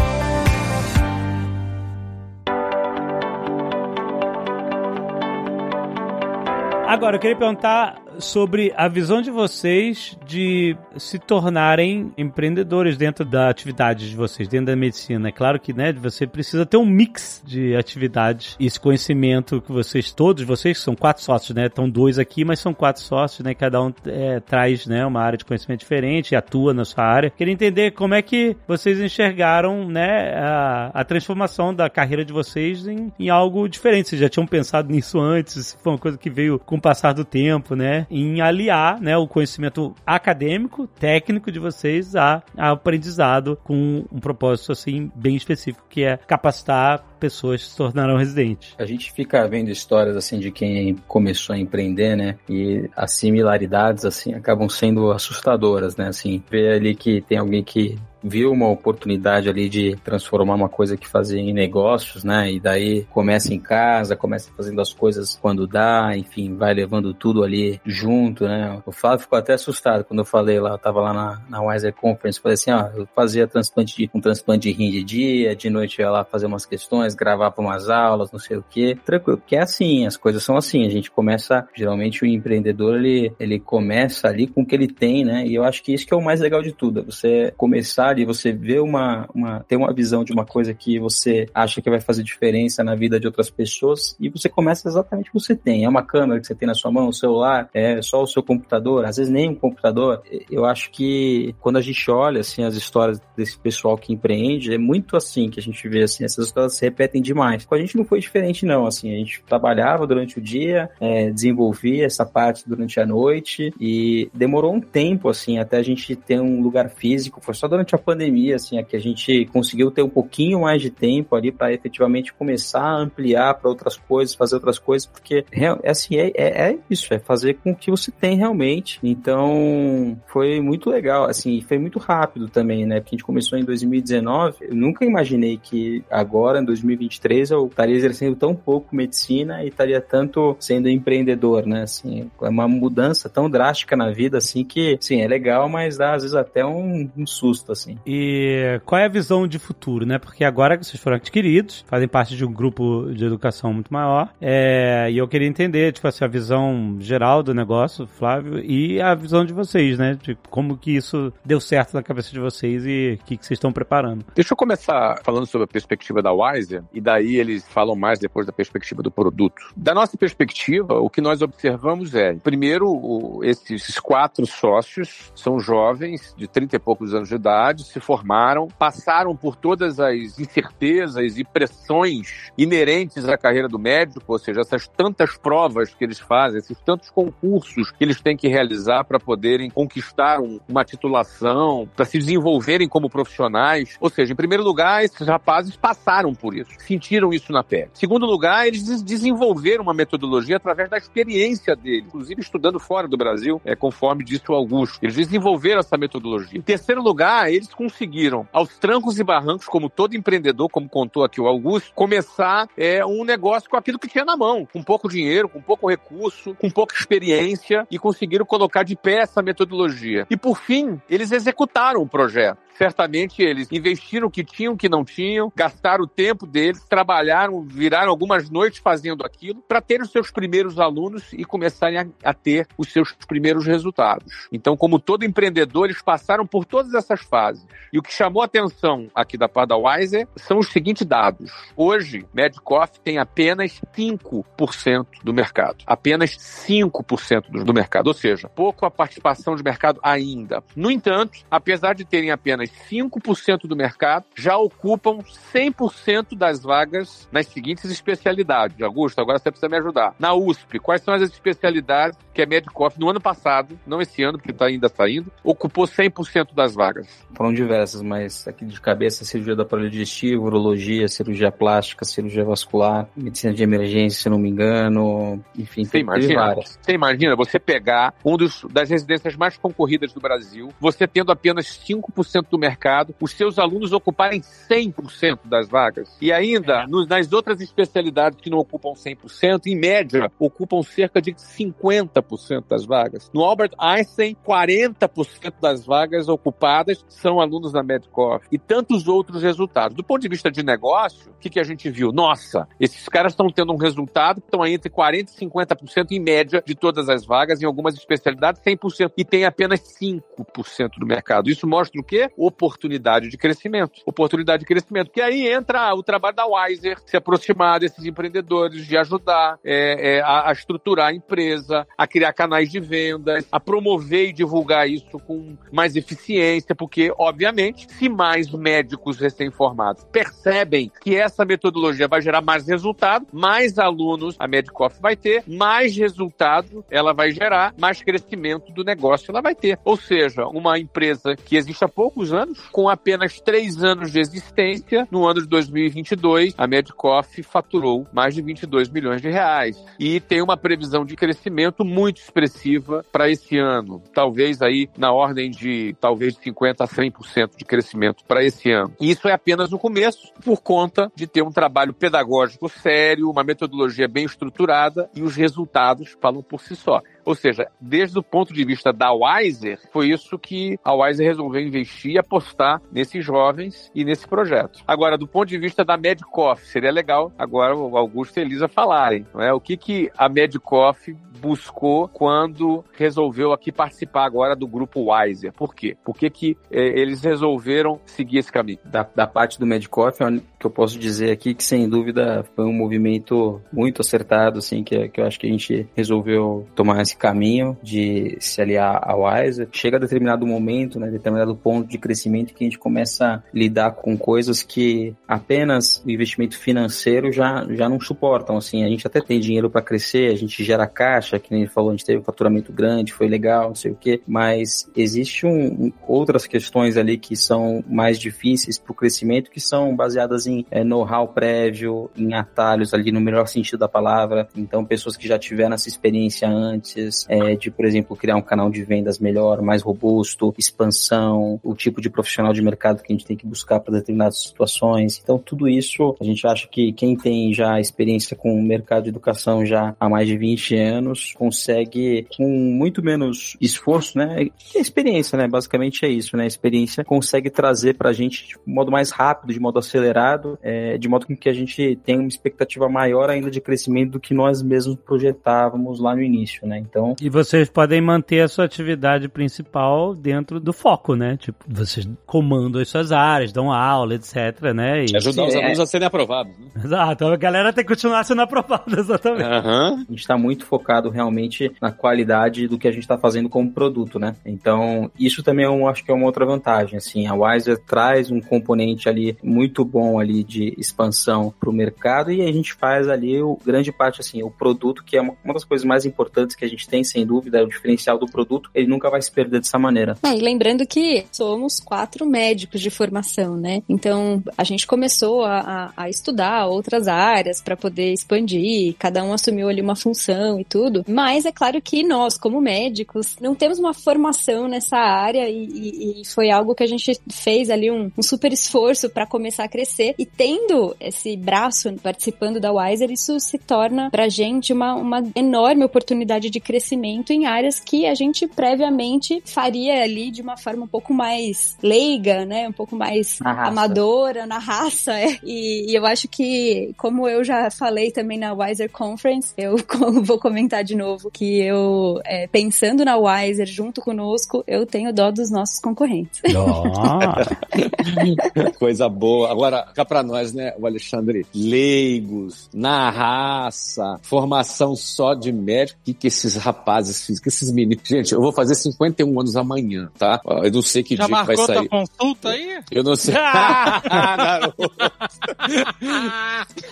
Agora, 6.88 7.17
eu 7.17 7.19
queria 7.19 7.36
perguntar 7.36 8.05
sobre 8.20 8.74
a 8.76 8.88
visão 8.88 9.22
de 9.22 9.32
vocês 9.32 10.18
de 10.26 10.76
se 10.97 11.20
tornarem 11.20 12.11
empreendedores 12.18 12.97
dentro 12.97 13.26
da 13.26 13.49
atividade 13.49 14.09
de 14.09 14.16
vocês, 14.16 14.47
dentro 14.47 14.68
da 14.68 14.76
medicina. 14.76 15.30
É 15.30 15.32
claro 15.32 15.59
que, 15.59 15.74
né, 15.74 15.93
você 15.93 16.26
precisa 16.28 16.66
ter 16.66 16.78
um 16.78 16.86
mix 16.86 17.41
de 17.45 17.76
atividades 17.76 18.55
e 18.59 18.66
esse 18.66 18.80
conhecimento 18.80 19.61
que 19.61 19.72
vocês, 19.72 20.11
todos 20.11 20.43
vocês, 20.43 20.78
são 20.80 20.95
quatro 20.95 21.24
sócios, 21.24 21.55
né, 21.55 21.68
estão 21.68 21.89
dois 21.89 22.20
aqui, 22.20 22.45
mas 22.45 22.59
são 22.59 22.74
quatro 22.74 23.01
sócios, 23.01 23.45
né, 23.45 23.53
cada 23.53 23.82
um 23.82 23.93
é, 24.05 24.39
traz, 24.39 24.86
né, 24.86 25.05
uma 25.05 25.22
área 25.22 25.38
de 25.38 25.45
conhecimento 25.45 25.80
diferente 25.80 26.32
e 26.32 26.36
atua 26.36 26.74
na 26.74 26.86
sua 26.86 27.03
área. 27.03 27.30
Queria 27.30 27.53
entender 27.53 27.91
como 27.91 28.13
é 28.13 28.22
que 28.22 28.55
vocês 28.68 28.99
enxergaram, 28.99 29.88
né, 29.88 30.34
a, 30.36 30.91
a 30.93 31.03
transformação 31.03 31.74
da 31.74 31.89
carreira 31.89 32.24
de 32.24 32.34
vocês 32.34 32.88
em, 32.88 33.11
em 33.20 33.30
algo 33.30 33.68
diferente. 33.68 34.09
Vocês 34.09 34.22
já 34.22 34.30
tinham 34.30 34.47
pensado 34.47 34.91
nisso 34.91 35.20
antes? 35.20 35.68
Se 35.68 35.78
foi 35.78 35.93
uma 35.93 35.99
coisa 35.99 36.18
que 36.18 36.30
veio 36.30 36.59
com 36.59 36.76
o 36.76 36.82
passar 36.82 37.13
do 37.13 37.26
tempo, 37.26 37.76
né? 37.76 38.05
Em 38.10 38.41
aliar, 38.41 38.99
né, 38.99 39.16
o 39.18 39.28
conhecimento 39.28 39.93
acadêmico, 40.06 40.88
técnico 40.88 41.51
de 41.51 41.60
vocês 41.60 42.16
a, 42.16 42.43
a 42.58 42.72
aprendizado 42.72 43.58
com 43.64 44.06
um 44.12 44.20
propósito 44.20 44.72
assim 44.72 45.12
bem 45.16 45.36
específico, 45.36 45.86
que 45.89 46.03
é 46.03 46.18
capacitar 46.18 47.03
pessoas 47.26 47.67
se 47.67 47.76
tornarão 47.76 48.17
residentes. 48.17 48.76
A 48.78 48.86
gente 48.86 49.11
fica 49.11 49.47
vendo 49.47 49.69
histórias 49.69 50.15
assim 50.15 50.39
de 50.39 50.51
quem 50.51 50.95
começou 51.07 51.55
a 51.55 51.57
empreender, 51.57 52.15
né? 52.15 52.38
E 52.47 52.88
as 52.95 53.13
similaridades 53.13 54.05
assim 54.05 54.36
acabam 54.36 54.69
sendo 54.69 55.11
assustadoras, 55.11 55.95
né? 55.95 56.07
Assim, 56.07 56.43
ver 56.49 56.73
ali 56.73 56.93
que 56.95 57.21
tem 57.21 57.39
alguém 57.39 57.63
que 57.63 57.97
viu 58.26 58.51
uma 58.51 58.67
oportunidade 58.67 59.47
ali 59.47 59.69
de 59.69 59.95
transformar 60.03 60.55
uma 60.55 60.67
coisa 60.67 60.97
que 60.97 61.07
fazia 61.07 61.39
em 61.39 61.53
negócios, 61.53 62.23
né? 62.23 62.51
E 62.51 62.59
daí 62.59 63.03
começa 63.11 63.53
em 63.53 63.59
casa, 63.59 64.15
começa 64.15 64.51
fazendo 64.57 64.82
as 64.82 64.91
coisas 64.91 65.38
quando 65.39 65.67
dá, 65.67 66.11
enfim, 66.17 66.55
vai 66.55 66.73
levando 66.73 67.13
tudo 67.13 67.43
ali 67.43 67.80
junto, 67.86 68.45
né? 68.45 68.82
O 68.84 68.91
Flávio 68.91 69.19
ficou 69.19 69.38
até 69.38 69.53
assustado 69.53 70.03
quando 70.03 70.19
eu 70.19 70.26
falei 70.26 70.59
lá, 70.59 70.71
eu 70.71 70.78
tava 70.78 71.01
lá 71.01 71.13
na, 71.13 71.41
na 71.47 71.61
Wiser 71.61 71.93
Conference, 71.93 72.41
falei 72.41 72.55
assim, 72.55 72.71
ó, 72.71 72.88
eu 72.95 73.07
fazia 73.15 73.47
transplante 73.47 73.95
de, 73.95 74.09
um 74.11 74.19
transplante 74.19 74.71
de 74.71 74.76
rim 74.76 74.89
de 74.89 75.03
dia, 75.03 75.55
de 75.55 75.69
noite 75.69 75.99
eu 75.99 76.05
ia 76.05 76.11
lá 76.11 76.23
fazer 76.23 76.47
umas 76.47 76.65
questões, 76.65 77.13
gravar 77.16 77.51
para 77.51 77.63
umas 77.63 77.89
aulas, 77.89 78.32
não 78.32 78.39
sei 78.39 78.57
o 78.57 78.63
que, 78.70 78.95
tranquilo, 78.95 79.38
porque 79.38 79.55
é 79.55 79.61
assim, 79.61 80.05
as 80.05 80.18
coisas 80.18 80.43
são 80.43 80.57
assim, 80.57 80.86
a 80.86 80.89
gente 80.89 81.11
começa, 81.11 81.68
geralmente 81.76 82.24
o 82.24 82.28
empreendedor, 82.28 82.97
ele, 82.97 83.34
ele 83.39 83.59
começa 83.59 84.28
ali 84.28 84.47
com 84.47 84.61
o 84.61 84.66
que 84.66 84.76
ele 84.76 84.88
tem, 84.88 85.24
né? 85.24 85.45
E 85.45 85.55
eu 85.55 85.63
acho 85.63 85.84
que 85.84 85.93
isso 85.93 86.05
que 86.05 86.13
é 86.13 86.18
o 86.18 86.24
mais 86.24 86.41
legal 86.41 86.61
de 86.61 86.72
tudo, 86.72 86.99
é 86.99 87.03
você 87.03 87.53
começar 87.57 88.09
ali, 88.09 88.26
você 88.26 88.51
vê 88.51 88.80
uma, 88.80 89.28
uma, 89.34 89.61
ter 89.61 89.76
uma 89.76 89.93
visão 89.93 90.24
de 90.24 90.34
uma 90.34 90.45
coisa 90.45 90.74
que 90.74 90.99
você 90.99 91.47
acha 91.53 91.82
que 91.82 91.89
vai 91.89 91.99
fazer 91.99 92.24
diferença 92.24 92.84
na 92.84 92.95
vida 92.95 93.20
de 93.20 93.28
outras 93.28 93.49
pessoas 93.49 94.16
e 94.20 94.30
você 94.30 94.49
começa 94.49 94.88
exatamente 94.88 95.30
o 95.30 95.34
que 95.34 95.39
você 95.39 95.55
tem. 95.55 95.86
É 95.86 95.89
uma 95.89 96.03
câmera 96.03 96.39
que 96.39 96.47
você 96.47 96.55
tem 96.55 96.68
na 96.68 96.74
sua 96.74 96.91
mão, 96.91 97.07
o 97.07 97.13
celular, 97.13 97.70
é 97.74 98.01
só 98.01 98.22
o 98.22 98.28
seu 98.28 98.43
computador, 98.43 99.05
às 99.05 99.18
vezes 99.18 99.32
nem 99.32 99.49
um 99.49 99.55
computador. 99.55 100.22
Eu 100.49 100.66
acho 100.66 100.91
que 100.91 101.55
quando 101.59 101.78
a 101.78 101.82
gente 101.82 102.09
olha, 102.09 102.41
assim, 102.41 102.63
as 102.63 102.76
histórias 102.76 103.22
desse 103.36 103.57
pessoal 103.57 103.97
que 103.97 104.13
empreende, 104.13 104.74
é 104.74 104.78
muito 104.78 105.16
assim 105.16 105.49
que 105.49 105.59
a 105.59 105.63
gente 105.63 105.88
vê, 105.88 106.03
assim, 106.03 106.24
essas 106.24 106.47
histórias 106.47 106.76
se 106.76 106.86
repetem 106.95 107.21
demais. 107.21 107.65
Com 107.65 107.75
a 107.75 107.77
gente 107.77 107.97
não 107.97 108.05
foi 108.05 108.19
diferente, 108.19 108.65
não, 108.65 108.87
assim, 108.87 109.13
a 109.13 109.17
gente 109.17 109.43
trabalhava 109.45 110.07
durante 110.07 110.39
o 110.39 110.41
dia, 110.41 110.89
é, 111.01 111.29
desenvolvia 111.29 112.05
essa 112.05 112.25
parte 112.25 112.67
durante 112.67 112.99
a 112.99 113.05
noite 113.05 113.73
e 113.79 114.29
demorou 114.33 114.73
um 114.73 114.79
tempo, 114.79 115.27
assim, 115.27 115.59
até 115.59 115.77
a 115.77 115.83
gente 115.83 116.15
ter 116.15 116.39
um 116.39 116.61
lugar 116.61 116.89
físico, 116.89 117.41
foi 117.41 117.53
só 117.53 117.67
durante 117.67 117.93
a 117.93 117.97
pandemia, 117.97 118.55
assim, 118.55 118.77
é 118.77 118.83
que 118.83 118.95
a 118.95 118.99
gente 118.99 119.45
conseguiu 119.47 119.91
ter 119.91 120.01
um 120.01 120.09
pouquinho 120.09 120.61
mais 120.61 120.81
de 120.81 120.89
tempo 120.89 121.35
ali 121.35 121.51
para 121.51 121.73
efetivamente 121.73 122.33
começar 122.33 122.81
a 122.81 122.97
ampliar 122.97 123.55
para 123.55 123.69
outras 123.69 123.97
coisas, 123.97 124.33
fazer 124.33 124.55
outras 124.55 124.79
coisas, 124.79 125.05
porque 125.05 125.45
é, 125.51 125.89
assim, 125.89 126.15
é, 126.15 126.31
é, 126.35 126.71
é, 126.71 126.77
isso, 126.89 127.13
é 127.13 127.19
fazer 127.19 127.55
com 127.55 127.71
o 127.71 127.75
que 127.75 127.91
você 127.91 128.11
tem 128.11 128.37
realmente. 128.37 128.99
Então, 129.03 130.17
foi 130.27 130.61
muito 130.61 130.89
legal, 130.89 131.25
assim, 131.25 131.59
foi 131.61 131.77
muito 131.77 131.99
rápido 131.99 132.47
também, 132.47 132.85
né? 132.85 132.99
Porque 132.99 133.15
a 133.15 133.17
gente 133.17 133.25
começou 133.25 133.59
em 133.59 133.65
2019, 133.65 134.57
eu 134.61 134.75
nunca 134.75 135.03
imaginei 135.03 135.57
que 135.57 136.03
agora, 136.09 136.59
em 136.59 136.65
2023, 136.86 137.51
eu 137.51 137.67
estaria 137.67 137.95
exercendo 137.95 138.36
tão 138.36 138.55
pouco 138.55 138.95
medicina 138.95 139.63
e 139.63 139.69
estaria 139.69 139.99
tanto 139.99 140.55
sendo 140.59 140.89
empreendedor, 140.89 141.65
né? 141.65 141.83
Assim, 141.83 142.29
é 142.41 142.49
uma 142.49 142.67
mudança 142.67 143.29
tão 143.29 143.49
drástica 143.49 143.95
na 143.95 144.11
vida, 144.11 144.38
assim, 144.38 144.63
que, 144.63 144.97
sim, 145.01 145.21
é 145.21 145.27
legal, 145.27 145.67
mas 145.67 145.97
dá 145.97 146.13
às 146.13 146.23
vezes 146.23 146.36
até 146.36 146.65
um, 146.65 147.09
um 147.17 147.25
susto, 147.25 147.71
assim. 147.71 147.97
E 148.05 148.79
qual 148.86 148.99
é 148.99 149.05
a 149.05 149.09
visão 149.09 149.47
de 149.47 149.59
futuro, 149.59 150.05
né? 150.05 150.17
Porque 150.17 150.43
agora 150.43 150.77
que 150.77 150.86
vocês 150.86 151.01
foram 151.01 151.17
adquiridos, 151.17 151.83
fazem 151.88 152.07
parte 152.07 152.36
de 152.36 152.45
um 152.45 152.51
grupo 152.51 153.11
de 153.13 153.25
educação 153.25 153.73
muito 153.73 153.91
maior, 153.93 154.29
é, 154.39 155.09
e 155.11 155.17
eu 155.17 155.27
queria 155.27 155.47
entender, 155.47 155.91
tipo 155.93 156.07
assim, 156.07 156.23
a 156.23 156.27
visão 156.27 156.97
geral 156.99 157.41
do 157.41 157.53
negócio, 157.53 158.07
Flávio, 158.07 158.59
e 158.59 159.01
a 159.01 159.13
visão 159.15 159.45
de 159.45 159.53
vocês, 159.53 159.97
né? 159.97 160.17
De 160.21 160.38
como 160.49 160.77
que 160.77 160.95
isso 160.95 161.33
deu 161.43 161.59
certo 161.59 161.93
na 161.93 162.03
cabeça 162.03 162.31
de 162.31 162.39
vocês 162.39 162.86
e 162.86 163.19
o 163.21 163.25
que, 163.25 163.38
que 163.38 163.45
vocês 163.45 163.57
estão 163.57 163.71
preparando. 163.71 164.25
Deixa 164.36 164.53
eu 164.53 164.57
começar 164.57 165.19
falando 165.23 165.45
sobre 165.45 165.65
a 165.65 165.67
perspectiva 165.67 166.21
da 166.21 166.31
Wiser, 166.76 166.84
e 166.93 167.01
daí 167.01 167.38
eles 167.38 167.65
falam 167.67 167.95
mais 167.95 168.19
depois 168.19 168.45
da 168.45 168.51
perspectiva 168.53 169.01
do 169.01 169.11
produto. 169.11 169.55
Da 169.76 169.93
nossa 169.93 170.17
perspectiva, 170.17 170.95
o 170.99 171.09
que 171.09 171.21
nós 171.21 171.41
observamos 171.41 172.13
é, 172.13 172.34
primeiro, 172.36 172.88
o, 172.88 173.43
esses 173.43 173.99
quatro 173.99 174.45
sócios 174.45 175.32
são 175.36 175.59
jovens 175.59 176.34
de 176.38 176.47
30 176.47 176.76
e 176.76 176.80
poucos 176.80 177.13
anos 177.13 177.30
de 177.30 177.36
idade, 177.36 177.84
se 177.84 177.99
formaram, 177.99 178.67
passaram 178.67 179.36
por 179.36 179.55
todas 179.55 179.99
as 179.99 180.39
incertezas 180.39 181.38
e 181.38 181.43
pressões 181.43 182.51
inerentes 182.57 183.28
à 183.28 183.38
carreira 183.38 183.67
do 183.67 183.80
médico, 183.80 184.23
ou 184.28 184.39
seja, 184.39 184.61
essas 184.61 184.88
tantas 184.88 185.38
provas 185.38 185.93
que 185.93 186.03
eles 186.03 186.19
fazem, 186.19 186.59
esses 186.59 186.80
tantos 186.80 187.09
concursos 187.09 187.91
que 187.91 188.03
eles 188.03 188.21
têm 188.21 188.38
que 188.38 188.47
realizar 188.47 189.03
para 189.03 189.19
poderem 189.19 189.69
conquistar 189.69 190.39
um, 190.39 190.59
uma 190.67 190.84
titulação, 190.84 191.88
para 191.95 192.05
se 192.05 192.17
desenvolverem 192.17 192.88
como 192.88 193.09
profissionais. 193.09 193.97
Ou 193.99 194.09
seja, 194.09 194.34
em 194.34 194.36
primeiro 194.36 194.63
lugar, 194.63 195.03
esses 195.03 195.28
rapazes 195.28 195.76
passaram 195.76 196.34
por 196.34 196.55
isso, 196.55 196.64
sentiram 196.80 197.34
isso 197.34 197.51
na 197.51 197.63
pele. 197.63 197.89
Segundo 197.93 198.26
lugar, 198.26 198.68
eles 198.68 199.01
desenvolveram 199.01 199.84
uma 199.84 199.93
metodologia 199.93 200.57
através 200.57 200.89
da 200.89 200.97
experiência 200.97 201.76
deles, 201.76 202.05
inclusive 202.07 202.41
estudando 202.41 202.80
fora 202.80 203.07
do 203.07 203.18
Brasil, 203.18 203.61
é, 203.66 203.76
conforme 203.76 204.24
disse 204.24 204.49
o 204.49 204.53
Augusto. 204.53 204.99
Eles 205.01 205.16
desenvolveram 205.16 205.80
essa 205.80 205.97
metodologia. 205.97 206.57
Em 206.57 206.61
terceiro 206.61 207.01
lugar, 207.01 207.51
eles 207.51 207.74
conseguiram, 207.74 208.47
aos 208.51 208.78
trancos 208.78 209.20
e 209.20 209.24
barrancos, 209.24 209.68
como 209.68 209.89
todo 209.89 210.16
empreendedor, 210.16 210.70
como 210.70 210.89
contou 210.89 211.24
aqui 211.24 211.39
o 211.41 211.47
Augusto, 211.47 211.91
começar 211.93 212.68
é, 212.78 213.05
um 213.05 213.24
negócio 213.24 213.70
com 213.70 213.78
aquilo 213.78 213.99
que 213.99 214.07
tinha 214.07 214.26
na 214.26 214.38
mão, 214.38 214.68
com 214.72 214.84
pouco 214.84 215.09
dinheiro, 215.09 215.49
com 215.49 215.61
pouco 215.61 215.89
recurso, 215.89 216.55
com 216.55 216.70
pouca 216.70 216.95
experiência 216.95 217.88
e 217.89 217.99
conseguiram 217.99 218.45
colocar 218.45 218.84
de 218.84 218.95
pé 218.95 219.20
essa 219.20 219.41
metodologia. 219.41 220.28
E 220.30 220.38
por 220.38 220.57
fim, 220.57 220.99
eles 221.09 221.32
executaram 221.32 222.01
o 222.01 222.07
projeto. 222.07 222.64
Certamente 222.78 223.41
eles 223.41 223.71
investiram 223.71 224.28
o 224.28 224.32
que 224.32 224.43
tinham, 224.43 224.73
o 224.73 224.78
que 224.78 224.89
não 224.89 225.05
tinham, 225.05 225.51
gastaram 225.55 226.03
o 226.03 226.07
tempo 226.07 226.45
deles, 226.45 226.84
trabalharam, 226.89 227.61
viraram 227.61 228.09
algumas 228.09 228.49
noites 228.49 228.80
fazendo 228.80 229.26
aquilo 229.26 229.61
para 229.61 229.82
ter 229.82 230.01
os 230.01 230.11
seus 230.11 230.30
primeiros 230.30 230.78
alunos 230.78 231.32
e 231.32 231.45
começarem 231.45 231.97
a, 231.97 232.07
a, 232.23 232.34
ter 232.34 232.67
os 232.78 232.91
seus 232.91 233.13
primeiros 233.28 233.65
resultados. 233.65 234.47
Então, 234.51 234.76
como 234.76 234.99
todo 234.99 235.23
empreendedor, 235.23 235.86
eles 235.86 236.01
passaram 236.01 236.45
por 236.45 236.65
todas 236.65 236.93
essas 236.93 237.21
fases. 237.21 237.65
E 237.93 237.97
o 237.97 238.01
que 238.01 238.11
chamou 238.11 238.41
a 238.41 238.45
atenção 238.45 239.09
aqui 239.15 239.38
da 239.38 239.49
Wiser 239.78 240.28
são 240.36 240.59
os 240.59 240.69
seguintes 240.69 241.05
dados. 241.05 241.51
Hoje, 241.78 242.26
Medcoff 242.34 242.99
tem 242.99 243.17
apenas 243.17 243.80
5% 243.95 245.05
do 245.23 245.34
mercado. 245.34 245.78
Apenas 245.88 246.32
5% 246.32 247.49
do, 247.49 247.63
do 247.63 247.73
mercado, 247.73 248.07
ou 248.07 248.13
seja, 248.13 248.49
pouco 248.49 248.86
a 248.86 248.91
participação 248.91 249.55
de 249.55 249.63
mercado 249.63 249.99
ainda. 250.03 250.61
No 250.76 250.91
entanto, 250.91 251.39
apesar 251.49 251.95
de 251.95 252.03
terem 252.03 252.32
apenas 252.32 252.64
5% 252.68 253.68
do 253.68 253.76
mercado, 253.76 254.26
já 254.36 254.57
ocupam 254.57 255.20
100% 255.53 256.38
das 256.38 256.63
vagas 256.63 257.28
nas 257.32 257.47
seguintes 257.47 257.89
especialidades. 257.89 258.82
Augusto, 258.82 259.20
agora 259.20 259.39
você 259.39 259.51
precisa 259.51 259.70
me 259.70 259.78
ajudar. 259.78 260.16
Na 260.20 260.34
USP, 260.34 260.80
quais 260.80 261.01
são 261.01 261.13
as 261.13 261.22
especialidades 261.22 262.18
que 262.34 262.41
a 262.41 262.45
Medcoff, 262.45 262.99
no 262.99 263.09
ano 263.09 263.22
passado, 263.22 263.80
não 263.86 264.01
esse 264.01 264.24
ano, 264.24 264.38
porque 264.38 264.51
está 264.51 264.66
ainda 264.66 264.89
saindo, 264.89 265.32
ocupou 265.43 265.86
100% 265.86 266.53
das 266.53 266.76
vagas? 266.76 267.07
Foram 267.34 267.53
diversas, 267.53 268.01
mas 268.01 268.47
aqui 268.47 268.66
de 268.66 268.80
cabeça, 268.80 269.26
cirurgia 269.26 269.55
do 269.55 269.61
aparelho 269.61 269.89
digestivo, 269.89 270.45
urologia, 270.45 271.07
cirurgia 271.07 271.51
plástica, 271.51 272.05
cirurgia 272.05 272.43
vascular, 272.43 273.07
medicina 273.16 273.53
de 273.53 273.63
emergência, 273.63 274.22
se 274.22 274.30
não 274.30 274.38
me 274.38 274.49
engano, 274.49 275.43
enfim, 275.57 275.84
tem 275.86 276.03
várias. 276.03 276.78
Você 276.82 276.93
imagina 276.93 277.36
você 277.36 277.59
pegar 277.59 278.13
um 278.24 278.38
dos, 278.38 278.66
das 278.72 278.89
residências 278.89 279.36
mais 279.36 279.57
concorridas 279.57 280.13
do 280.13 280.20
Brasil, 280.20 280.70
você 280.80 281.07
tendo 281.07 281.32
apenas 281.32 281.66
5% 281.66 282.47
do 282.49 282.55
mercado, 282.58 283.16
os 283.22 283.32
seus 283.32 283.60
alunos 283.60 283.91
ocuparem 283.91 284.41
100% 284.41 285.39
das 285.45 285.70
vagas. 285.70 286.18
E 286.22 286.32
ainda, 286.32 286.86
nos, 286.88 287.08
nas 287.08 287.32
outras 287.32 287.62
especialidades 287.62 288.39
que 288.39 288.49
não 288.49 288.58
ocupam 288.58 288.93
100%, 288.93 289.68
em 289.68 289.76
média, 289.76 290.32
ocupam 290.39 290.82
cerca 290.82 291.22
de 291.22 291.34
50% 291.34 292.66
das 292.68 292.86
vagas. 292.86 293.30
No 293.34 293.43
Albert 293.43 293.72
Einstein, 293.78 294.36
40% 294.45 295.53
das 295.62 295.86
vagas 295.86 296.28
ocupadas 296.28 297.06
são 297.08 297.39
alunos 297.39 297.72
da 297.72 297.84
Medcoff. 297.84 298.45
E 298.51 298.58
tantos 298.58 299.08
outros 299.08 299.41
resultados. 299.41 299.95
Do 299.95 300.03
ponto 300.03 300.22
de 300.22 300.30
vista 300.30 300.51
de 300.51 300.64
negócio, 300.64 301.32
o 301.32 301.39
que, 301.39 301.49
que 301.49 301.60
a 301.60 301.64
gente 301.64 301.89
viu? 301.89 302.12
Nossa, 302.12 302.68
esses 302.80 303.08
caras 303.10 303.34
estão 303.34 303.49
tendo 303.49 303.74
um 303.74 303.78
resultado 303.78 304.41
que 304.41 304.47
estão 304.47 304.62
aí 304.62 304.74
entre 304.74 304.89
40% 304.89 305.30
e 305.30 305.45
50% 305.45 306.12
em 306.12 306.20
média 306.20 306.64
de 306.66 306.76
todas 306.76 307.10
as 307.10 307.26
vagas, 307.26 307.62
em 307.62 307.66
algumas 307.66 307.95
especialidades 307.95 308.62
100%, 308.62 309.12
e 309.18 309.24
tem 309.24 309.45
apenas 309.45 309.82
5% 310.01 310.91
do 310.97 311.06
mercado. 311.06 311.49
Isso 311.49 311.68
mostra 311.68 311.99
o 311.99 312.03
quê? 312.03 312.30
Oportunidade 312.45 313.27
de 313.27 313.37
crescimento. 313.37 314.01
Oportunidade 314.05 314.59
de 314.61 314.67
crescimento. 314.67 315.09
Que 315.09 315.19
aí 315.19 315.47
entra 315.47 315.93
o 315.95 316.03
trabalho 316.03 316.35
da 316.35 316.45
Wiser, 316.45 316.99
se 317.05 317.17
aproximar 317.17 317.79
desses 317.79 318.05
empreendedores, 318.05 318.85
de 318.85 318.95
ajudar 318.95 319.57
é, 319.63 320.17
é, 320.17 320.21
a, 320.21 320.49
a, 320.49 320.51
estruturar 320.51 321.07
a 321.07 321.13
empresa, 321.13 321.87
a 321.97 322.05
criar 322.05 322.33
canais 322.33 322.69
de 322.69 322.79
vendas, 322.79 323.47
a 323.51 323.59
promover 323.59 324.29
e 324.29 324.33
divulgar 324.33 324.87
isso 324.87 325.17
com 325.19 325.57
mais 325.71 325.95
eficiência, 325.95 326.75
porque, 326.75 327.11
obviamente, 327.17 327.91
se 327.91 328.07
mais 328.07 328.51
médicos 328.51 329.17
recém-formados 329.17 330.05
percebem 330.11 330.91
que 331.01 331.15
essa 331.15 331.43
metodologia 331.43 332.07
vai 332.07 332.21
gerar 332.21 332.41
mais 332.41 332.67
resultado, 332.67 333.25
mais 333.33 333.79
alunos 333.79 334.35
a 334.37 334.47
Medicoff 334.47 335.01
vai 335.01 335.15
ter, 335.15 335.43
mais 335.47 335.97
resultado 335.97 336.85
ela 336.91 337.11
vai 337.11 337.31
gerar, 337.31 337.73
mais 337.79 338.03
crescimento 338.03 338.71
do 338.71 338.83
negócio 338.83 339.31
ela 339.31 339.41
vai 339.41 339.55
ter. 339.55 339.79
Ou 339.83 339.97
seja, 339.97 340.45
uma 340.47 340.77
empresa 340.77 341.35
que 341.35 341.57
existe 341.57 341.83
há 341.83 341.87
poucos 341.87 342.31
anos, 342.36 342.59
com 342.71 342.89
apenas 342.89 343.39
três 343.39 343.83
anos 343.83 344.11
de 344.11 344.19
existência, 344.19 345.07
no 345.09 345.27
ano 345.27 345.41
de 345.41 345.47
2022, 345.47 346.53
a 346.57 346.67
Medicoff 346.67 347.41
faturou 347.43 348.05
mais 348.13 348.36
de 348.36 348.41
22 348.41 348.89
milhões 348.89 349.21
de 349.21 349.29
reais 349.29 349.83
e 349.99 350.19
tem 350.19 350.41
uma 350.41 350.57
previsão 350.57 351.05
de 351.05 351.15
crescimento 351.15 351.83
muito 351.83 352.21
expressiva 352.21 353.03
para 353.11 353.29
esse 353.29 353.57
ano, 353.57 354.01
talvez 354.13 354.61
aí 354.61 354.89
na 354.97 355.11
ordem 355.11 355.49
de 355.49 355.95
talvez 355.99 356.36
50 356.36 356.83
a 356.83 356.88
100% 356.88 357.57
de 357.57 357.65
crescimento 357.65 358.23
para 358.25 358.43
esse 358.43 358.71
ano. 358.71 358.93
E 358.99 359.09
isso 359.09 359.27
é 359.27 359.33
apenas 359.33 359.71
o 359.71 359.79
começo, 359.79 360.31
por 360.43 360.61
conta 360.61 361.11
de 361.15 361.27
ter 361.27 361.41
um 361.41 361.51
trabalho 361.51 361.93
pedagógico 361.93 362.69
sério, 362.69 363.29
uma 363.29 363.43
metodologia 363.43 364.07
bem 364.07 364.25
estruturada 364.25 365.09
e 365.15 365.21
os 365.21 365.36
resultados 365.36 366.15
falam 366.21 366.43
por 366.43 366.61
si 366.61 366.75
só. 366.75 367.01
Ou 367.26 367.34
seja, 367.34 367.67
desde 367.82 368.19
o 368.19 368.23
ponto 368.23 368.53
de 368.53 368.63
vista 368.63 368.93
da 368.93 369.11
Wiser, 369.11 369.80
foi 369.91 370.09
isso 370.09 370.38
que 370.38 370.78
a 370.84 370.93
Wiser 370.93 371.28
resolveu 371.28 371.61
investir 371.61 372.11
e 372.11 372.19
apostar 372.19 372.80
nesses 372.91 373.26
jovens 373.26 373.91
e 373.95 374.05
nesse 374.05 374.28
projeto. 374.28 374.84
Agora, 374.88 375.17
do 375.17 375.28
ponto 375.28 375.47
de 375.49 375.57
vista 375.57 375.84
da 375.84 375.97
Medcoff, 375.97 376.65
seria 376.67 376.91
legal 376.91 377.32
agora 377.38 377.76
o 377.76 377.97
Augusto 377.97 378.38
e 378.38 378.41
a 378.41 378.43
Elisa 378.43 378.67
falarem, 378.67 379.26
não 379.34 379.41
é? 379.41 379.51
O 379.51 379.59
que, 379.59 379.76
que 379.76 380.11
a 380.15 380.30
Medcoff 380.30 381.15
buscou 381.45 382.07
quando 382.07 382.83
resolveu 382.97 383.53
aqui 383.53 383.71
participar 383.71 384.25
agora 384.25 384.55
do 384.55 384.67
grupo 384.67 385.11
Wiser. 385.11 385.53
Por 385.53 385.75
quê? 385.75 385.95
Por 386.03 386.17
que, 386.17 386.27
que 386.31 386.57
é, 386.71 386.99
eles 386.99 387.21
resolveram 387.21 387.99
seguir 388.03 388.39
esse 388.39 388.51
caminho? 388.51 388.79
Da, 388.83 389.07
da 389.15 389.27
parte 389.27 389.59
do 389.59 389.65
Medcoff, 389.65 390.17
que 390.59 390.65
eu 390.65 390.71
posso 390.71 390.97
dizer 390.97 391.31
aqui 391.31 391.53
que 391.53 391.63
sem 391.63 391.87
dúvida 391.87 392.43
foi 392.55 392.65
um 392.65 392.73
movimento 392.73 393.61
muito 393.71 394.01
acertado, 394.01 394.57
assim, 394.57 394.83
que, 394.83 395.07
que 395.09 395.21
eu 395.21 395.25
acho 395.25 395.39
que 395.39 395.45
a 395.45 395.49
gente 395.51 395.87
resolveu 395.95 396.67
tomar 396.73 396.99
esse 397.01 397.15
caminho 397.15 397.77
de 397.83 398.37
se 398.39 398.59
aliar 398.59 398.99
à 399.03 399.15
Wiser. 399.15 399.67
Chega 399.71 399.97
a 399.97 399.99
determinado 399.99 400.47
momento, 400.47 400.99
né, 400.99 401.11
determinado 401.11 401.55
ponto 401.55 401.87
de 401.87 401.99
crescimento 401.99 402.55
que 402.55 402.63
a 402.63 402.67
gente 402.67 402.79
começa 402.79 403.25
a 403.25 403.43
lidar 403.53 403.91
com 403.91 404.17
coisas 404.17 404.63
que 404.63 405.13
apenas 405.27 406.01
o 406.03 406.09
investimento 406.09 406.57
financeiro 406.57 407.31
já, 407.31 407.67
já 407.69 407.87
não 407.87 407.99
suportam, 407.99 408.57
assim, 408.57 408.83
a 408.83 408.87
gente 408.87 409.05
até 409.05 409.21
tem 409.21 409.39
dinheiro 409.39 409.69
para 409.69 409.83
crescer, 409.83 410.31
a 410.31 410.35
gente 410.35 410.63
gera 410.63 410.87
caixa, 410.87 411.34
que 411.39 411.51
nem 411.51 411.61
ele 411.61 411.69
falou, 411.69 411.91
a 411.91 411.93
gente 411.93 412.05
teve 412.05 412.19
um 412.19 412.23
faturamento 412.23 412.71
grande, 412.71 413.13
foi 413.13 413.27
legal, 413.27 413.69
não 413.69 413.75
sei 413.75 413.91
o 413.91 413.95
quê, 413.95 414.21
mas 414.27 414.89
existe 414.95 415.45
um, 415.45 415.86
um, 415.86 415.93
outras 416.07 416.45
questões 416.45 416.97
ali 416.97 417.17
que 417.17 417.36
são 417.36 417.83
mais 417.88 418.19
difíceis 418.19 418.77
para 418.77 418.91
o 418.91 418.95
crescimento, 418.95 419.51
que 419.51 419.59
são 419.59 419.95
baseadas 419.95 420.47
em 420.47 420.65
é, 420.69 420.83
know-how 420.83 421.27
prévio, 421.27 422.09
em 422.17 422.33
atalhos 422.33 422.93
ali 422.93 423.11
no 423.11 423.21
melhor 423.21 423.47
sentido 423.47 423.79
da 423.79 423.88
palavra. 423.88 424.47
Então, 424.55 424.86
pessoas 424.86 425.17
que 425.17 425.27
já 425.27 425.38
tiveram 425.38 425.75
essa 425.75 425.88
experiência 425.88 426.47
antes, 426.47 427.25
é, 427.29 427.55
de, 427.55 427.71
por 427.71 427.86
exemplo, 427.86 428.15
criar 428.15 428.36
um 428.36 428.41
canal 428.41 428.69
de 428.69 428.83
vendas 428.83 429.19
melhor, 429.19 429.61
mais 429.61 429.81
robusto, 429.81 430.53
expansão, 430.57 431.59
o 431.63 431.73
tipo 431.73 432.01
de 432.01 432.09
profissional 432.09 432.53
de 432.53 432.61
mercado 432.61 433.01
que 433.01 433.11
a 433.11 433.15
gente 433.15 433.25
tem 433.25 433.38
que 433.38 433.45
buscar 433.45 433.79
para 433.79 433.95
determinadas 433.95 434.41
situações. 434.41 435.19
Então, 435.21 435.38
tudo 435.38 435.67
isso, 435.67 436.15
a 436.19 436.23
gente 436.23 436.45
acha 436.45 436.67
que 436.67 436.91
quem 436.93 437.15
tem 437.15 437.53
já 437.53 437.79
experiência 437.79 438.36
com 438.36 438.53
o 438.53 438.61
mercado 438.61 439.03
de 439.03 439.09
educação 439.09 439.65
já 439.65 439.95
há 439.99 440.09
mais 440.09 440.27
de 440.27 440.38
20 440.38 440.75
anos, 440.77 441.24
consegue, 441.34 442.28
com 442.36 442.47
muito 442.47 443.03
menos 443.03 443.55
esforço, 443.59 444.17
né? 444.17 444.43
E 444.73 444.78
a 444.78 444.82
experiência, 444.82 445.38
né? 445.38 445.47
Basicamente 445.47 446.05
é 446.05 446.09
isso, 446.09 446.36
né? 446.36 446.43
A 446.43 446.47
experiência 446.47 447.03
consegue 447.03 447.49
trazer 447.49 447.95
pra 447.95 448.13
gente 448.13 448.47
de 448.47 448.55
modo 448.65 448.91
mais 448.91 449.11
rápido, 449.11 449.53
de 449.53 449.59
modo 449.59 449.80
acelerado, 449.80 450.57
é, 450.61 450.97
de 450.97 451.07
modo 451.07 451.28
com 451.28 451.36
que 451.36 451.49
a 451.49 451.53
gente 451.53 451.97
tenha 452.03 452.19
uma 452.19 452.28
expectativa 452.28 452.88
maior 452.89 453.30
ainda 453.30 453.49
de 453.49 453.61
crescimento 453.61 454.11
do 454.11 454.19
que 454.19 454.34
nós 454.34 454.61
mesmos 454.61 454.95
projetávamos 454.97 455.99
lá 455.99 456.15
no 456.15 456.21
início, 456.21 456.67
né? 456.67 456.78
Então. 456.78 457.15
E 457.21 457.30
vocês 457.30 457.69
podem 457.69 458.01
manter 458.01 458.41
a 458.41 458.47
sua 458.47 458.65
atividade 458.65 459.28
principal 459.30 460.13
dentro 460.13 460.59
do 460.59 460.73
foco, 460.73 461.15
né? 461.15 461.38
Tipo, 461.38 461.63
vocês 461.67 462.07
comandam 462.26 462.82
as 462.82 462.89
suas 462.89 463.11
áreas, 463.11 463.51
dão 463.51 463.71
aula, 463.71 464.15
etc, 464.15 464.61
né? 464.73 465.05
E... 465.05 465.15
Ajudar 465.15 465.45
os 465.45 465.55
alunos 465.55 465.80
a 465.80 465.86
serem 465.86 466.07
aprovados. 466.07 466.53
Né? 466.57 466.84
Exato, 466.84 467.26
a 467.26 467.36
galera 467.36 467.73
tem 467.73 467.84
que 467.84 467.93
continuar 467.93 468.23
sendo 468.23 468.41
aprovada, 468.41 468.84
exatamente. 468.99 469.43
Uhum. 469.43 469.93
A 469.93 470.05
gente 470.09 470.19
está 470.19 470.38
muito 470.38 470.65
focado 470.65 471.05
realmente 471.10 471.72
na 471.82 471.91
qualidade 471.91 472.68
do 472.68 472.78
que 472.78 472.88
a 472.88 472.91
gente 472.91 473.03
está 473.03 473.18
fazendo 473.18 473.49
como 473.49 473.72
produto, 473.72 474.20
né? 474.20 474.36
Então, 474.45 475.12
isso 475.20 475.43
também 475.43 475.66
eu 475.66 475.88
acho 475.88 476.03
que 476.03 476.12
é 476.12 476.14
uma 476.14 476.26
outra 476.26 476.45
vantagem, 476.45 476.97
assim, 476.97 477.28
a 477.28 477.34
Wiser 477.34 477.78
traz 477.80 478.32
um 478.32 478.41
componente 478.41 479.08
ali 479.10 479.38
muito 479.43 479.84
bom 479.84 480.20
ali 480.20 480.43
de 480.43 480.74
expansão 480.78 481.53
para 481.60 481.70
o 481.70 481.74
mercado 481.74 482.32
e 482.32 482.41
a 482.41 482.51
gente 482.51 482.74
faz 482.74 483.08
ali 483.08 483.41
o 483.41 483.58
grande 483.66 483.91
parte, 483.91 484.22
assim, 484.22 484.43
o 484.43 484.51
produto, 484.51 485.03
que 485.03 485.18
é 485.18 485.22
uma 485.22 485.53
das 485.53 485.64
coisas 485.64 485.86
mais 485.86 486.06
importantes 486.06 486.56
que 486.56 486.66
a 486.66 486.68
gente 486.68 486.88
tem, 486.88 487.03
sem 487.03 487.26
dúvida, 487.26 487.60
é 487.60 487.64
o 487.64 487.68
diferencial 487.68 488.18
do 488.18 488.26
produto, 488.26 488.70
ele 488.74 488.88
nunca 488.88 489.10
vai 489.10 489.22
se 489.22 489.32
perder 489.32 489.60
dessa 489.60 489.80
maneira. 489.80 490.18
É, 490.24 490.36
e 490.36 490.41
lembrando 490.41 490.86
que 490.86 491.26
somos 491.32 491.80
quatro 491.80 492.26
médicos 492.26 492.82
de 492.82 492.89
formação, 492.89 493.56
né? 493.56 493.82
Então, 493.88 494.43
a 494.58 494.64
gente 494.64 494.88
começou 494.88 495.43
a, 495.43 495.60
a, 495.60 495.93
a 496.03 496.10
estudar 496.10 496.68
outras 496.68 497.08
áreas 497.08 497.62
para 497.62 497.76
poder 497.76 498.14
expandir, 498.14 498.95
cada 498.97 499.24
um 499.24 499.34
assumiu 499.34 499.68
ali 499.68 499.82
uma 499.82 499.95
função 499.95 500.60
e 500.60 500.64
tudo, 500.64 500.94
mas 501.07 501.45
é 501.45 501.51
claro 501.51 501.81
que 501.81 502.03
nós, 502.03 502.37
como 502.37 502.61
médicos, 502.61 503.35
não 503.41 503.55
temos 503.55 503.79
uma 503.79 503.93
formação 503.93 504.67
nessa 504.67 504.97
área 504.97 505.49
e, 505.49 505.65
e, 505.65 506.21
e 506.21 506.25
foi 506.25 506.51
algo 506.51 506.75
que 506.75 506.83
a 506.83 506.87
gente 506.87 507.19
fez 507.29 507.69
ali 507.69 507.91
um, 507.91 508.11
um 508.17 508.21
super 508.21 508.51
esforço 508.53 509.09
para 509.09 509.25
começar 509.25 509.63
a 509.63 509.69
crescer. 509.69 510.15
E 510.17 510.25
tendo 510.25 510.95
esse 510.99 511.35
braço 511.35 511.93
participando 512.01 512.59
da 512.59 512.71
Wiser, 512.71 513.11
isso 513.11 513.39
se 513.39 513.57
torna 513.57 514.09
pra 514.09 514.29
gente 514.29 514.73
uma, 514.73 514.95
uma 514.95 515.23
enorme 515.35 515.83
oportunidade 515.83 516.49
de 516.49 516.59
crescimento 516.59 517.31
em 517.31 517.45
áreas 517.45 517.79
que 517.79 518.05
a 518.05 518.13
gente 518.13 518.47
previamente 518.47 519.41
faria 519.45 520.03
ali 520.03 520.31
de 520.31 520.41
uma 520.41 520.57
forma 520.57 520.85
um 520.85 520.87
pouco 520.87 521.13
mais 521.13 521.77
leiga, 521.81 522.45
né? 522.45 522.67
Um 522.67 522.73
pouco 522.73 522.95
mais 522.95 523.39
na 523.39 523.67
amadora, 523.67 524.45
na 524.45 524.57
raça. 524.57 525.13
É. 525.19 525.37
E, 525.43 525.91
e 525.91 525.95
eu 525.95 526.05
acho 526.05 526.27
que, 526.27 526.93
como 526.97 527.27
eu 527.27 527.43
já 527.43 527.69
falei 527.69 528.11
também 528.11 528.37
na 528.37 528.53
Wiser 528.53 528.89
Conference, 528.89 529.53
eu 529.57 529.75
vou 530.23 530.39
comentar 530.39 530.83
de 530.86 530.95
novo 530.95 531.29
que 531.31 531.59
eu, 531.59 532.21
é, 532.23 532.47
pensando 532.47 533.03
na 533.03 533.17
Wiser 533.17 533.65
junto 533.65 534.01
conosco, 534.01 534.63
eu 534.67 534.86
tenho 534.86 535.13
dó 535.13 535.31
dos 535.31 535.51
nossos 535.51 535.79
concorrentes. 535.79 536.41
Coisa 538.79 539.09
boa. 539.09 539.51
Agora, 539.51 539.88
cá 539.93 540.05
pra 540.05 540.23
nós, 540.23 540.53
né, 540.53 540.73
o 540.79 540.86
Alexandre, 540.86 541.45
leigos, 541.53 542.69
na 542.73 543.09
raça, 543.09 544.17
formação 544.21 544.95
só 544.95 545.33
de 545.33 545.51
médico, 545.51 545.99
o 546.01 546.05
que, 546.05 546.13
que 546.13 546.27
esses 546.27 546.55
rapazes 546.55 547.25
fizem, 547.25 547.41
que 547.41 547.49
esses 547.49 547.71
meninos... 547.71 548.03
Gente, 548.07 548.33
eu 548.33 548.41
vou 548.41 548.53
fazer 548.53 548.75
51 548.75 549.39
anos 549.39 549.55
amanhã, 549.55 550.09
tá? 550.17 550.39
Eu 550.45 550.71
não 550.71 550.81
sei 550.81 551.03
que 551.03 551.15
Já 551.15 551.25
dia 551.25 551.38
que 551.38 551.45
vai 551.45 551.57
sair. 551.57 551.75
Já 551.75 551.89
consulta 551.89 552.49
aí? 552.49 552.79
Eu 552.91 553.03
não 553.03 553.15
sei. 553.15 553.36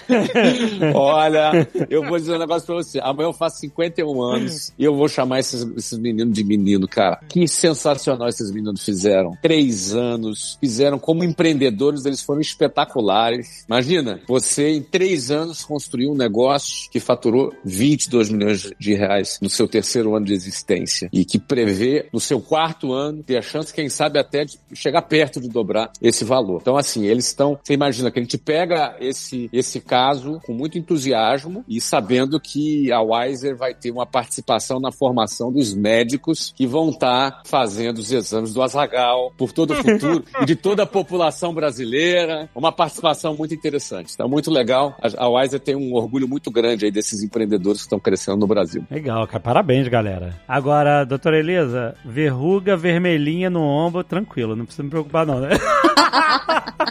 Olha, 0.93 1.67
eu 1.89 2.03
vou 2.03 2.17
dizer 2.17 2.35
um 2.35 2.39
negócio 2.39 2.65
pra 2.65 2.75
você. 2.75 2.99
Amanhã 2.99 3.27
eu 3.27 3.33
faço 3.33 3.65
51 3.89 4.21
anos 4.21 4.73
e 4.77 4.83
eu 4.83 4.95
vou 4.95 5.07
chamar 5.07 5.39
esses, 5.39 5.65
esses 5.75 5.97
meninos 5.97 6.33
de 6.33 6.43
menino, 6.43 6.87
cara. 6.87 7.19
Que 7.27 7.47
sensacional 7.47 8.27
esses 8.27 8.51
meninos 8.51 8.83
fizeram. 8.83 9.37
Três 9.41 9.93
anos, 9.93 10.57
fizeram 10.59 10.97
como 10.99 11.23
empreendedores, 11.23 12.05
eles 12.05 12.21
foram 12.21 12.41
espetaculares. 12.41 13.65
Imagina, 13.67 14.21
você 14.27 14.69
em 14.69 14.81
três 14.81 15.31
anos 15.31 15.63
construiu 15.63 16.11
um 16.11 16.15
negócio 16.15 16.89
que 16.91 16.99
faturou 16.99 17.53
22 17.63 18.29
milhões 18.29 18.71
de 18.79 18.93
reais 18.93 19.39
no 19.41 19.49
seu 19.49 19.67
terceiro 19.67 20.15
ano 20.15 20.25
de 20.25 20.33
existência 20.33 21.09
e 21.11 21.25
que 21.25 21.39
prevê 21.39 22.07
no 22.13 22.19
seu 22.19 22.39
quarto 22.39 22.93
ano 22.93 23.23
ter 23.23 23.37
a 23.37 23.41
chance, 23.41 23.73
quem 23.73 23.89
sabe, 23.89 24.19
até 24.19 24.45
de 24.45 24.57
chegar 24.73 25.01
perto 25.03 25.41
de 25.41 25.49
dobrar 25.49 25.91
esse 26.01 26.23
valor. 26.23 26.59
Então, 26.61 26.77
assim, 26.77 27.05
eles 27.05 27.27
estão. 27.27 27.59
Você 27.61 27.73
imagina 27.73 28.11
que 28.11 28.19
a 28.19 28.21
gente 28.21 28.37
pega 28.37 28.95
esse, 28.99 29.49
esse 29.51 29.79
caso 29.79 30.39
com 30.45 30.53
muito 30.53 30.77
entusiasmo 30.77 31.63
e 31.67 31.79
sabendo 31.81 32.39
que 32.39 32.91
a 32.91 33.01
Wiser 33.01 33.55
vai 33.55 33.72
vai 33.73 33.79
ter 33.79 33.91
uma 33.91 34.05
participação 34.05 34.79
na 34.79 34.91
formação 34.91 35.51
dos 35.51 35.73
médicos 35.73 36.53
que 36.55 36.67
vão 36.67 36.89
estar 36.89 37.41
fazendo 37.45 37.97
os 37.97 38.11
exames 38.11 38.53
do 38.53 38.61
Azagal 38.61 39.33
por 39.37 39.51
todo 39.51 39.71
o 39.71 39.75
futuro 39.75 40.23
e 40.41 40.45
de 40.45 40.55
toda 40.55 40.83
a 40.83 40.85
população 40.85 41.53
brasileira. 41.53 42.49
Uma 42.55 42.71
participação 42.71 43.35
muito 43.35 43.53
interessante. 43.53 44.09
Está 44.09 44.27
muito 44.27 44.51
legal. 44.51 44.95
A, 45.17 45.27
Wiser 45.27 45.59
tem 45.59 45.75
um 45.75 45.93
orgulho 45.95 46.27
muito 46.27 46.51
grande 46.51 46.85
aí 46.85 46.91
desses 46.91 47.23
empreendedores 47.23 47.79
que 47.81 47.85
estão 47.85 47.99
crescendo 47.99 48.37
no 48.37 48.47
Brasil. 48.47 48.85
Legal, 48.91 49.25
cara. 49.25 49.39
Parabéns, 49.39 49.87
galera. 49.87 50.39
Agora, 50.47 51.03
doutora 51.03 51.39
Elisa, 51.39 51.95
verruga 52.05 52.77
vermelhinha 52.77 53.49
no 53.49 53.61
ombro, 53.61 54.03
tranquilo. 54.03 54.55
Não 54.55 54.65
precisa 54.65 54.83
me 54.83 54.89
preocupar, 54.89 55.25
não, 55.25 55.39
né? 55.39 55.49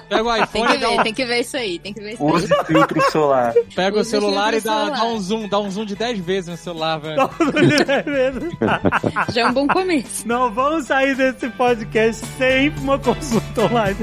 Pega 0.08 0.24
o 0.24 0.32
Tem 0.34 0.42
iPhone 0.42 0.66
que 0.66 0.74
e 0.76 0.78
dá 0.80 0.88
ver, 0.88 1.00
um- 1.00 1.02
tem 1.02 1.14
que 1.14 1.24
ver 1.24 1.40
isso 1.40 1.56
aí, 1.56 1.78
tem 1.78 1.92
que 1.92 2.00
ver 2.00 2.12
isso 2.14 2.26
aí. 2.26 2.32
Use 2.32 2.48
filtro 2.66 3.10
solar. 3.10 3.54
Pega 3.74 4.00
o 4.00 4.04
celular 4.04 4.52
e 4.54 4.60
dá, 4.60 4.72
solar. 4.72 4.90
dá 4.98 5.04
um 5.06 5.18
zoom, 5.20 5.48
dá 5.48 5.60
um 5.60 5.70
zoom 5.70 5.84
de 5.84 5.94
10 5.96 6.18
vezes 6.18 6.50
no 6.50 6.56
celular, 6.56 6.71
velho. 8.04 8.50
Já 9.32 9.42
é 9.42 9.46
um 9.46 9.52
bom 9.52 9.66
começo. 9.66 10.26
Não 10.26 10.52
vamos 10.52 10.86
sair 10.86 11.16
desse 11.16 11.48
podcast 11.50 12.24
sem 12.38 12.70
uma 12.80 12.98
consulta 12.98 13.62
online. 13.62 13.96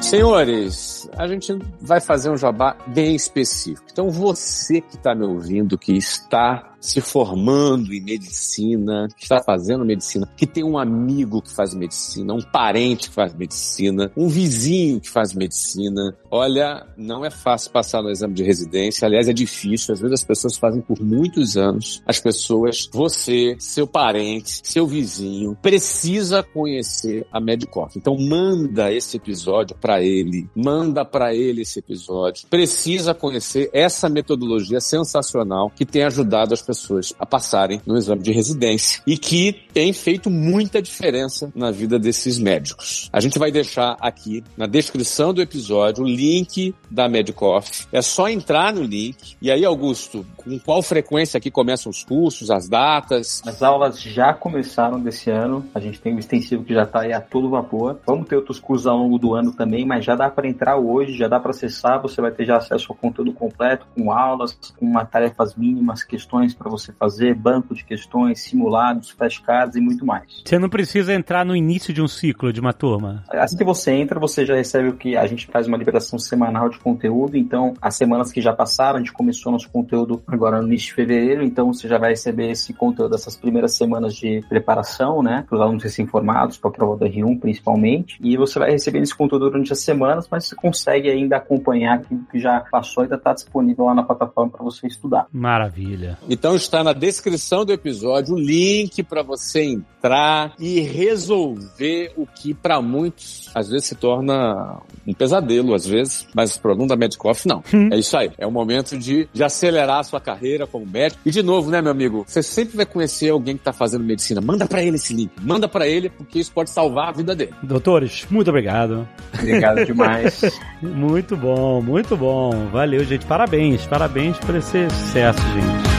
Senhores, 0.00 1.08
a 1.16 1.26
gente 1.26 1.58
vai 1.80 1.98
fazer 1.98 2.28
um 2.28 2.36
jabá 2.36 2.76
bem 2.88 3.14
específico. 3.14 3.86
Então, 3.90 4.10
você 4.10 4.82
que 4.82 4.96
está 4.96 5.14
me 5.14 5.24
ouvindo, 5.24 5.78
que 5.78 5.96
está 5.96 6.71
se 6.82 7.00
formando 7.00 7.94
em 7.94 8.00
medicina, 8.00 9.06
que 9.16 9.22
está 9.22 9.40
fazendo 9.40 9.84
medicina, 9.84 10.28
que 10.36 10.46
tem 10.46 10.64
um 10.64 10.76
amigo 10.76 11.40
que 11.40 11.50
faz 11.50 11.72
medicina, 11.72 12.34
um 12.34 12.42
parente 12.42 13.08
que 13.08 13.14
faz 13.14 13.32
medicina, 13.34 14.10
um 14.16 14.28
vizinho 14.28 15.00
que 15.00 15.08
faz 15.08 15.32
medicina. 15.32 16.14
Olha, 16.30 16.84
não 16.96 17.24
é 17.24 17.30
fácil 17.30 17.70
passar 17.70 18.02
no 18.02 18.10
exame 18.10 18.34
de 18.34 18.42
residência. 18.42 19.06
Aliás, 19.06 19.28
é 19.28 19.32
difícil. 19.32 19.94
Às 19.94 20.00
vezes 20.00 20.14
as 20.14 20.24
pessoas 20.24 20.56
fazem 20.56 20.82
por 20.82 21.00
muitos 21.00 21.56
anos. 21.56 22.02
As 22.04 22.18
pessoas, 22.18 22.88
você, 22.92 23.56
seu 23.60 23.86
parente, 23.86 24.60
seu 24.64 24.86
vizinho, 24.86 25.56
precisa 25.62 26.42
conhecer 26.42 27.24
a 27.30 27.40
Medicoff. 27.40 27.96
Então, 27.96 28.16
manda 28.18 28.92
esse 28.92 29.16
episódio 29.16 29.76
para 29.76 30.02
ele. 30.02 30.48
Manda 30.54 31.04
para 31.04 31.32
ele 31.32 31.62
esse 31.62 31.78
episódio. 31.78 32.46
Precisa 32.48 33.14
conhecer 33.14 33.70
essa 33.72 34.08
metodologia 34.08 34.80
sensacional 34.80 35.70
que 35.70 35.86
tem 35.86 36.02
ajudado 36.02 36.52
as 36.54 36.60
pessoas 36.60 36.71
a 37.18 37.26
passarem 37.26 37.80
no 37.86 37.96
exame 37.96 38.22
de 38.22 38.32
residência 38.32 39.02
e 39.06 39.16
que 39.16 39.52
tem 39.72 39.92
feito 39.92 40.30
muita 40.30 40.80
diferença 40.80 41.50
na 41.54 41.70
vida 41.70 41.98
desses 41.98 42.38
médicos. 42.38 43.08
A 43.12 43.20
gente 43.20 43.38
vai 43.38 43.50
deixar 43.50 43.96
aqui 44.00 44.42
na 44.56 44.66
descrição 44.66 45.32
do 45.32 45.40
episódio 45.40 46.04
o 46.04 46.08
link 46.08 46.74
da 46.90 47.08
Medicoff. 47.08 47.86
É 47.92 48.02
só 48.02 48.28
entrar 48.28 48.72
no 48.72 48.82
link. 48.82 49.36
E 49.40 49.50
aí, 49.50 49.64
Augusto, 49.64 50.24
com 50.36 50.58
qual 50.58 50.82
frequência 50.82 51.38
aqui 51.38 51.50
começam 51.50 51.90
os 51.90 52.04
cursos, 52.04 52.50
as 52.50 52.68
datas? 52.68 53.42
As 53.46 53.62
aulas 53.62 54.00
já 54.00 54.32
começaram 54.32 55.00
desse 55.00 55.30
ano. 55.30 55.64
A 55.74 55.80
gente 55.80 56.00
tem 56.00 56.14
um 56.14 56.18
extensivo 56.18 56.64
que 56.64 56.74
já 56.74 56.82
está 56.82 57.00
aí 57.00 57.12
a 57.12 57.20
todo 57.20 57.50
vapor. 57.50 57.98
Vamos 58.06 58.28
ter 58.28 58.36
outros 58.36 58.58
cursos 58.58 58.86
ao 58.86 58.96
longo 58.96 59.18
do 59.18 59.34
ano 59.34 59.52
também, 59.52 59.84
mas 59.84 60.04
já 60.04 60.14
dá 60.14 60.30
para 60.30 60.48
entrar 60.48 60.76
hoje, 60.76 61.16
já 61.16 61.28
dá 61.28 61.38
para 61.40 61.50
acessar. 61.50 62.00
Você 62.02 62.20
vai 62.20 62.30
ter 62.30 62.44
já 62.44 62.56
acesso 62.56 62.86
ao 62.90 62.96
conteúdo 62.96 63.32
completo, 63.32 63.86
com 63.94 64.12
aulas, 64.12 64.58
com 64.76 64.92
tarefas 65.04 65.54
mínimas, 65.54 66.02
questões 66.02 66.54
para 66.62 66.70
você 66.70 66.92
fazer, 66.92 67.34
banco 67.34 67.74
de 67.74 67.84
questões, 67.84 68.40
simulados, 68.40 69.10
flashcards 69.10 69.76
e 69.76 69.80
muito 69.80 70.06
mais. 70.06 70.42
Você 70.44 70.58
não 70.58 70.68
precisa 70.68 71.12
entrar 71.12 71.44
no 71.44 71.56
início 71.56 71.92
de 71.92 72.00
um 72.00 72.08
ciclo 72.08 72.52
de 72.52 72.60
uma 72.60 72.72
turma. 72.72 73.24
Assim 73.30 73.56
que 73.56 73.64
você 73.64 73.90
entra, 73.92 74.20
você 74.20 74.46
já 74.46 74.54
recebe 74.54 74.88
o 74.88 74.96
que 74.96 75.16
a 75.16 75.26
gente 75.26 75.46
faz 75.46 75.66
uma 75.66 75.76
liberação 75.76 76.18
semanal 76.18 76.68
de 76.68 76.78
conteúdo. 76.78 77.36
Então, 77.36 77.74
as 77.80 77.96
semanas 77.96 78.32
que 78.32 78.40
já 78.40 78.52
passaram, 78.52 78.96
a 78.96 78.98
gente 78.98 79.12
começou 79.12 79.52
nosso 79.52 79.68
conteúdo 79.70 80.22
agora 80.26 80.60
no 80.60 80.68
início 80.68 80.88
de 80.88 80.94
fevereiro. 80.94 81.42
Então, 81.42 81.72
você 81.72 81.88
já 81.88 81.98
vai 81.98 82.10
receber 82.10 82.50
esse 82.50 82.72
conteúdo 82.72 83.12
dessas 83.12 83.36
primeiras 83.36 83.74
semanas 83.74 84.14
de 84.14 84.44
preparação, 84.48 85.22
né? 85.22 85.44
Para 85.48 85.56
os 85.56 85.62
alunos 85.62 85.82
recém-formados, 85.82 86.56
para 86.56 86.70
a 86.70 86.72
prova 86.72 86.96
do 86.96 87.04
R1 87.04 87.40
principalmente. 87.40 88.18
E 88.20 88.36
você 88.36 88.58
vai 88.58 88.70
receber 88.70 89.00
esse 89.00 89.14
conteúdo 89.14 89.50
durante 89.50 89.72
as 89.72 89.80
semanas, 89.80 90.28
mas 90.30 90.46
você 90.46 90.56
consegue 90.56 91.10
ainda 91.10 91.36
acompanhar 91.36 91.98
aquilo 91.98 92.24
que 92.30 92.38
já 92.38 92.60
passou 92.70 93.02
e 93.02 93.06
ainda 93.06 93.16
está 93.16 93.32
disponível 93.32 93.86
lá 93.86 93.94
na 93.94 94.02
plataforma 94.02 94.50
para 94.50 94.64
você 94.64 94.86
estudar. 94.86 95.26
Maravilha. 95.32 96.18
Então 96.28 96.51
está 96.56 96.82
na 96.82 96.92
descrição 96.92 97.64
do 97.64 97.72
episódio 97.72 98.34
o 98.34 98.38
link 98.38 99.02
para 99.02 99.22
você 99.22 99.62
entrar 99.62 100.54
e 100.58 100.80
resolver 100.80 102.12
o 102.16 102.26
que 102.26 102.54
para 102.54 102.80
muitos 102.80 103.50
às 103.54 103.68
vezes 103.68 103.88
se 103.88 103.94
torna 103.94 104.80
um 105.06 105.12
pesadelo, 105.12 105.74
às 105.74 105.86
vezes, 105.86 106.26
mas 106.34 106.56
pro 106.56 106.72
aluno 106.72 106.88
da 106.88 106.96
Medicoff 106.96 107.46
não. 107.46 107.62
É 107.92 107.98
isso 107.98 108.16
aí. 108.16 108.30
É 108.38 108.46
o 108.46 108.50
momento 108.50 108.96
de, 108.96 109.28
de 109.32 109.44
acelerar 109.44 109.98
a 109.98 110.04
sua 110.04 110.20
carreira 110.20 110.66
como 110.66 110.86
médico. 110.86 111.20
E 111.24 111.30
de 111.30 111.42
novo, 111.42 111.70
né, 111.70 111.82
meu 111.82 111.90
amigo, 111.90 112.24
você 112.26 112.42
sempre 112.42 112.76
vai 112.76 112.86
conhecer 112.86 113.30
alguém 113.30 113.56
que 113.56 113.62
tá 113.62 113.72
fazendo 113.72 114.04
medicina. 114.04 114.40
Manda 114.40 114.66
para 114.66 114.82
ele 114.82 114.96
esse 114.96 115.14
link. 115.14 115.30
Manda 115.40 115.68
para 115.68 115.86
ele 115.86 116.08
porque 116.08 116.38
isso 116.38 116.52
pode 116.52 116.70
salvar 116.70 117.08
a 117.08 117.12
vida 117.12 117.34
dele. 117.34 117.52
Doutores, 117.62 118.26
muito 118.30 118.48
obrigado. 118.48 119.06
Obrigado 119.38 119.84
demais. 119.84 120.40
Muito 120.82 121.36
bom, 121.36 121.80
muito 121.80 122.16
bom. 122.16 122.66
Valeu, 122.72 123.04
gente. 123.04 123.24
Parabéns, 123.24 123.86
parabéns 123.86 124.36
por 124.38 124.54
esse 124.56 124.88
sucesso, 124.90 125.40
gente. 125.40 125.91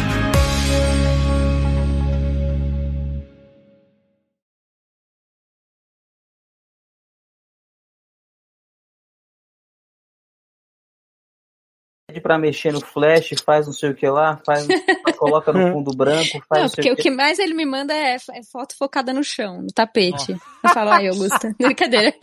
Pra 12.24 12.40
mexer 12.40 12.72
no 12.72 12.82
flash, 12.82 13.34
faz 13.46 13.66
não 13.66 13.74
sei 13.74 13.90
o 13.92 13.96
que 13.96 14.08
lá, 14.08 14.40
faz, 14.46 14.66
coloca 15.18 15.52
no 15.52 15.72
fundo 15.72 15.96
branco, 15.96 16.42
faz 16.48 16.50
Não, 16.52 16.62
não 16.62 16.70
sei 16.70 16.76
porque 16.84 16.92
o 16.92 16.94
o 16.94 16.96
que 16.96 17.12
mais 17.12 17.38
ele 17.38 17.54
me 17.54 17.66
manda 17.66 17.94
é, 17.94 18.16
é 18.16 18.44
foto 18.44 18.76
focada 18.78 19.12
no 19.12 19.24
chão, 19.24 19.62
no 19.62 19.68
tapete. 19.68 20.32
Eu 20.32 20.70
falo, 20.70 20.92
ai, 20.92 21.10
Augusta, 21.10 21.54
brincadeira. 21.60 22.14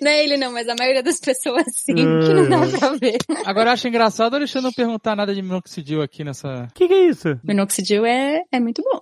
Não 0.00 0.10
é 0.10 0.24
ele 0.24 0.36
não, 0.36 0.50
mas 0.50 0.66
a 0.66 0.74
maioria 0.74 1.02
das 1.02 1.20
pessoas 1.20 1.66
sim, 1.74 1.94
que 1.94 2.32
não 2.32 2.48
dá 2.48 2.78
pra 2.78 2.90
ver. 2.92 3.18
Agora 3.44 3.68
eu 3.70 3.74
acho 3.74 3.86
engraçado 3.86 4.32
o 4.32 4.36
Alexandre 4.36 4.66
não 4.66 4.72
perguntar 4.72 5.14
nada 5.14 5.34
de 5.34 5.42
minoxidil 5.42 6.00
aqui 6.00 6.24
nessa. 6.24 6.68
O 6.70 6.74
que, 6.74 6.88
que 6.88 6.94
é 6.94 7.06
isso? 7.08 7.38
Minoxidil 7.44 8.06
é, 8.06 8.42
é 8.50 8.58
muito 8.58 8.82
bom. 8.82 9.00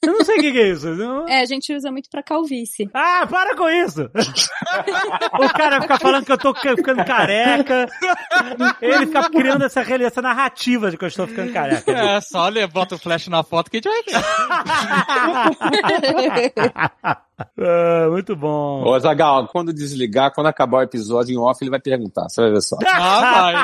Eu 0.00 0.12
não 0.12 0.24
sei 0.24 0.36
o 0.38 0.40
que, 0.40 0.52
que 0.52 0.58
é 0.60 0.68
isso. 0.70 0.86
Não- 0.94 1.28
É, 1.28 1.40
a 1.40 1.44
gente 1.44 1.74
usa 1.74 1.90
muito 1.90 2.08
pra 2.08 2.22
calvície. 2.22 2.88
Ah, 2.94 3.26
para 3.28 3.56
com 3.56 3.68
isso! 3.68 4.08
o 5.40 5.48
cara 5.52 5.82
fica 5.82 5.98
falando 5.98 6.24
que 6.24 6.32
eu 6.32 6.38
tô 6.38 6.54
ca- 6.54 6.76
ficando 6.76 7.04
careca. 7.04 7.88
Ele 8.80 9.06
fica 9.06 9.28
criando 9.30 9.64
essa, 9.64 9.80
essa 9.80 10.22
narrativa 10.22 10.90
de 10.90 10.96
que 10.96 11.04
eu 11.04 11.08
estou 11.08 11.26
ficando 11.26 11.52
careca. 11.52 11.90
É, 11.90 12.20
só 12.20 12.48
bota 12.72 12.94
o 12.94 12.98
flash 12.98 13.26
na 13.28 13.42
foto 13.42 13.70
que 13.70 13.78
a 13.78 13.80
gente 13.80 13.88
vai 13.88 14.02
ver. 14.04 14.22
Ah, 17.60 18.08
muito 18.10 18.34
bom. 18.34 18.82
Ô, 18.84 18.98
Zagal, 18.98 19.46
quando 19.46 19.72
desligar, 19.72 20.32
quando 20.34 20.48
acabar 20.48 20.78
o 20.78 20.82
episódio 20.82 21.32
em 21.32 21.38
off, 21.38 21.62
ele 21.62 21.70
vai 21.70 21.78
perguntar. 21.78 22.28
Você 22.28 22.40
vai 22.40 22.50
ver 22.50 22.60
só. 22.62 22.76
Ah, 22.84 23.20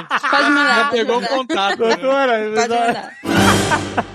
vai. 0.09 0.21
Pode 0.31 0.51
mandar. 0.51 0.75
Já 0.77 0.91
pegou 0.91 1.19
o 1.19 1.27
contato. 1.27 1.79
Doutora, 1.79 2.39
mandar. 2.51 2.69
Pode 2.69 2.73
mandar. 2.73 4.15